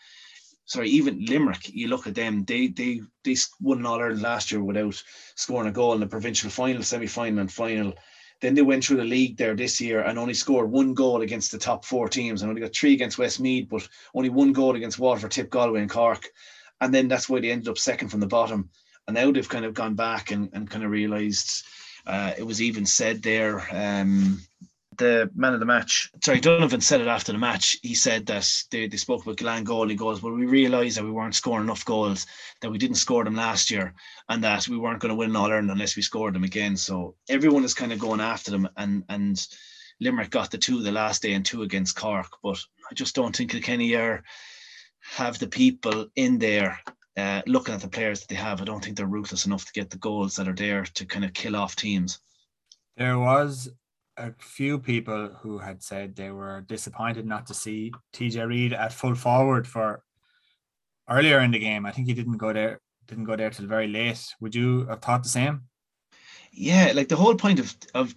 [0.66, 4.62] sorry, even Limerick, you look at them, they they they won All Ireland last year
[4.62, 5.02] without
[5.36, 7.94] scoring a goal in the provincial final, semi final, and final.
[8.44, 11.50] Then they went through the league there this year and only scored one goal against
[11.50, 14.98] the top four teams and only got three against Westmeath, but only one goal against
[14.98, 16.28] Waterford, Tip, Galway, and Cork.
[16.82, 18.68] And then that's why they ended up second from the bottom.
[19.08, 21.64] And now they've kind of gone back and, and kind of realised
[22.06, 23.66] uh, it was even said there.
[23.72, 24.42] Um,
[24.98, 27.76] the man of the match, sorry, Donovan said it after the match.
[27.82, 29.92] He said that they, they spoke about Glen goal.
[29.94, 32.26] Goes, Well, we realised that we weren't scoring enough goals,
[32.60, 33.94] that we didn't score them last year,
[34.28, 36.76] and that we weren't going to win All Ireland unless we scored them again.
[36.76, 39.46] So everyone is kind of going after them, and and
[40.00, 42.30] Limerick got the two the last day and two against Cork.
[42.42, 42.60] But
[42.90, 44.22] I just don't think Kilkenny are
[45.00, 46.80] have the people in there
[47.16, 48.60] uh, looking at the players that they have.
[48.60, 51.24] I don't think they're ruthless enough to get the goals that are there to kind
[51.24, 52.18] of kill off teams.
[52.96, 53.68] There was
[54.16, 58.92] a few people who had said they were disappointed not to see TJ Reid at
[58.92, 60.02] full forward for
[61.08, 61.86] earlier in the game.
[61.86, 64.24] I think he didn't go there, didn't go there till very late.
[64.40, 65.62] Would you have thought the same?
[66.52, 68.14] Yeah, like the whole point of of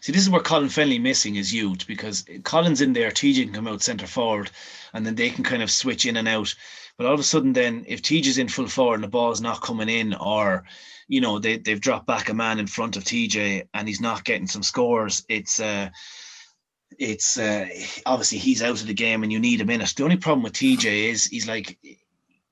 [0.00, 3.54] see this is where Colin Fennelly missing is huge because Colin's in there, TJ can
[3.54, 4.50] come out centre forward,
[4.92, 6.54] and then they can kind of switch in and out.
[6.98, 9.62] But all of a sudden, then if TJ's in full forward and the ball's not
[9.62, 10.64] coming in, or
[11.06, 14.24] you know they they've dropped back a man in front of TJ and he's not
[14.24, 15.90] getting some scores, it's uh
[16.98, 17.68] it's uh
[18.04, 19.94] obviously he's out of the game and you need in it.
[19.96, 21.78] The only problem with TJ is he's like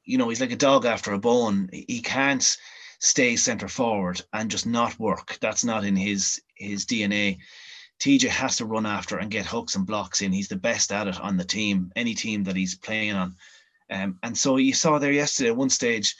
[0.05, 1.69] you know he's like a dog after a bone.
[1.73, 2.57] He can't
[3.01, 5.39] stay centre forward and just not work.
[5.41, 7.39] That's not in his his DNA.
[7.99, 10.33] TJ has to run after and get hooks and blocks in.
[10.33, 13.35] He's the best at it on the team, any team that he's playing on.
[13.91, 16.15] Um, and so you saw there yesterday at one stage,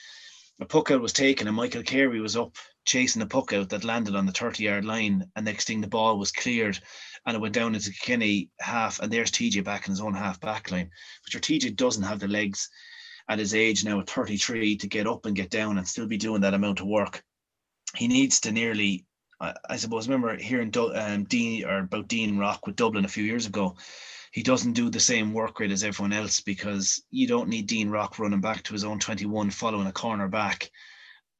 [0.61, 3.85] a puck out was taken and Michael Carey was up chasing the puck out that
[3.85, 5.25] landed on the 30 yard line.
[5.35, 6.79] And next thing the ball was cleared
[7.27, 9.01] and it went down into Kenny half.
[9.01, 10.91] And there's TJ back in his own half back line.
[11.25, 12.71] But your TJ doesn't have the legs
[13.29, 16.17] at his age now at 33 to get up and get down and still be
[16.17, 17.23] doing that amount of work.
[17.97, 19.05] He needs to nearly,
[19.41, 23.25] I, I suppose, remember hearing um, Dean or about Dean Rock with Dublin a few
[23.25, 23.77] years ago
[24.37, 27.89] he doesn't do the same work rate as everyone else because you don't need Dean
[27.89, 30.71] Rock running back to his own 21 following a corner back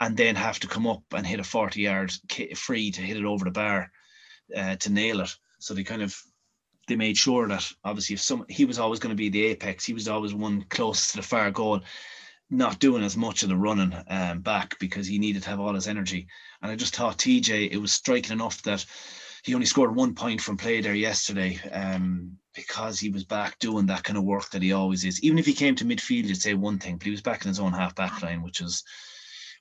[0.01, 2.11] and then have to come up and hit a 40 yard
[2.55, 3.93] free to hit it over the bar
[4.57, 5.37] uh, to nail it.
[5.59, 6.19] So they kind of
[6.89, 9.85] they made sure that obviously if some he was always going to be the apex,
[9.85, 11.83] he was always one closest to the far goal,
[12.49, 15.75] not doing as much of the running um, back because he needed to have all
[15.75, 16.29] his energy.
[16.63, 18.87] And I just thought TJ, it was striking enough that
[19.47, 23.87] he only scored one point from play there yesterday um, because he was back doing
[23.87, 25.23] that kind of work that he always is.
[25.23, 27.49] Even if he came to midfield, you'd say one thing, but he was back in
[27.49, 28.83] his own half back line, which was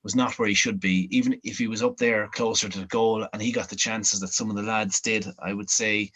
[0.04, 1.08] was not where he should be.
[1.16, 4.20] Even if he was up there closer to the goal and he got the chances
[4.20, 6.12] that some of the lads did, I would say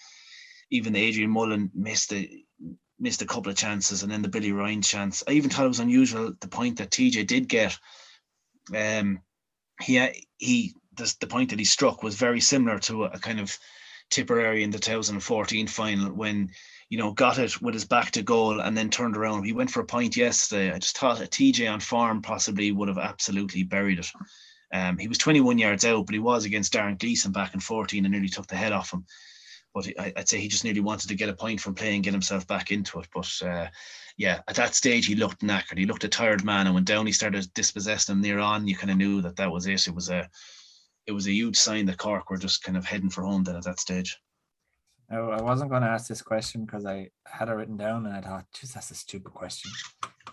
[0.71, 2.27] even Adrian Mullen missed a
[2.99, 5.23] missed a couple of chances and then the Billy Ryan chance.
[5.27, 7.77] I even thought it was unusual the point that TJ did get.
[8.75, 9.19] Um
[9.79, 13.39] he he the, the point that he struck was very similar to a, a kind
[13.39, 13.57] of
[14.09, 16.49] Tipperary in the 2014 final when
[16.89, 19.43] you know got it with his back to goal and then turned around.
[19.43, 20.71] He went for a point yesterday.
[20.73, 24.11] I just thought a TJ on farm possibly would have absolutely buried it.
[24.73, 28.05] Um, he was 21 yards out, but he was against Darren Gleeson back in 14
[28.05, 29.05] and nearly took the head off him.
[29.73, 32.03] But I, would say he just nearly wanted to get a point from play and
[32.03, 33.07] get himself back into it.
[33.13, 33.67] But uh,
[34.17, 35.77] yeah, at that stage he looked knackered.
[35.77, 38.89] He looked a tired man, and when Downey started dispossessing him near on, you kind
[38.89, 39.87] of knew that that was it.
[39.87, 40.27] It was a
[41.09, 43.55] it was a huge sign that Cork were just kind of heading for home then
[43.55, 44.15] at that stage.
[45.09, 48.15] No, I wasn't going to ask this question because I had it written down and
[48.15, 49.71] I thought, geez, that's a stupid question.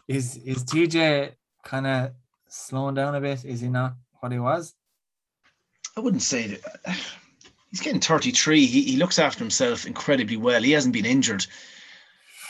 [0.06, 1.32] Is is TJ
[1.64, 2.10] kind of
[2.48, 3.42] slowing down a bit?
[3.46, 4.74] Is he not what he was?
[5.96, 6.98] I wouldn't say that.
[7.70, 8.66] He's getting 33.
[8.66, 10.62] He, he looks after himself incredibly well.
[10.62, 11.44] He hasn't been injured,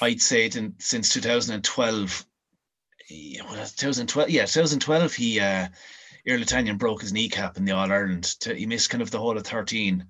[0.02, 2.26] I'd say, in, since 2012.
[3.08, 5.68] Yeah, well, 2012, yeah, 2012, he uh,
[6.26, 8.34] Irlatanian broke his kneecap in the All Ireland.
[8.44, 10.04] He missed kind of the whole of 13.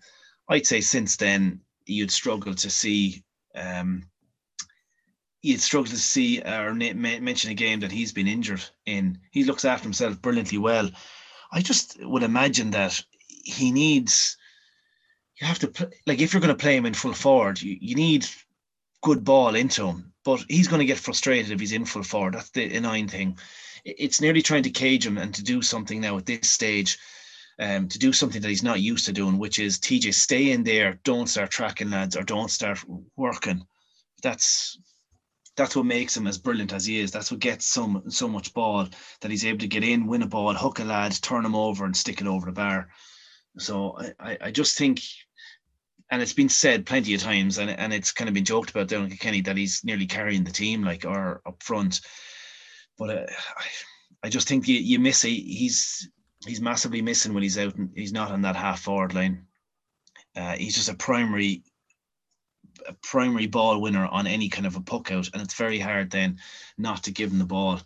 [0.49, 3.23] I'd say since then you'd struggle to see.
[3.55, 4.05] Um,
[5.43, 9.19] you'd struggle to see or mention a game that he's been injured in.
[9.31, 10.91] He looks after himself brilliantly well.
[11.53, 14.37] I just would imagine that he needs.
[15.41, 17.77] You have to play, like if you're going to play him in full forward, you,
[17.79, 18.27] you need
[19.03, 20.13] good ball into him.
[20.25, 22.35] But he's going to get frustrated if he's in full forward.
[22.35, 23.39] That's the annoying thing
[23.87, 26.99] it's nearly trying to cage him and to do something now at this stage,
[27.61, 30.65] um, to do something that he's not used to doing, which is TJ stay in
[30.65, 32.79] there, don't start tracking lads or don't start
[33.17, 33.65] working.
[34.23, 34.79] That's
[35.57, 37.11] that's what makes him as brilliant as he is.
[37.11, 38.89] That's what gets so so much ball
[39.21, 41.85] that he's able to get in, win a ball, hook a lad, turn him over,
[41.85, 42.89] and stick it over the bar.
[43.59, 45.01] So I, I just think,
[46.11, 48.89] and it's been said plenty of times, and, and it's kind of been joked about
[48.89, 52.01] down Kenny that he's nearly carrying the team, like or up front.
[52.99, 53.27] But uh,
[53.59, 53.65] I,
[54.25, 56.09] I just think you, you miss he, he's
[56.47, 59.47] he's massively missing when he's out and he's not on that half forward line.
[60.35, 61.63] Uh, he's just a primary
[62.87, 66.11] a primary ball winner on any kind of a puck out, and it's very hard
[66.11, 66.39] then
[66.79, 67.81] not to give him the ball.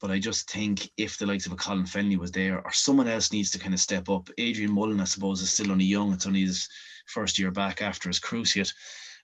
[0.00, 3.08] But I just think if the likes of a Colin Fennelly was there, or someone
[3.08, 4.28] else needs to kind of step up.
[4.36, 6.12] Adrian Mullen, I suppose, is still only young.
[6.12, 6.68] It's only his
[7.06, 8.72] first year back after his cruciate.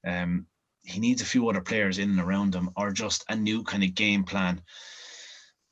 [0.07, 0.47] Um,
[0.83, 3.85] he needs a few other players in and around him, or just a new kind
[3.85, 4.63] of game plan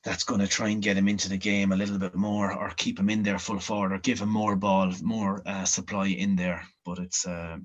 [0.05, 2.71] that's going to try and get him into the game a little bit more or
[2.77, 6.37] keep him in there full forward or give him more ball, more uh, supply in
[6.37, 6.63] there.
[6.85, 7.59] But it's uh,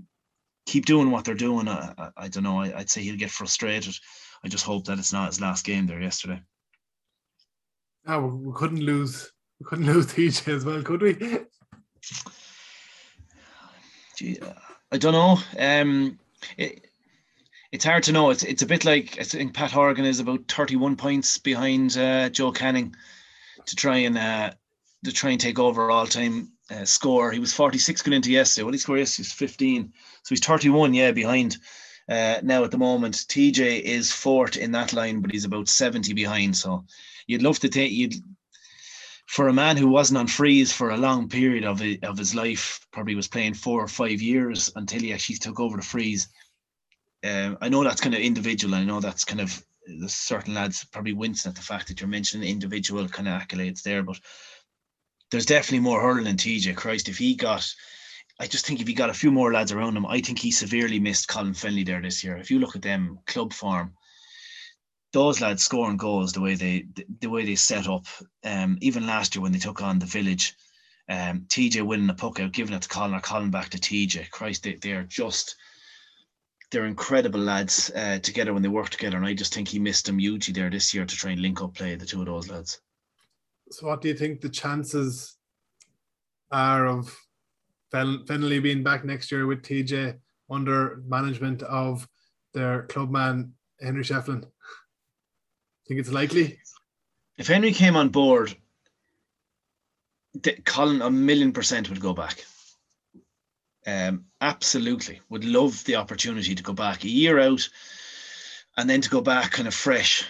[0.66, 1.68] keep doing what they're doing.
[1.68, 2.60] I, I, I don't know.
[2.60, 3.96] I, would say he'll get frustrated.
[4.44, 6.42] I just hope that it's not his last game there yesterday.
[8.08, 9.32] Oh, we couldn't lose.
[9.60, 11.16] We couldn't lose TJ as well, could we?
[14.18, 14.40] Gee,
[14.92, 15.40] I don't know.
[15.58, 16.20] Um,
[16.58, 16.83] it,
[17.74, 18.30] it's hard to know.
[18.30, 22.30] It's it's a bit like I think Pat Horgan is about 31 points behind uh,
[22.30, 22.96] Joe Canning
[23.66, 24.52] to try and uh,
[25.06, 27.32] to try and take over all time uh, score.
[27.32, 28.64] He was 46 going into yesterday.
[28.64, 29.26] What did he score yesterday?
[29.26, 29.92] He's 15.
[30.22, 31.58] So he's 31, yeah, behind.
[32.08, 36.14] Uh, now at the moment, TJ is fourth in that line, but he's about 70
[36.14, 36.56] behind.
[36.56, 36.86] So
[37.26, 38.14] you'd love to take you'd
[39.26, 42.86] for a man who wasn't on frees for a long period of of his life,
[42.92, 46.28] probably was playing four or five years until he actually took over the frees
[47.24, 48.76] um, I know that's kind of individual.
[48.76, 49.64] I know that's kind of
[50.08, 54.04] certain lads probably wincing at the fact that you're mentioning individual kind of accolades there,
[54.04, 54.20] but
[55.32, 56.76] there's definitely more hurling in TJ.
[56.76, 57.68] Christ, if he got,
[58.40, 60.52] I just think if he got a few more lads around him, I think he
[60.52, 62.38] severely missed Colin Fennelly there this year.
[62.38, 63.94] If you look at them club form,
[65.12, 66.86] those lads scoring goals the way they
[67.20, 68.06] the way they set up.
[68.44, 70.56] Um, even last year when they took on the village,
[71.08, 74.30] um, TJ winning the puck out, giving it to Colin or Colin back to TJ.
[74.32, 75.56] Christ, they, they are just
[76.74, 79.16] they're incredible lads uh, together when they work together.
[79.16, 81.62] And I just think he missed them hugely there this year to try and link
[81.62, 82.82] up play the two of those lads.
[83.70, 85.38] So, what do you think the chances
[86.52, 87.16] are of
[87.92, 90.18] Fen- Fennelly being back next year with TJ
[90.50, 92.08] under management of
[92.54, 94.44] their clubman Henry Shefflin?
[95.88, 96.60] Think it's likely?
[97.38, 98.56] If Henry came on board,
[100.66, 102.46] Colin a million percent would go back.
[103.86, 107.68] Um, absolutely, would love the opportunity to go back a year out,
[108.78, 110.26] and then to go back kind of fresh.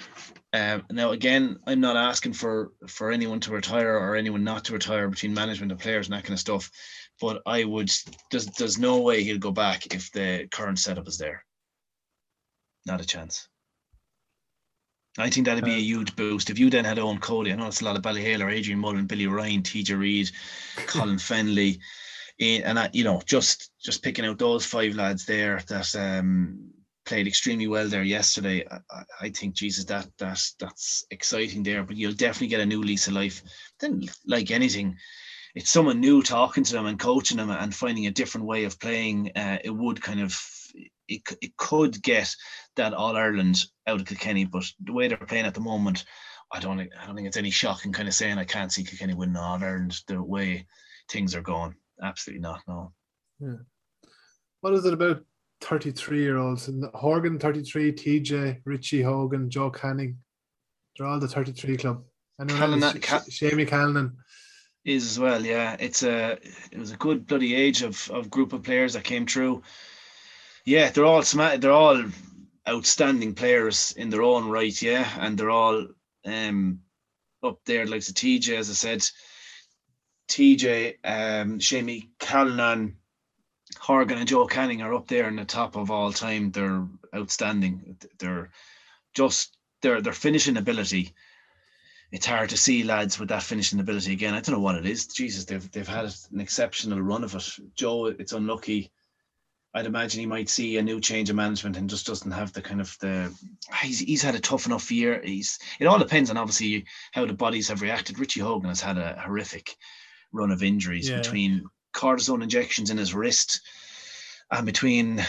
[0.53, 4.73] Um, now, again, I'm not asking for for anyone to retire or anyone not to
[4.73, 6.71] retire between management and players and that kind of stuff,
[7.19, 7.91] but I would.
[8.31, 11.43] There's there's no way he'll go back if the current setup is there.
[12.85, 13.47] Not a chance.
[15.17, 17.51] I think that'd be a huge boost if you then had Eoin Cody.
[17.51, 20.31] I know it's a lot of Ballyhale, Adrian Mullen, Billy Ryan, TJ Reid,
[20.87, 21.79] Colin Fennelly, eh,
[22.39, 26.71] and I, you know, just just picking out those five lads there that um,
[27.05, 28.65] played extremely well there yesterday.
[28.69, 31.83] I, I think Jesus, that that that's exciting there.
[31.83, 33.41] But you'll definitely get a new lease of life.
[33.79, 34.95] Then, like anything,
[35.55, 38.79] it's someone new talking to them and coaching them and finding a different way of
[38.79, 39.31] playing.
[39.35, 40.35] Uh, it would kind of
[41.07, 42.33] it, it could get
[42.75, 46.05] that All Ireland out of Kilkenny, but the way they're playing at the moment,
[46.51, 49.13] I don't I don't think it's any shocking kind of saying I can't see Kilkenny
[49.13, 50.65] winning All Ireland the way
[51.09, 51.75] things are going.
[52.03, 52.61] Absolutely not.
[52.67, 52.93] No.
[53.39, 53.55] Yeah.
[54.61, 55.23] What is it about
[55.61, 56.67] 33 year olds?
[56.67, 60.17] And Horgan 33, TJ, Richie Hogan, Joe Canning.
[60.97, 62.03] They're all the 33 club.
[62.39, 64.17] And Callan- Sh- Ca- Shamey Callanan.
[64.85, 65.43] is as well.
[65.45, 66.33] Yeah, it's a
[66.71, 69.63] it was a good bloody age of of group of players that came through.
[70.65, 72.03] Yeah, they're all sma- they're all
[72.67, 74.81] outstanding players in their own right.
[74.81, 75.87] Yeah, and they're all
[76.25, 76.79] um
[77.43, 79.05] up there like the TJ, as I said,
[80.29, 82.97] TJ, um, Shamey Callanan,
[83.79, 86.51] Horgan, and Joe Canning are up there in the top of all time.
[86.51, 87.97] They're outstanding.
[88.19, 88.49] They're
[89.13, 91.13] just their their finishing ability
[92.13, 94.35] it's hard to see lads with that finishing ability again.
[94.35, 95.07] I don't know what it is.
[95.07, 97.49] Jesus, they've they've had an exceptional run of it.
[97.75, 98.91] Joe, it's unlucky.
[99.73, 102.61] I'd imagine he might see a new change of management and just doesn't have the
[102.61, 103.33] kind of the.
[103.81, 105.23] He's he's had a tough enough year.
[105.23, 108.19] He's it all depends on obviously how the bodies have reacted.
[108.19, 109.75] Richie Hogan has had a horrific
[110.33, 111.17] run of injuries Yeah.
[111.17, 113.61] between cortisone injections in his wrist
[114.51, 115.25] and between.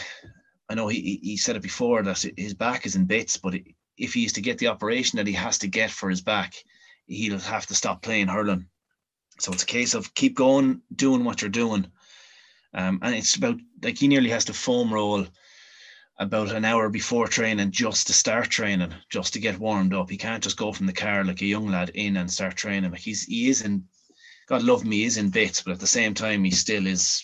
[0.68, 3.55] I know he he- said it before that his back is in bits, but
[3.98, 6.55] if he is to get the operation that he has to get for his back,
[7.06, 8.66] he'll have to stop playing hurling.
[9.40, 11.86] So it's a case of keep going, doing what you're doing.
[12.72, 15.26] Um, and it's about like he nearly has to foam roll
[16.18, 20.09] about an hour before training just to start training, just to get warmed up.
[20.10, 22.90] He can't just go from the car like a young lad in and start training.
[22.90, 23.85] Like he's he is in
[24.46, 27.22] God love me, is in bits, but at the same time he still is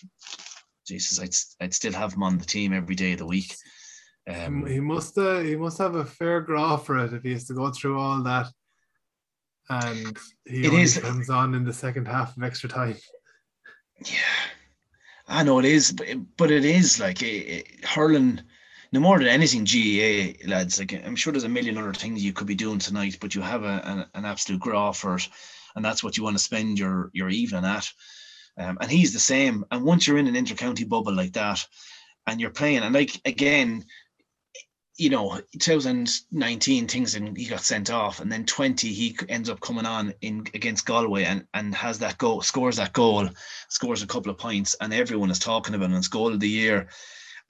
[0.86, 3.54] Jesus, I'd I'd still have him on the team every day of the week.
[4.28, 7.44] Um, he must uh, he must have a fair grá for it if he has
[7.46, 8.48] to go through all that.
[9.68, 12.96] And he It only is- comes on in the second half of extra time.
[14.04, 14.40] Yeah,
[15.28, 16.06] I know it is, but
[16.36, 18.40] but it is like it, it, hurling.
[18.92, 20.80] No more than anything, GAA lads.
[20.80, 23.40] Like I'm sure there's a million other things you could be doing tonight, but you
[23.40, 25.28] have a, an, an absolute grá for it,
[25.76, 27.88] and that's what you want to spend your your evening at.
[28.58, 29.64] Um, and he's the same.
[29.70, 31.64] And once you're in an intercounty bubble like that,
[32.26, 33.84] and you're playing, and like again,
[34.96, 39.60] you know, 2019 things and he got sent off, and then 20 he ends up
[39.60, 43.28] coming on in against Galway and and has that goal, scores that goal,
[43.68, 45.90] scores a couple of points, and everyone is talking about it.
[45.90, 46.88] And it's goal of the year,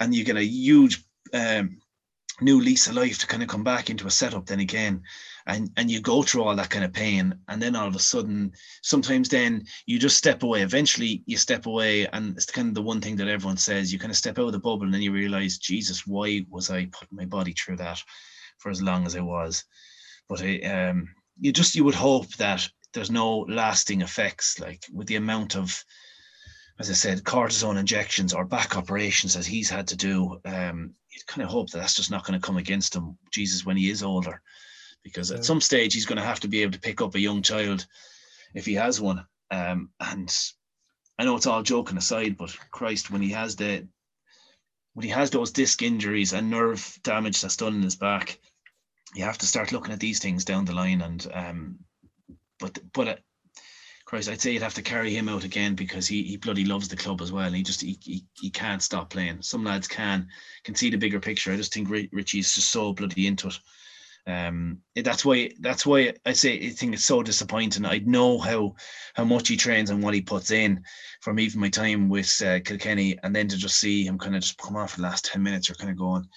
[0.00, 1.02] and you get a huge
[1.34, 1.78] um,
[2.40, 4.46] new lease of life to kind of come back into a setup.
[4.46, 5.02] Then again,
[5.46, 8.00] and and you go through all that kind of pain, and then all of a
[8.00, 8.52] sudden,
[8.82, 10.62] sometimes then you just step away.
[10.62, 13.98] Eventually, you step away, and it's kind of the one thing that everyone says: you
[13.98, 16.86] kind of step out of the bubble, and then you realize, Jesus, why was I
[16.86, 18.02] putting my body through that
[18.58, 19.64] for as long as I was?
[20.28, 21.08] But I, um,
[21.40, 25.84] you just you would hope that there's no lasting effects, like with the amount of
[26.80, 30.40] as I said, cortisone injections or back operations as he's had to do.
[30.46, 33.66] Um, you kind of hope that that's just not going to come against him, Jesus,
[33.66, 34.40] when he is older,
[35.04, 35.36] because Yeah.
[35.36, 37.42] at some stage he's going to have to be able to pick up a young
[37.42, 37.86] child
[38.54, 39.26] if he has one.
[39.50, 40.34] Um, and
[41.18, 43.86] I know it's all joking aside, but Christ, when he has the
[44.94, 48.38] when he has those disc injuries and nerve damage that's done in his back,
[49.14, 51.02] you have to start looking at these things down the line.
[51.02, 51.78] And um,
[52.58, 53.20] but but
[54.10, 56.88] Christ, I'd say you'd have to carry him out again because he, he bloody loves
[56.88, 57.52] the club as well.
[57.52, 59.40] He just he, he, he can't stop playing.
[59.40, 60.26] Some lads can
[60.64, 61.52] can see the bigger picture.
[61.52, 63.60] I just think Ri- Richie's just so bloody into it,
[64.26, 67.86] Um, that's why that's why I say I think it's so disappointing.
[67.86, 68.74] I know how
[69.14, 70.82] how much he trains and what he puts in
[71.20, 74.42] from even my time with uh, Kilkenny, and then to just see him kind of
[74.42, 76.28] just come on for the last ten minutes, you're kind of going,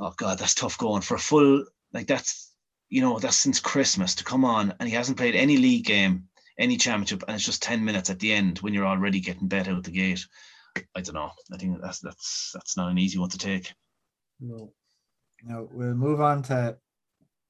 [0.00, 2.52] oh god, that's tough going for a full like that's
[2.88, 6.24] you know that's since Christmas to come on and he hasn't played any league game,
[6.58, 9.68] any championship, and it's just ten minutes at the end when you're already getting bet
[9.68, 10.26] out the gate.
[10.96, 11.30] I don't know.
[11.52, 13.72] I think that's that's that's not an easy one to take.
[14.40, 14.72] No.
[15.42, 16.76] Now we'll move on to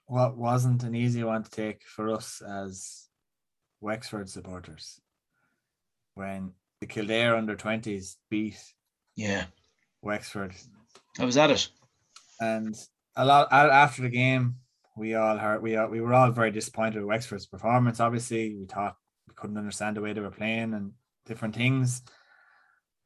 [0.06, 3.08] what wasn't an easy one to take for us as
[3.80, 5.00] Wexford supporters.
[6.14, 8.58] When the Kildare under 20s beat
[9.16, 9.44] Yeah,
[10.02, 10.54] Wexford.
[11.18, 11.68] I was at it.
[12.40, 12.74] And
[13.16, 14.56] a lot after the game,
[14.96, 18.00] we all heard we all, we were all very disappointed with Wexford's performance.
[18.00, 18.96] Obviously, we thought
[19.28, 20.92] we couldn't understand the way they were playing and
[21.26, 22.02] different things.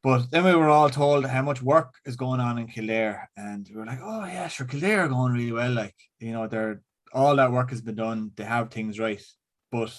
[0.03, 3.67] But then we were all told how much work is going on in Kildare, and
[3.71, 5.73] we were like, "Oh yeah, sure, Kildare are going really well.
[5.73, 6.83] Like you know, they're
[7.13, 8.33] all that work has been done.
[8.37, 9.23] They have things right."
[9.73, 9.99] But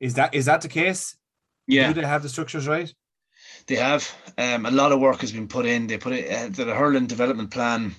[0.00, 1.16] is that is that the case?
[1.66, 2.92] Yeah, Do they have the structures right?
[3.66, 4.08] They have.
[4.38, 5.86] Um, a lot of work has been put in.
[5.86, 7.94] They put it uh, the hurling development plan.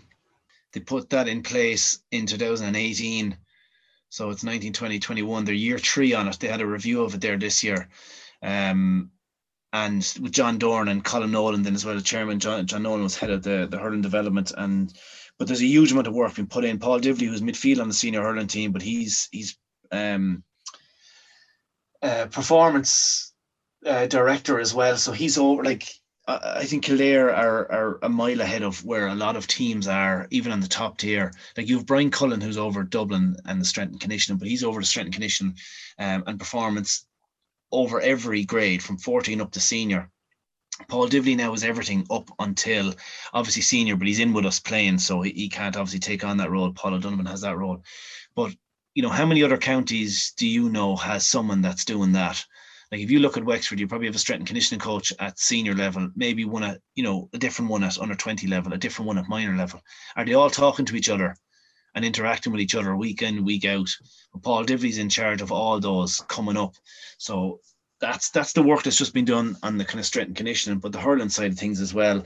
[0.77, 3.35] They put that in place in 2018.
[4.09, 5.43] So it's 19, 20, 21.
[5.43, 6.39] They're year three on it.
[6.39, 7.89] They had a review of it there this year.
[8.43, 9.09] Um,
[9.73, 13.01] and with John Dorn and Colin Nolan then as well, the chairman, John, John Nolan
[13.01, 14.51] was head of the, the hurling development.
[14.55, 14.93] And
[15.39, 16.77] but there's a huge amount of work being put in.
[16.77, 19.57] Paul Divilly, who's midfield on the senior hurling team, but he's he's
[19.91, 20.43] um,
[22.03, 23.33] uh, performance
[23.83, 24.95] uh, director as well.
[24.97, 25.89] So he's over like
[26.29, 30.27] I think Kildare are are a mile ahead of where a lot of teams are,
[30.29, 31.31] even on the top tier.
[31.55, 34.63] Like you have Brian Cullen who's over Dublin and the strength and conditioning, but he's
[34.63, 35.55] over the strength and conditioning
[35.99, 37.05] um, and performance
[37.71, 40.09] over every grade from 14 up to senior.
[40.89, 42.93] Paul Divilly now is everything up until
[43.33, 46.37] obviously senior, but he's in with us playing, so he, he can't obviously take on
[46.37, 46.71] that role.
[46.73, 47.83] Paul O'Donovan has that role.
[48.35, 48.53] But
[48.93, 52.43] you know, how many other counties do you know has someone that's doing that?
[52.91, 55.39] Like if you look at Wexford, you probably have a strength and conditioning coach at
[55.39, 58.77] senior level, maybe one at, you know, a different one at under 20 level, a
[58.77, 59.81] different one at minor level.
[60.15, 61.35] Are they all talking to each other
[61.95, 63.89] and interacting with each other week in, week out?
[64.31, 66.75] But Paul Divilly's in charge of all those coming up.
[67.17, 67.59] So
[67.99, 70.79] that's that's the work that's just been done on the kind of strength and conditioning,
[70.79, 72.25] but the hurling side of things as well.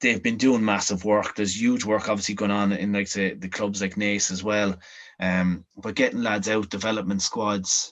[0.00, 1.36] They've been doing massive work.
[1.36, 4.76] There's huge work obviously going on in like say the clubs like Naas as well.
[5.20, 7.91] Um, but getting lads out, development squads,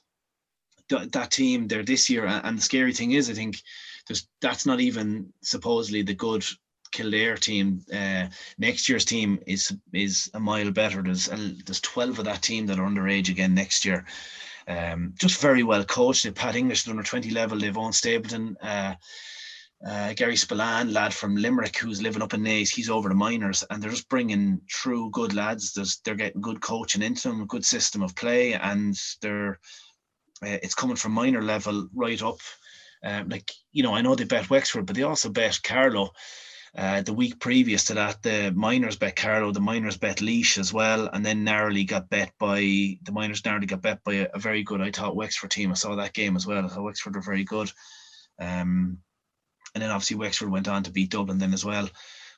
[0.90, 2.26] th- that team there this year.
[2.26, 3.56] And the scary thing is, I think
[4.06, 6.44] there's that's not even supposedly the good
[6.92, 7.84] Kildare team.
[7.92, 8.26] Uh,
[8.58, 11.02] next year's team is is a mile better.
[11.02, 14.04] There's a, there's 12 of that team that are underage again next year.
[14.66, 16.24] Um, just very well coached.
[16.24, 17.58] They've Pat English at under 20 level.
[17.58, 18.56] They've Owen Stapleton.
[18.60, 18.94] Uh,
[19.86, 23.64] uh, Gary Spillane, lad from Limerick, who's living up in Naas, he's over the minors,
[23.70, 25.72] and they're just bringing true good lads.
[25.72, 29.58] There's, they're getting good coaching into them, a good system of play, and they're
[30.42, 32.38] uh, it's coming from minor level right up.
[33.02, 36.10] Um, like you know, I know they bet Wexford, but they also bet Carlow.
[36.76, 40.72] Uh, the week previous to that, the minors bet Carlow, the minors bet Laois as
[40.72, 44.38] well, and then narrowly got bet by the minors narrowly got bet by a, a
[44.38, 45.72] very good, I thought Wexford team.
[45.72, 46.70] I saw that game as well.
[46.70, 47.72] I Wexford were very good.
[48.38, 48.98] Um,
[49.74, 51.88] and then obviously Wexford went on to beat Dublin then as well.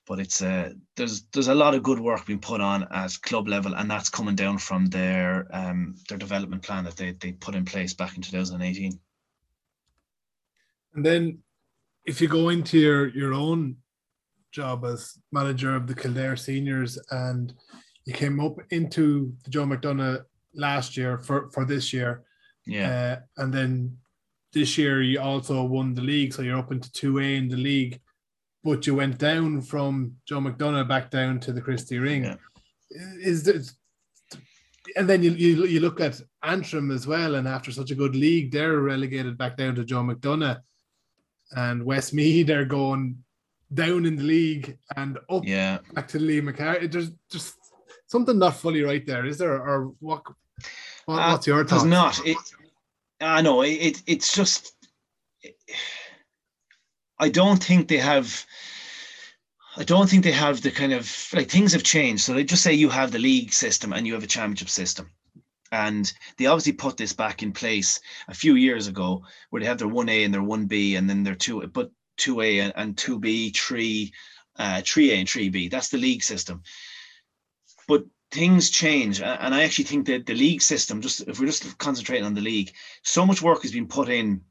[0.07, 3.49] But it's uh, there's there's a lot of good work being put on at club
[3.49, 7.55] level, and that's coming down from their um their development plan that they they put
[7.55, 8.99] in place back in 2018.
[10.95, 11.39] And then
[12.05, 13.77] if you go into your, your own
[14.51, 17.55] job as manager of the Kildare seniors and
[18.05, 20.25] you came up into the Joe McDonagh
[20.55, 22.25] last year for, for this year,
[22.67, 23.97] Yeah, uh, and then
[24.53, 28.01] this year you also won the league, so you're up into 2A in the league,
[28.65, 32.25] but you went down from Joe McDonagh back down to the Christy Ring.
[32.25, 32.37] Yeah.
[33.21, 33.75] Is this,
[34.97, 38.15] and then you, you you look at Antrim as well, and after such a good
[38.15, 40.61] league, they're relegated back down to Joe McDonagh,
[41.57, 43.23] and Westmeath are going
[43.73, 45.79] down in the league and up yeah.
[45.95, 46.87] back to Liam MacCarthy.
[46.89, 47.55] There's just
[48.07, 49.55] something not fully right there, is there?
[49.55, 50.23] Or what?
[51.07, 52.19] what Uh, what's your There's thoughts?
[52.19, 52.27] not.
[52.27, 52.37] It,
[53.21, 54.03] I know it, it.
[54.07, 54.75] It's just.
[57.23, 58.45] I don't think they have.
[59.77, 62.25] I don't think they have the kind of like things have changed.
[62.25, 65.09] So they just say you have the league system and you have a championship system.
[65.71, 69.79] And they obviously put this back in place a few years ago where they have
[69.79, 74.13] their 1A and their 1B and then their 2 but 2A and, and 2B, 3,
[74.57, 75.71] uh, 3A and 3B.
[75.71, 76.65] That's the league system.
[77.87, 79.23] But things change.
[79.23, 82.41] And I actually think that the league system, just if we're just concentrating on the
[82.41, 82.73] league,
[83.05, 84.43] so much work has been put in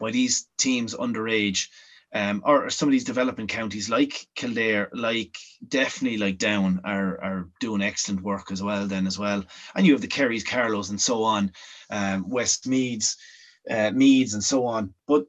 [0.00, 1.68] by these teams underage
[2.14, 5.36] um, or some of these developing counties like Kildare, like
[5.66, 8.86] definitely like Down are are doing excellent work as well.
[8.86, 9.44] Then as well,
[9.74, 11.52] and you have the Kerrys, Carlows, and so on,
[11.90, 13.16] um, West Meads,
[13.70, 14.94] uh, Meads, and so on.
[15.06, 15.26] But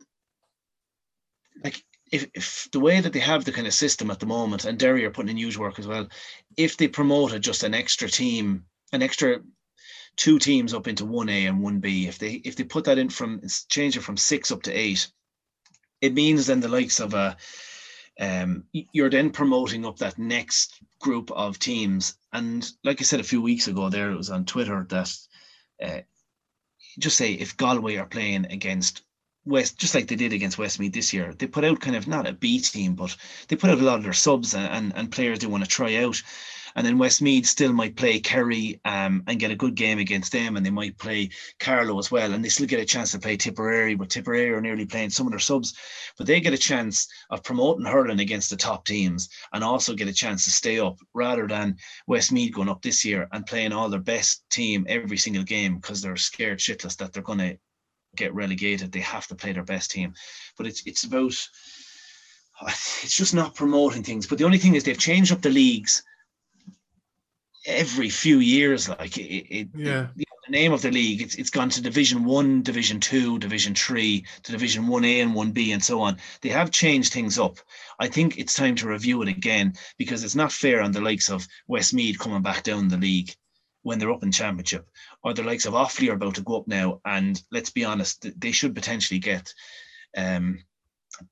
[1.64, 4.66] like if, if the way that they have the kind of system at the moment,
[4.66, 6.08] and Derry are putting in huge work as well,
[6.58, 9.40] if they promoted just an extra team, an extra
[10.16, 12.98] two teams up into one A and one B, if they if they put that
[12.98, 15.12] in from change it from six up to eight,
[16.02, 17.38] it means then the likes of a
[18.20, 22.16] um, you're then promoting up that next group of teams.
[22.34, 25.18] And like I said a few weeks ago, there it was on Twitter that
[25.82, 26.02] uh,
[27.00, 29.04] just say if Galway are playing against
[29.46, 32.28] West, just like they did against Westmeath this year, they put out kind of not
[32.28, 33.16] a B team, but
[33.48, 35.70] they put out a lot of their subs and, and, and players they want to
[35.70, 36.22] try out.
[36.80, 40.56] And then Westmeath still might play Kerry um, and get a good game against them,
[40.56, 41.30] and they might play
[41.60, 44.62] Carlow as well, and they still get a chance to play Tipperary, but Tipperary are
[44.62, 45.74] nearly playing some of their subs,
[46.18, 50.08] but they get a chance of promoting hurling against the top teams and also get
[50.08, 51.76] a chance to stay up rather than
[52.08, 56.02] Westmeath going up this year and playing all their best team every single game because
[56.02, 57.58] they're scared shitless that they're going to
[58.16, 58.94] get relegated.
[58.94, 60.14] They have to play their best team,
[60.58, 61.36] but it's it's about
[62.70, 64.26] it's just not promoting things.
[64.26, 66.04] But the only thing is they've changed up the leagues
[67.70, 68.90] every few years.
[68.90, 70.08] Like it, it Yeah.
[70.16, 74.26] the name of the league, it's it's gone to Division One, Division Two, Division Three,
[74.44, 76.18] to Division One A and One B, and so on.
[76.42, 77.60] They have changed things up.
[78.00, 81.30] I think it's time to review it again because it's not fair on the likes
[81.30, 83.34] of Westmeath coming back down the league
[83.84, 84.90] when they're up in championship,
[85.24, 87.00] or the likes of Offaly are about to go up now.
[87.06, 89.54] And let's be honest, they should potentially get
[90.18, 90.60] um,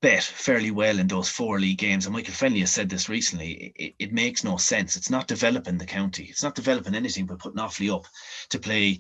[0.02, 2.06] bet fairly well in those four league games.
[2.06, 3.74] And Michael Fennelly has said this recently.
[3.76, 4.96] It, it makes no sense.
[4.96, 6.26] It's not developing the county.
[6.26, 8.06] It's not developing anything but putting Offaly up
[8.50, 9.00] to play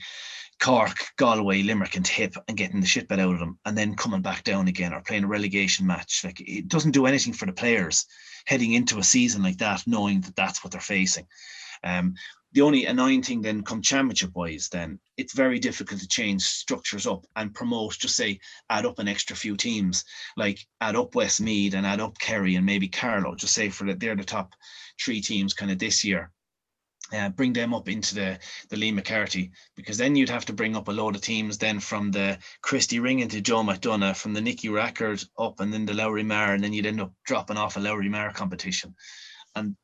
[0.59, 3.95] Cork, Galway, Limerick, and Tip and getting the shit bit out of them, and then
[3.95, 6.23] coming back down again or playing a relegation match.
[6.23, 8.05] Like it doesn't do anything for the players
[8.45, 11.27] heading into a season like that, knowing that that's what they're facing.
[11.83, 12.15] Um,
[12.53, 17.07] the only annoying thing then come championship wise then it's very difficult to change structures
[17.07, 20.05] up and promote just say add up an extra few teams.
[20.37, 23.99] Like add up Westmeath and add up Kerry and maybe Carlow just say for that
[23.99, 24.53] they're the top
[25.03, 26.31] three teams kind of this year.
[27.13, 28.37] Uh, bring them up into the
[28.69, 31.79] the Liam MacCarthy because then you'd have to bring up a load of teams then
[31.79, 35.93] from the Christy Ring into Joe McDonagh from the Nicky Rackard up and then the
[35.93, 38.93] Lory Meagher and then you'd end up dropping off a Lory Meagher competition.
[39.55, 39.75] And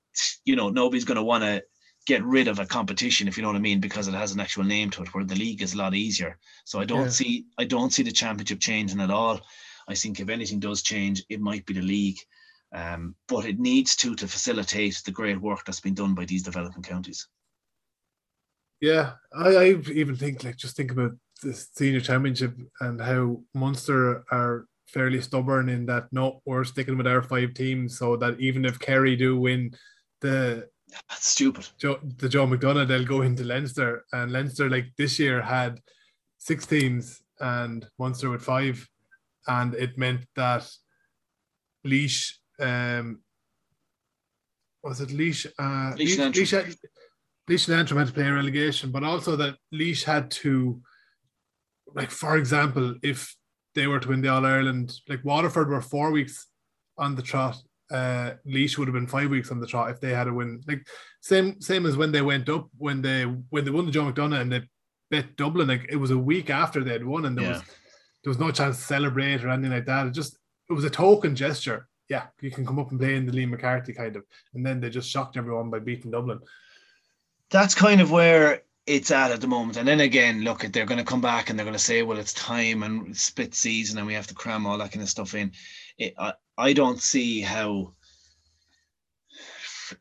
[0.46, 1.64] you know nobody's going to want to
[2.06, 4.40] get rid of a competition if you know what I mean because it has an
[4.40, 6.38] actual name to it where the league is a lot easier.
[6.66, 7.10] So I don't Yeah.
[7.10, 9.40] see I don't see the championship changing at all.
[9.88, 12.20] I think if anything does change it might be the league.
[12.74, 16.44] Um, but it needs to to facilitate the great work that's been done by these
[16.44, 17.28] developing counties.
[18.82, 21.12] Yeah, I, I even think like just think about
[21.42, 27.08] the senior championship and how Munster are fairly stubborn in that no, we're sticking with
[27.08, 29.74] our five teams, so that even if Kerry do win
[30.22, 30.68] the
[31.10, 35.42] that's stupid Joe the Joe McDonagh, they'll go into Leinster, and Leinster like this year
[35.42, 35.80] had
[36.38, 38.88] six teams and Munster with five,
[39.48, 40.70] and it meant that
[41.86, 43.20] Laois um
[44.84, 46.76] was it Laois uh Laois, and Laois, had,
[47.48, 50.82] Laois and Antrim had to play a relegation, but also that Laois had to
[51.96, 53.36] like for example, if
[53.76, 56.48] they were to win the All Ireland, like Waterford were four weeks
[56.98, 57.58] on the trot.
[57.94, 60.62] Uh, Laois would have been five weeks on the trot if they had a win.
[60.68, 60.86] Like
[61.22, 64.42] same same as when they went up when they when they won the John McDonough
[64.42, 64.62] and they
[65.12, 65.68] bet Dublin.
[65.68, 67.62] Like it was a week after they had won, and there was
[68.24, 70.08] there was no chance to celebrate or anything like that.
[70.08, 70.38] It just
[70.70, 71.88] it was a token gesture.
[72.10, 74.82] Yeah, you can come up and play in the Liam MacCarthy kind of, and then
[74.82, 76.40] they just shocked everyone by beating Dublin.
[77.50, 79.78] that's kind of where it's at at the moment.
[79.78, 82.18] And then again, look, they're going to come back and they're going to say, well,
[82.18, 85.36] it's time and split season and we have to cram all that kind of stuff
[85.36, 85.52] in.
[85.98, 87.94] It, I, I don't see how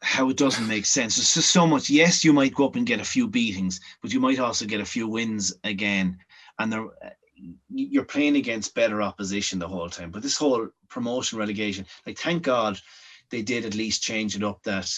[0.00, 1.16] how it doesn't make sense.
[1.16, 1.90] There's just so much.
[1.90, 4.80] Yes, you might go up and get a few beatings, but you might also get
[4.80, 6.18] a few wins again.
[6.58, 6.86] And they're,
[7.68, 10.10] you're playing against better opposition the whole time.
[10.10, 12.80] But this whole promotion relegation, like, thank God
[13.30, 14.90] they did at least change it up that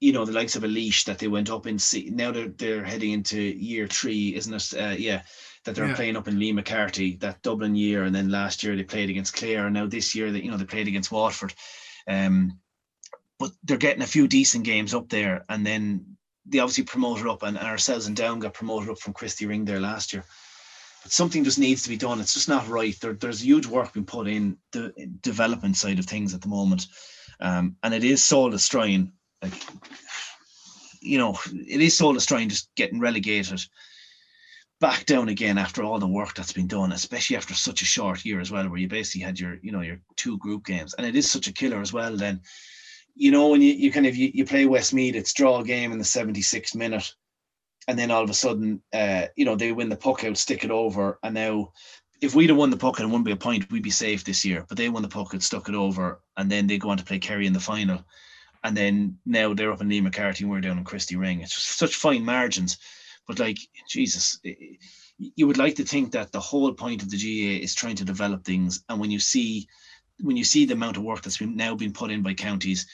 [0.00, 2.48] you know the likes of a Laois that they went up in see now they're
[2.48, 5.22] they're heading into year three isn't it uh, yeah
[5.64, 5.94] that they're Yeah.
[5.94, 9.34] playing up in Liam MacCarthy that Dublin year and then last year they played against
[9.34, 11.54] Clare and now this year that you know they played against Waterford.
[12.06, 12.58] Um
[13.38, 16.16] but they're getting a few decent games up there and then
[16.46, 19.64] they obviously promoted up and, and ourselves and down got promoted up from Christy Ring
[19.64, 20.24] there last year.
[21.02, 22.20] But something just needs to be done.
[22.20, 22.98] It's just not right.
[23.00, 26.86] There, there's huge work being put in the development side of things at the moment.
[27.40, 29.12] Um, and it is soul destroying
[29.42, 29.52] like
[31.00, 33.64] you know it is soul destroying just getting relegated
[34.82, 38.24] back down again after all the work that's been done, especially after such a short
[38.24, 41.06] year as well, where you basically had your, you know, your two group games, and
[41.06, 42.16] it is such a killer as well.
[42.16, 42.40] Then,
[43.14, 45.92] you know, when you, you kind of you, you play Westmeath, it's draw a game
[45.92, 47.14] in the 76th minute,
[47.86, 50.64] and then all of a sudden, uh, you know, they win the puck out, stick
[50.64, 51.72] it over, and now
[52.20, 54.24] if we'd have won the puck and it wouldn't be a point, we'd be safe
[54.24, 54.64] this year.
[54.68, 57.04] But they won the puck and stuck it over, and then they go on to
[57.04, 58.04] play Kerry in the final.
[58.64, 61.40] And then now they're up in Liam MacCarthy and we're down in Christy Ring.
[61.40, 62.78] It's just such fine margins.
[63.32, 64.38] But like Jesus,
[65.18, 68.04] you would like to think that the whole point of the GA is trying to
[68.04, 68.84] develop things.
[68.90, 69.66] And when you see
[70.20, 72.86] when you see the amount of work that's been now been put in by counties,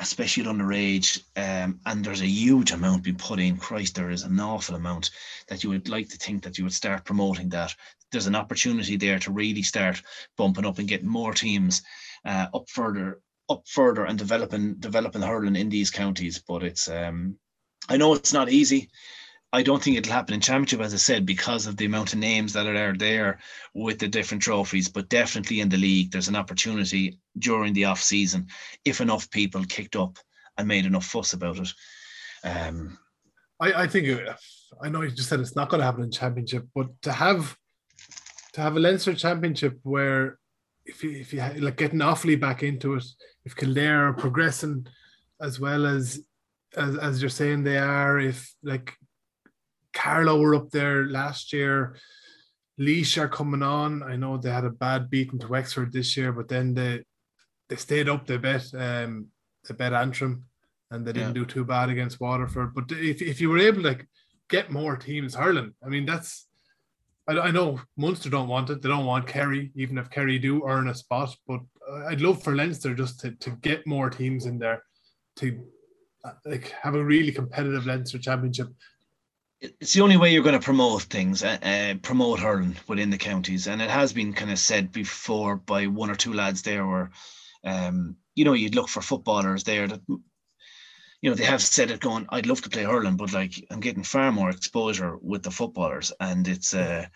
[0.00, 3.56] especially at underage, um, and there's a huge amount being put in.
[3.58, 5.10] Christ, there is an awful amount
[5.46, 7.72] that you would like to think that you would start promoting that.
[8.10, 10.02] There's an opportunity there to really start
[10.36, 11.80] bumping up and getting more teams
[12.24, 16.42] uh, up further, up further, and developing developing hurling in these counties.
[16.44, 17.38] But it's um,
[17.88, 18.90] I know it's not easy.
[19.52, 22.18] I don't think it'll happen in championship, as I said, because of the amount of
[22.18, 23.38] names that are there
[23.74, 24.88] with the different trophies.
[24.88, 28.48] But definitely in the league, there's an opportunity during the off season
[28.84, 30.18] if enough people kicked up
[30.58, 31.72] and made enough fuss about it.
[32.44, 32.98] Um,
[33.60, 34.20] I, I think
[34.82, 37.56] I know you just said it's not going to happen in championship, but to have
[38.52, 40.38] to have a Leinster championship where
[40.84, 43.04] if you if you like getting Offaly back into it,
[43.44, 44.86] if Kildare are progressing
[45.40, 46.20] as well as
[46.76, 48.94] as, as you're saying they are, if like
[49.98, 51.96] Carlow were up there last year.
[52.78, 54.02] Laois are coming on.
[54.04, 57.02] I know they had a bad beating to Wexford this year, but then they
[57.68, 58.26] they stayed up.
[58.26, 59.26] They bet um
[59.66, 60.44] they bet Antrim,
[60.90, 61.42] and they didn't yeah.
[61.42, 62.74] do too bad against Waterford.
[62.74, 63.98] But if if you were able to
[64.48, 66.46] get more teams hurling, I mean that's.
[67.26, 68.80] I, I know Munster don't want it.
[68.80, 71.36] They don't want Kerry, even if Kerry do earn a spot.
[71.46, 71.60] But
[72.06, 74.82] I'd love for Leinster just to, to get more teams in there,
[75.36, 75.46] to
[76.24, 78.68] uh, like have a really competitive Leinster championship
[79.60, 83.66] it's the only way you're going to promote things, uh, promote hurling within the counties,
[83.66, 87.10] and it has been kind of said before by one or two lads there, where,
[87.64, 90.20] um, you know, you'd look for footballers there that, you
[91.30, 92.26] know, they have said it going.
[92.28, 96.12] I'd love to play hurling, but like I'm getting far more exposure with the footballers,
[96.20, 96.74] and it's.
[96.74, 97.06] Uh,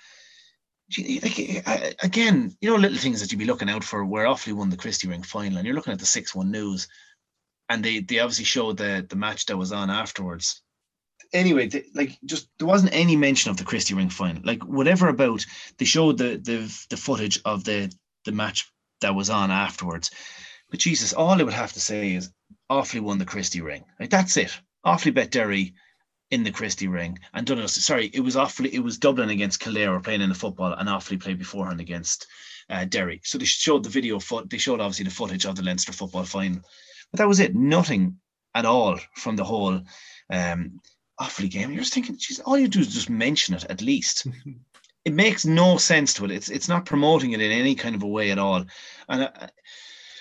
[2.03, 4.05] again, you know, little things that you'd be looking out for.
[4.05, 6.89] Where Offaly won the Christy Ring final, and you're looking at the six-one news,
[7.69, 10.62] and they they obviously showed the the match that was on afterwards,
[11.33, 14.43] anyway, they, like just there wasn't any mention of the Christy Ring final.
[14.45, 15.45] Like whatever about
[15.79, 17.93] they showed the the the footage of the
[18.25, 20.11] the match that was on afterwards.
[20.71, 22.31] But Jesus, all I would have to say is
[22.71, 23.85] Offaly won the Christy Ring.
[24.01, 24.57] Like that's it.
[24.85, 25.75] Offaly bet Derry
[26.31, 27.19] in the Christy Ring.
[27.35, 28.73] And Donegal, sorry, it was Offaly.
[28.73, 32.27] it was Dublin against Kildare playing in the football, and Offaly played beforehand against
[32.71, 33.21] uh, Derry.
[33.25, 34.49] So they showed the video foot.
[34.49, 36.63] They showed obviously the footage of the Leinster football final,
[37.11, 37.55] but that was it.
[37.55, 38.19] Nothing
[38.55, 39.83] at all from the whole
[40.31, 40.81] um,
[41.21, 41.71] Offaly game.
[41.71, 44.27] You're just thinking, geez, all you do is just mention it at least.
[45.05, 46.31] it makes no sense to it.
[46.31, 48.65] It's it's not promoting it in any kind of a way at all.
[49.09, 49.31] And uh,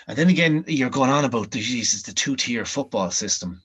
[0.08, 3.62] and then again, you're going on about the Jesus, the two tier football system.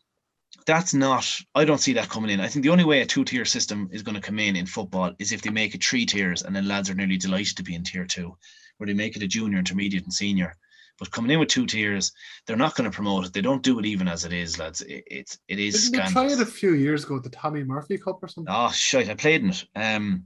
[0.67, 1.41] That's not.
[1.55, 2.41] I don't see that coming in.
[2.41, 4.67] I think the only way a two tier system is going to come in in
[4.67, 7.63] football is if they make it three tiers, and then lads are nearly delighted to
[7.63, 8.37] be in tier two,
[8.77, 10.57] where they make it a junior, intermediate, and senior.
[10.99, 12.13] But coming in with two tiers,
[12.47, 13.33] they're not going to promote it.
[13.33, 14.81] They don't do it even as it is, lads.
[14.81, 18.23] It, it, it is Didn't try it a few years ago, the Tommy Murphy Cup
[18.23, 18.53] or something?
[18.55, 19.11] Oh, shit.
[19.11, 19.65] I played in it.
[19.75, 20.25] Um,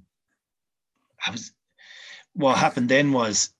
[1.26, 1.52] I was,
[2.34, 3.50] what happened then was,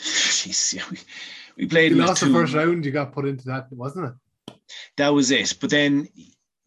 [0.00, 0.98] jeez, we,
[1.56, 1.92] we played.
[1.92, 4.14] You lost two, the first round, you got put into that, wasn't it?
[4.96, 5.54] That was it.
[5.60, 6.08] But then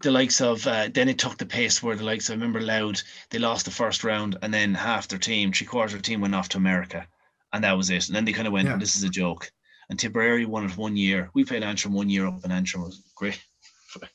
[0.04, 3.04] the likes of uh, then it took the pace where the likes I remember Louth
[3.30, 6.22] they lost the first round and then half their team three quarters of their team
[6.22, 7.08] went off to America
[7.54, 8.08] and that was it.
[8.08, 8.78] And then they kind of went, yeah.
[8.78, 9.50] "This is a joke."
[9.90, 11.30] And Tipperary won it one year.
[11.34, 13.42] We played Antrim one year up, and Antrim was great.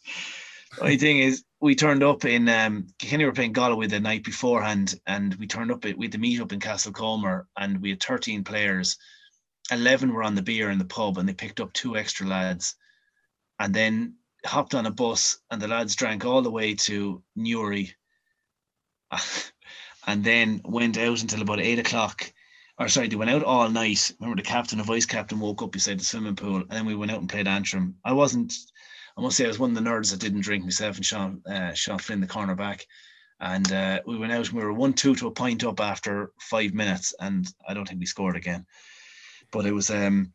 [0.82, 5.00] The thing is, we turned up in um, Kenny were playing Galway the night beforehand,
[5.06, 5.82] and we turned up.
[5.84, 8.96] We had the meet up in Castlecomer, and we had 13 players.
[9.72, 12.76] 11 were on the beer in the pub, and they picked up two extra lads,
[13.58, 17.94] and then hopped on a bus, and the lads drank all the way to Newry,
[20.06, 22.30] and then went out until about eight o'clock
[22.78, 24.12] or sorry, they went out all night.
[24.20, 26.94] Remember, the captain the vice captain woke up beside the swimming pool, and then we
[26.94, 27.96] went out and played Antrim.
[28.04, 28.54] I wasn't,
[29.16, 31.42] I must say, I was one of the nerds that didn't drink myself and Sean,
[31.46, 32.82] uh, Sean Flynn, the cornerback.
[33.40, 36.32] And uh, we went out and we were 1 2 to a point up after
[36.40, 38.64] five minutes, and I don't think we scored again.
[39.50, 40.32] But it was, um,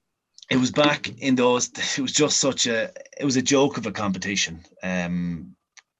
[0.49, 3.85] it was back in those, it was just such a, it was a joke of
[3.85, 4.63] a competition.
[4.83, 5.55] Um,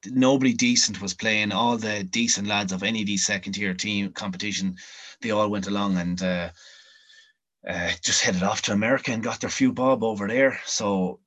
[0.06, 1.52] nobody decent was playing.
[1.52, 4.76] All the decent lads of any of these second tier team competition
[5.24, 6.50] they all went along and uh,
[7.68, 10.60] uh, just headed off to America and got their few bob over there.
[10.66, 11.18] So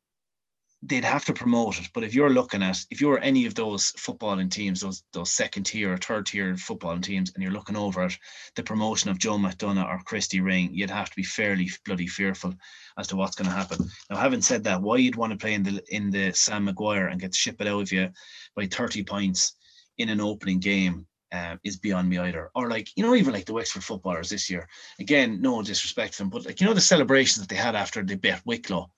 [0.83, 1.89] they'd have to promote it.
[1.95, 5.63] But if you're looking at, if you're any of those footballing teams, those those second
[5.63, 8.17] tier or third tier footballing teams, and you're looking over at
[8.55, 12.53] the promotion of Joe McDonagh or Christy Ring, you'd have to be fairly bloody fearful
[12.99, 13.89] as to what's going to happen.
[14.11, 17.07] Now, having said that, why you'd want to play in the in the Sam Maguire
[17.07, 18.09] and get shipped out of you
[18.55, 19.55] by 30 points
[19.97, 22.49] in an opening game um, is beyond me either.
[22.55, 24.67] Or like, you know, even like the Wexford footballers this year.
[24.99, 28.03] Again, no disrespect to them, but like you know the celebrations that they had after
[28.03, 28.89] they beat Wicklow,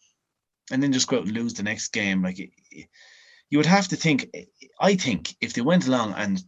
[0.72, 2.22] and then just go out and lose the next game.
[2.24, 4.30] Like you would have to think.
[4.80, 6.44] I think if they went along and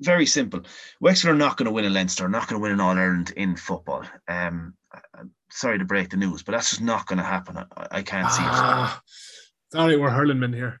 [0.00, 0.62] very simple,
[1.00, 3.32] Wexford are not going to win a Leinster, not going to win an All Ireland
[3.36, 4.04] in football.
[4.28, 4.74] Um,
[5.14, 7.56] I'm sorry to break the news, but that's just not going to happen.
[7.56, 8.48] I, I can't see it.
[8.48, 9.02] Ah,
[9.72, 10.80] sorry, we're hurling men here.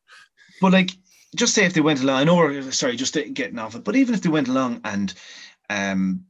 [0.60, 0.90] But like,
[1.36, 3.96] just say if they went along, I know we're sorry, just getting off it, but
[3.96, 5.12] even if they went along and
[5.70, 6.24] um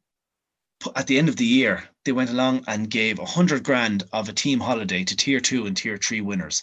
[0.94, 4.28] at the end of the year, they went along and gave a hundred grand of
[4.28, 6.62] a team holiday to tier two and tier three winners.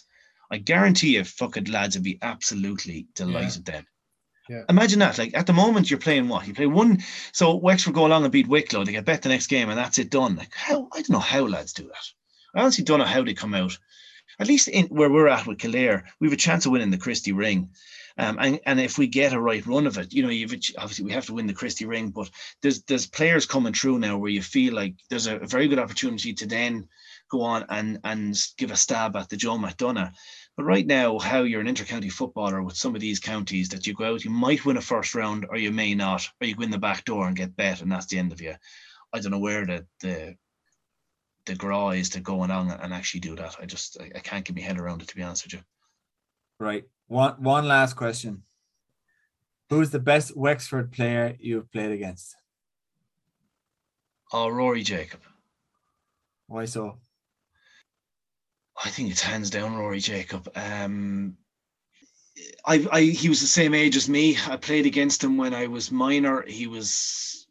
[0.50, 3.74] I guarantee you, fucking lads would be absolutely delighted yeah.
[3.74, 3.86] then.
[4.48, 4.62] Yeah.
[4.68, 5.18] Imagine that.
[5.18, 6.46] Like at the moment, you're playing what?
[6.46, 7.02] You play one.
[7.32, 8.84] So Wexford go along and beat Wicklow.
[8.84, 10.36] They get bet the next game, and that's it done.
[10.36, 10.88] Like how?
[10.92, 12.12] I don't know how lads do that.
[12.54, 13.76] I honestly don't know how they come out.
[14.38, 16.98] At least in where we're at with Kildare, we have a chance of winning the
[16.98, 17.70] Christy Ring.
[18.18, 21.04] Um, and, and if we get a right run of it, you know, you've obviously
[21.04, 22.30] we have to win the Christy Ring, but
[22.62, 26.32] there's there's players coming through now where you feel like there's a, very good opportunity
[26.34, 26.88] to then
[27.30, 30.12] go on and and give a stab at the Joe McDonagh.
[30.56, 33.92] But right now, how you're an intercounty footballer with some of these counties that you
[33.92, 36.62] go out, you might win a first round or you may not, or you go
[36.62, 38.54] in the back door and get bet, and that's the end of you.
[39.12, 40.36] I don't know where the the
[41.46, 43.56] the grá is to go along and actually do that.
[43.60, 45.60] I just I, I can't get my head around it to be honest with you.
[46.58, 46.84] Right.
[47.06, 48.42] One one last question.
[49.70, 52.36] Who's the best Wexford player you've played against?
[54.32, 55.20] Oh, Rory Jacob.
[56.46, 56.98] Why so?
[58.84, 60.48] I think it's hands down Rory Jacob.
[60.54, 61.36] Um,
[62.64, 64.36] I, I, he was the same age as me.
[64.46, 66.42] I played against him when I was minor.
[66.46, 67.46] He was,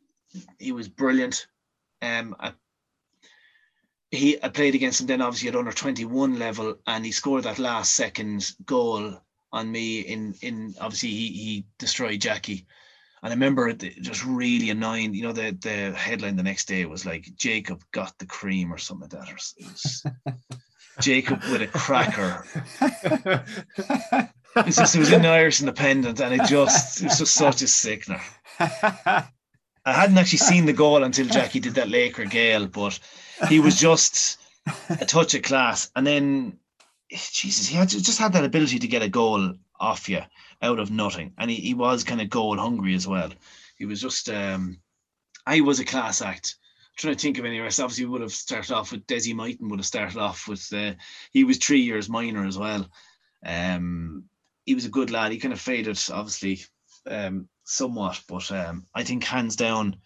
[0.60, 1.48] he was brilliant.
[2.02, 2.54] Um, I
[4.16, 7.60] he I played against him then obviously at under 21 level and he scored that
[7.60, 9.20] last second goal
[9.52, 12.66] on me in in obviously he, he destroyed Jackie.
[13.24, 16.86] And I remember it just really annoying you know the the headline the next day
[16.86, 20.06] was like Jacob got the cream or something like that or was,
[21.02, 22.46] Jacob with a cracker.
[24.58, 27.62] It's just it was in the Irish Independent and it just it was just such
[27.62, 28.22] a sickener
[29.86, 33.00] I hadn't actually seen the goal until Jackie did that Laker Gale but
[33.50, 34.40] he was just
[34.90, 35.92] a touch of class.
[35.96, 36.58] And then,
[37.12, 40.22] Jesus, he had just had that ability to get a goal off you
[40.62, 41.34] out of nothing.
[41.38, 43.30] And he, he was kind of goal hungry as well.
[43.78, 44.80] He was just, um,
[45.46, 46.56] I was a class act.
[46.58, 47.80] I'm trying to think of any rest.
[47.80, 50.94] Obviously, we would have started off with Desi Mighton, would have started off with, uh,
[51.32, 52.88] he was three years minor as well.
[53.46, 54.24] Um,
[54.66, 55.32] he was a good lad.
[55.32, 56.66] He kind of faded, obviously,
[57.10, 59.98] um, somewhat, but um, I think hands down,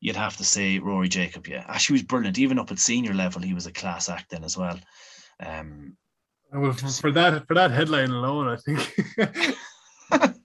[0.00, 1.46] you'd have to say Rory Jacob.
[1.46, 2.38] Yeah, actually, was brilliant.
[2.38, 4.78] Even up at senior level, he was a class act then as well.
[5.40, 5.96] Um,
[6.52, 9.56] well, for that for that headline alone, I think.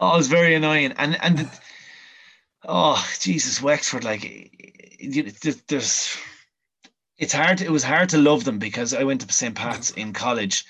[0.00, 1.50] oh, it was very annoying, and and
[2.66, 4.52] oh Jesus, Wexford, like
[5.68, 6.16] there's.
[7.18, 7.62] It's hard.
[7.62, 9.54] It was hard to love them because I went to St.
[9.54, 10.66] Pat's in college,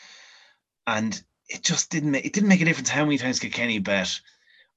[0.86, 4.20] and it just didn't make it didn't make a difference how many times Kilkenny bet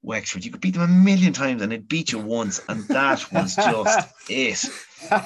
[0.01, 0.45] Wexford.
[0.45, 3.55] You could beat them a million times and it beat you once, and that was
[3.55, 4.65] just it.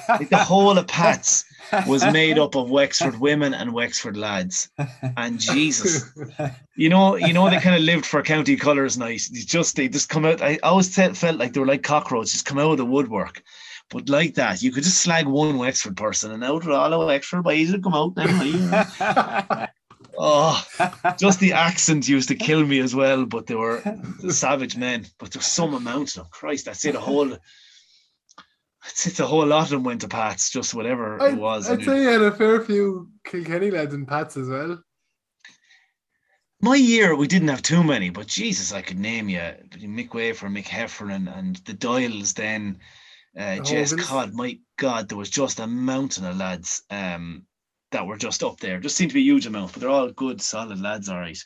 [0.08, 1.44] Like the whole of Pats
[1.86, 4.68] was made up of Wexford women and Wexford lads.
[5.16, 6.10] And Jesus,
[6.76, 9.22] you know, you know they kind of lived for county colours night.
[9.32, 10.42] just they just come out.
[10.42, 13.42] I always felt like they were like cockroaches, just come out of the woodwork.
[13.90, 17.06] But like that, you could just slag one Wexford person and out of all of
[17.06, 18.70] Wexford boys would come out then.
[20.16, 20.64] Oh,
[21.18, 23.26] just the accent used to kill me as well.
[23.26, 23.82] But they were
[24.28, 25.06] savage men.
[25.18, 26.30] But there's some amount of.
[26.30, 27.32] Christ, I'd say the whole.
[27.32, 27.40] I'd
[28.96, 31.70] say the whole lot of them went to Pats, just whatever i it was.
[31.70, 34.82] I'd say you had a fair few Kilkenny lads in Pats as well.
[36.60, 39.38] My year, we didn't have too many, but Jesus, I could name you
[39.80, 42.78] Mick Wafer, Mick Heffernan, and the Doyles then.
[43.38, 46.82] Uh, Jess Codd, my God, there was just a mountain of lads.
[46.88, 47.44] Um,
[47.94, 48.80] that were just up there.
[48.80, 51.38] Just seem to be a huge amount, but they're all good, solid lads, all right.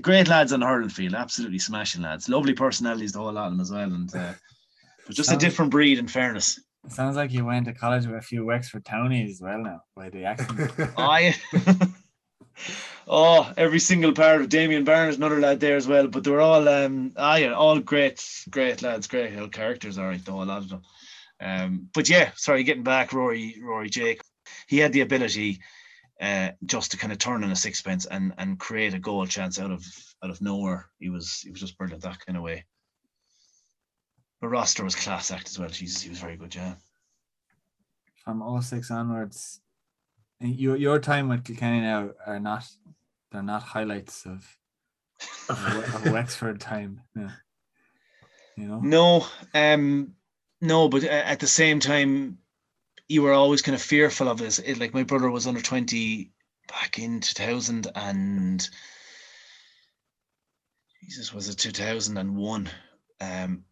[0.00, 2.28] Great lads on the hurling field, absolutely smashing lads.
[2.28, 3.92] Lovely personalities, the whole lot of them as well.
[3.92, 4.32] And uh,
[5.06, 6.58] but just sounds, a different breed, in fairness.
[6.88, 10.08] Sounds like you went to college with a few Wexford townies as well now, by
[10.08, 10.72] the accent.
[10.96, 11.34] I
[13.08, 16.06] oh, every single part of Damien Barnes, another lad there as well.
[16.06, 20.24] But they were all um ah yeah, all great, great lads, great characters, all right,
[20.24, 20.82] though a lot of them.
[21.40, 24.20] Um, but yeah, sorry, getting back, Rory, Rory Jake
[24.66, 25.60] he had the ability.
[26.20, 29.58] uh, just to kind of turn on a sixpence and and create a goal chance
[29.58, 29.82] out of
[30.22, 30.90] out of nowhere.
[30.98, 32.64] He was he was just brilliant that kind of way.
[34.40, 35.68] But roster was class act as well.
[35.70, 36.54] Jesus, he was very good.
[36.54, 36.74] Yeah.
[38.24, 39.60] From all 06 onwards,
[40.40, 42.66] your your time with Kilkenny now are not
[43.32, 44.44] they're not highlights of
[45.48, 47.00] of, of Wexford time.
[47.16, 47.30] Yeah.
[48.56, 48.80] You know.
[48.80, 50.12] No, um,
[50.60, 52.38] no, but at the same time,
[53.10, 54.60] you were always kind of fearful of this.
[54.60, 56.30] It, like my brother was under twenty
[56.68, 58.70] back in two thousand and
[61.02, 62.70] Jesus was it two thousand and one.
[63.20, 63.64] Um,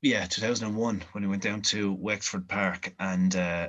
[0.00, 3.68] yeah, two thousand and one when he went down to Wexford Park, and uh,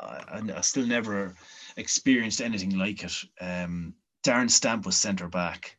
[0.00, 1.34] I, I- I still never
[1.76, 3.14] experienced anything like it.
[3.40, 3.94] Um,
[4.26, 5.76] Darren Stamp was centre back.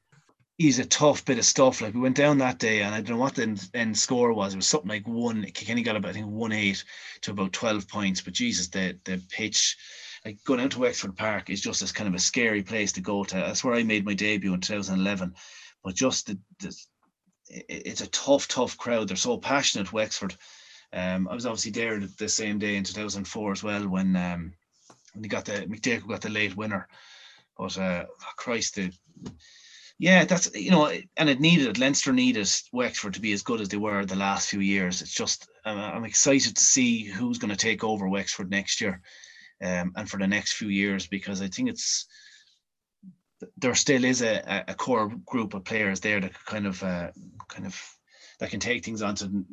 [0.57, 1.81] He's a tough bit of stuff.
[1.81, 4.31] Like we went down that day, and I don't know what the end, end score
[4.33, 4.53] was.
[4.53, 5.43] It was something like one.
[5.53, 6.83] Kenny got about I think one eight
[7.21, 8.21] to about twelve points.
[8.21, 9.75] But Jesus, the the pitch,
[10.23, 13.01] like going out to Wexford Park, is just this kind of a scary place to
[13.01, 13.35] go to.
[13.35, 15.33] That's where I made my debut in 2011.
[15.83, 16.75] But just the, the
[17.49, 19.07] it's a tough, tough crowd.
[19.07, 20.35] They're so passionate, Wexford.
[20.91, 24.53] Um, I was obviously there the- same day in 2004 as well when um,
[25.13, 26.87] when he got the McDaco got the late winner.
[27.57, 28.05] But uh,
[28.37, 28.91] Christ, the
[30.03, 31.79] yeah, that's you know, and it needed.
[31.79, 35.01] Leinster needed Wexford to be as good as they were the last few years.
[35.01, 38.99] It's just I'm, I'm excited to see who's going to take over Wexford next year,
[39.63, 42.05] um, and for the next few years because I think it's
[43.55, 47.11] there still is a, a- a core group of players there that kind of uh,
[47.47, 47.81] kind of
[48.39, 49.45] that can take things on to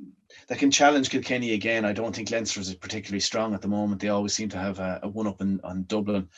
[0.49, 1.85] that can challenge Kilkenny again.
[1.85, 4.01] I don't think Leinster is particularly strong at the moment.
[4.01, 6.29] They always seem to have a, a one up in, on Dublin,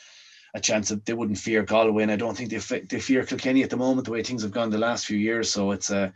[0.55, 3.25] a chance that they wouldn't fear Galway, and I don't think they fe- they fear
[3.25, 5.49] Kilkenny at the moment the way things have gone the last few years.
[5.49, 6.13] So it's a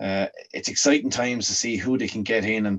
[0.00, 2.78] uh, it's exciting times to see who they can get in and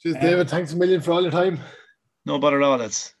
[0.00, 0.50] Cheers, David.
[0.50, 1.58] Thanks a million for all your time.
[2.26, 2.76] no bother at all.
[2.76, 3.14] That's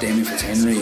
[0.00, 0.78] Damien Fitzhenry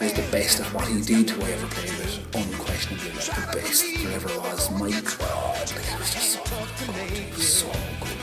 [0.00, 2.34] was the best at what he did who I ever played with.
[2.34, 4.70] Unquestionably like the best there ever was.
[4.70, 7.10] My God, like he was just so good.
[7.10, 8.17] He was so good.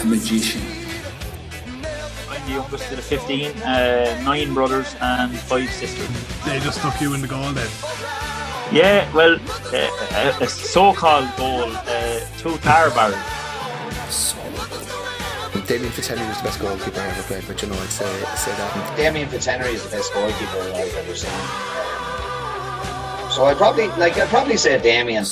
[0.00, 0.62] A magician.
[2.28, 6.08] I'm the youngest of the 15, uh, nine brothers and five sisters.
[6.44, 7.68] They just stuck you in the goal then.
[8.72, 9.38] Yeah, well,
[9.72, 13.16] uh, a, a so-called goal, uh, two tar barrels.
[14.10, 14.36] So.
[15.66, 18.06] Damien Fitzhenry was the best goalkeeper I ever played, but you know, I'd say,
[18.36, 18.96] say that.
[18.96, 21.30] Damien Fitzhenry is the best goalkeeper I've ever seen.
[23.30, 25.24] So I probably like I'd probably say Damien.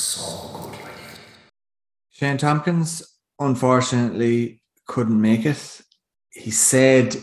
[2.21, 3.01] Shane Tompkins
[3.39, 5.81] unfortunately couldn't make it.
[6.29, 7.15] He said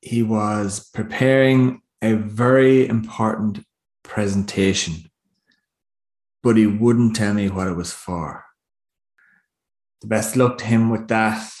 [0.00, 3.62] he was preparing a very important
[4.02, 5.10] presentation,
[6.42, 8.46] but he wouldn't tell me what it was for.
[10.00, 11.52] The best luck to him with that.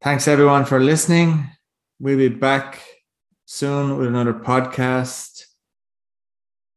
[0.00, 1.50] Thanks everyone for listening.
[2.00, 2.82] We'll be back
[3.44, 5.44] soon with another podcast.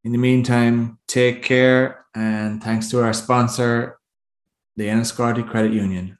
[0.03, 3.97] In the meantime, take care and thanks to our sponsor,
[4.75, 6.17] the Enniscorthy Credit Union.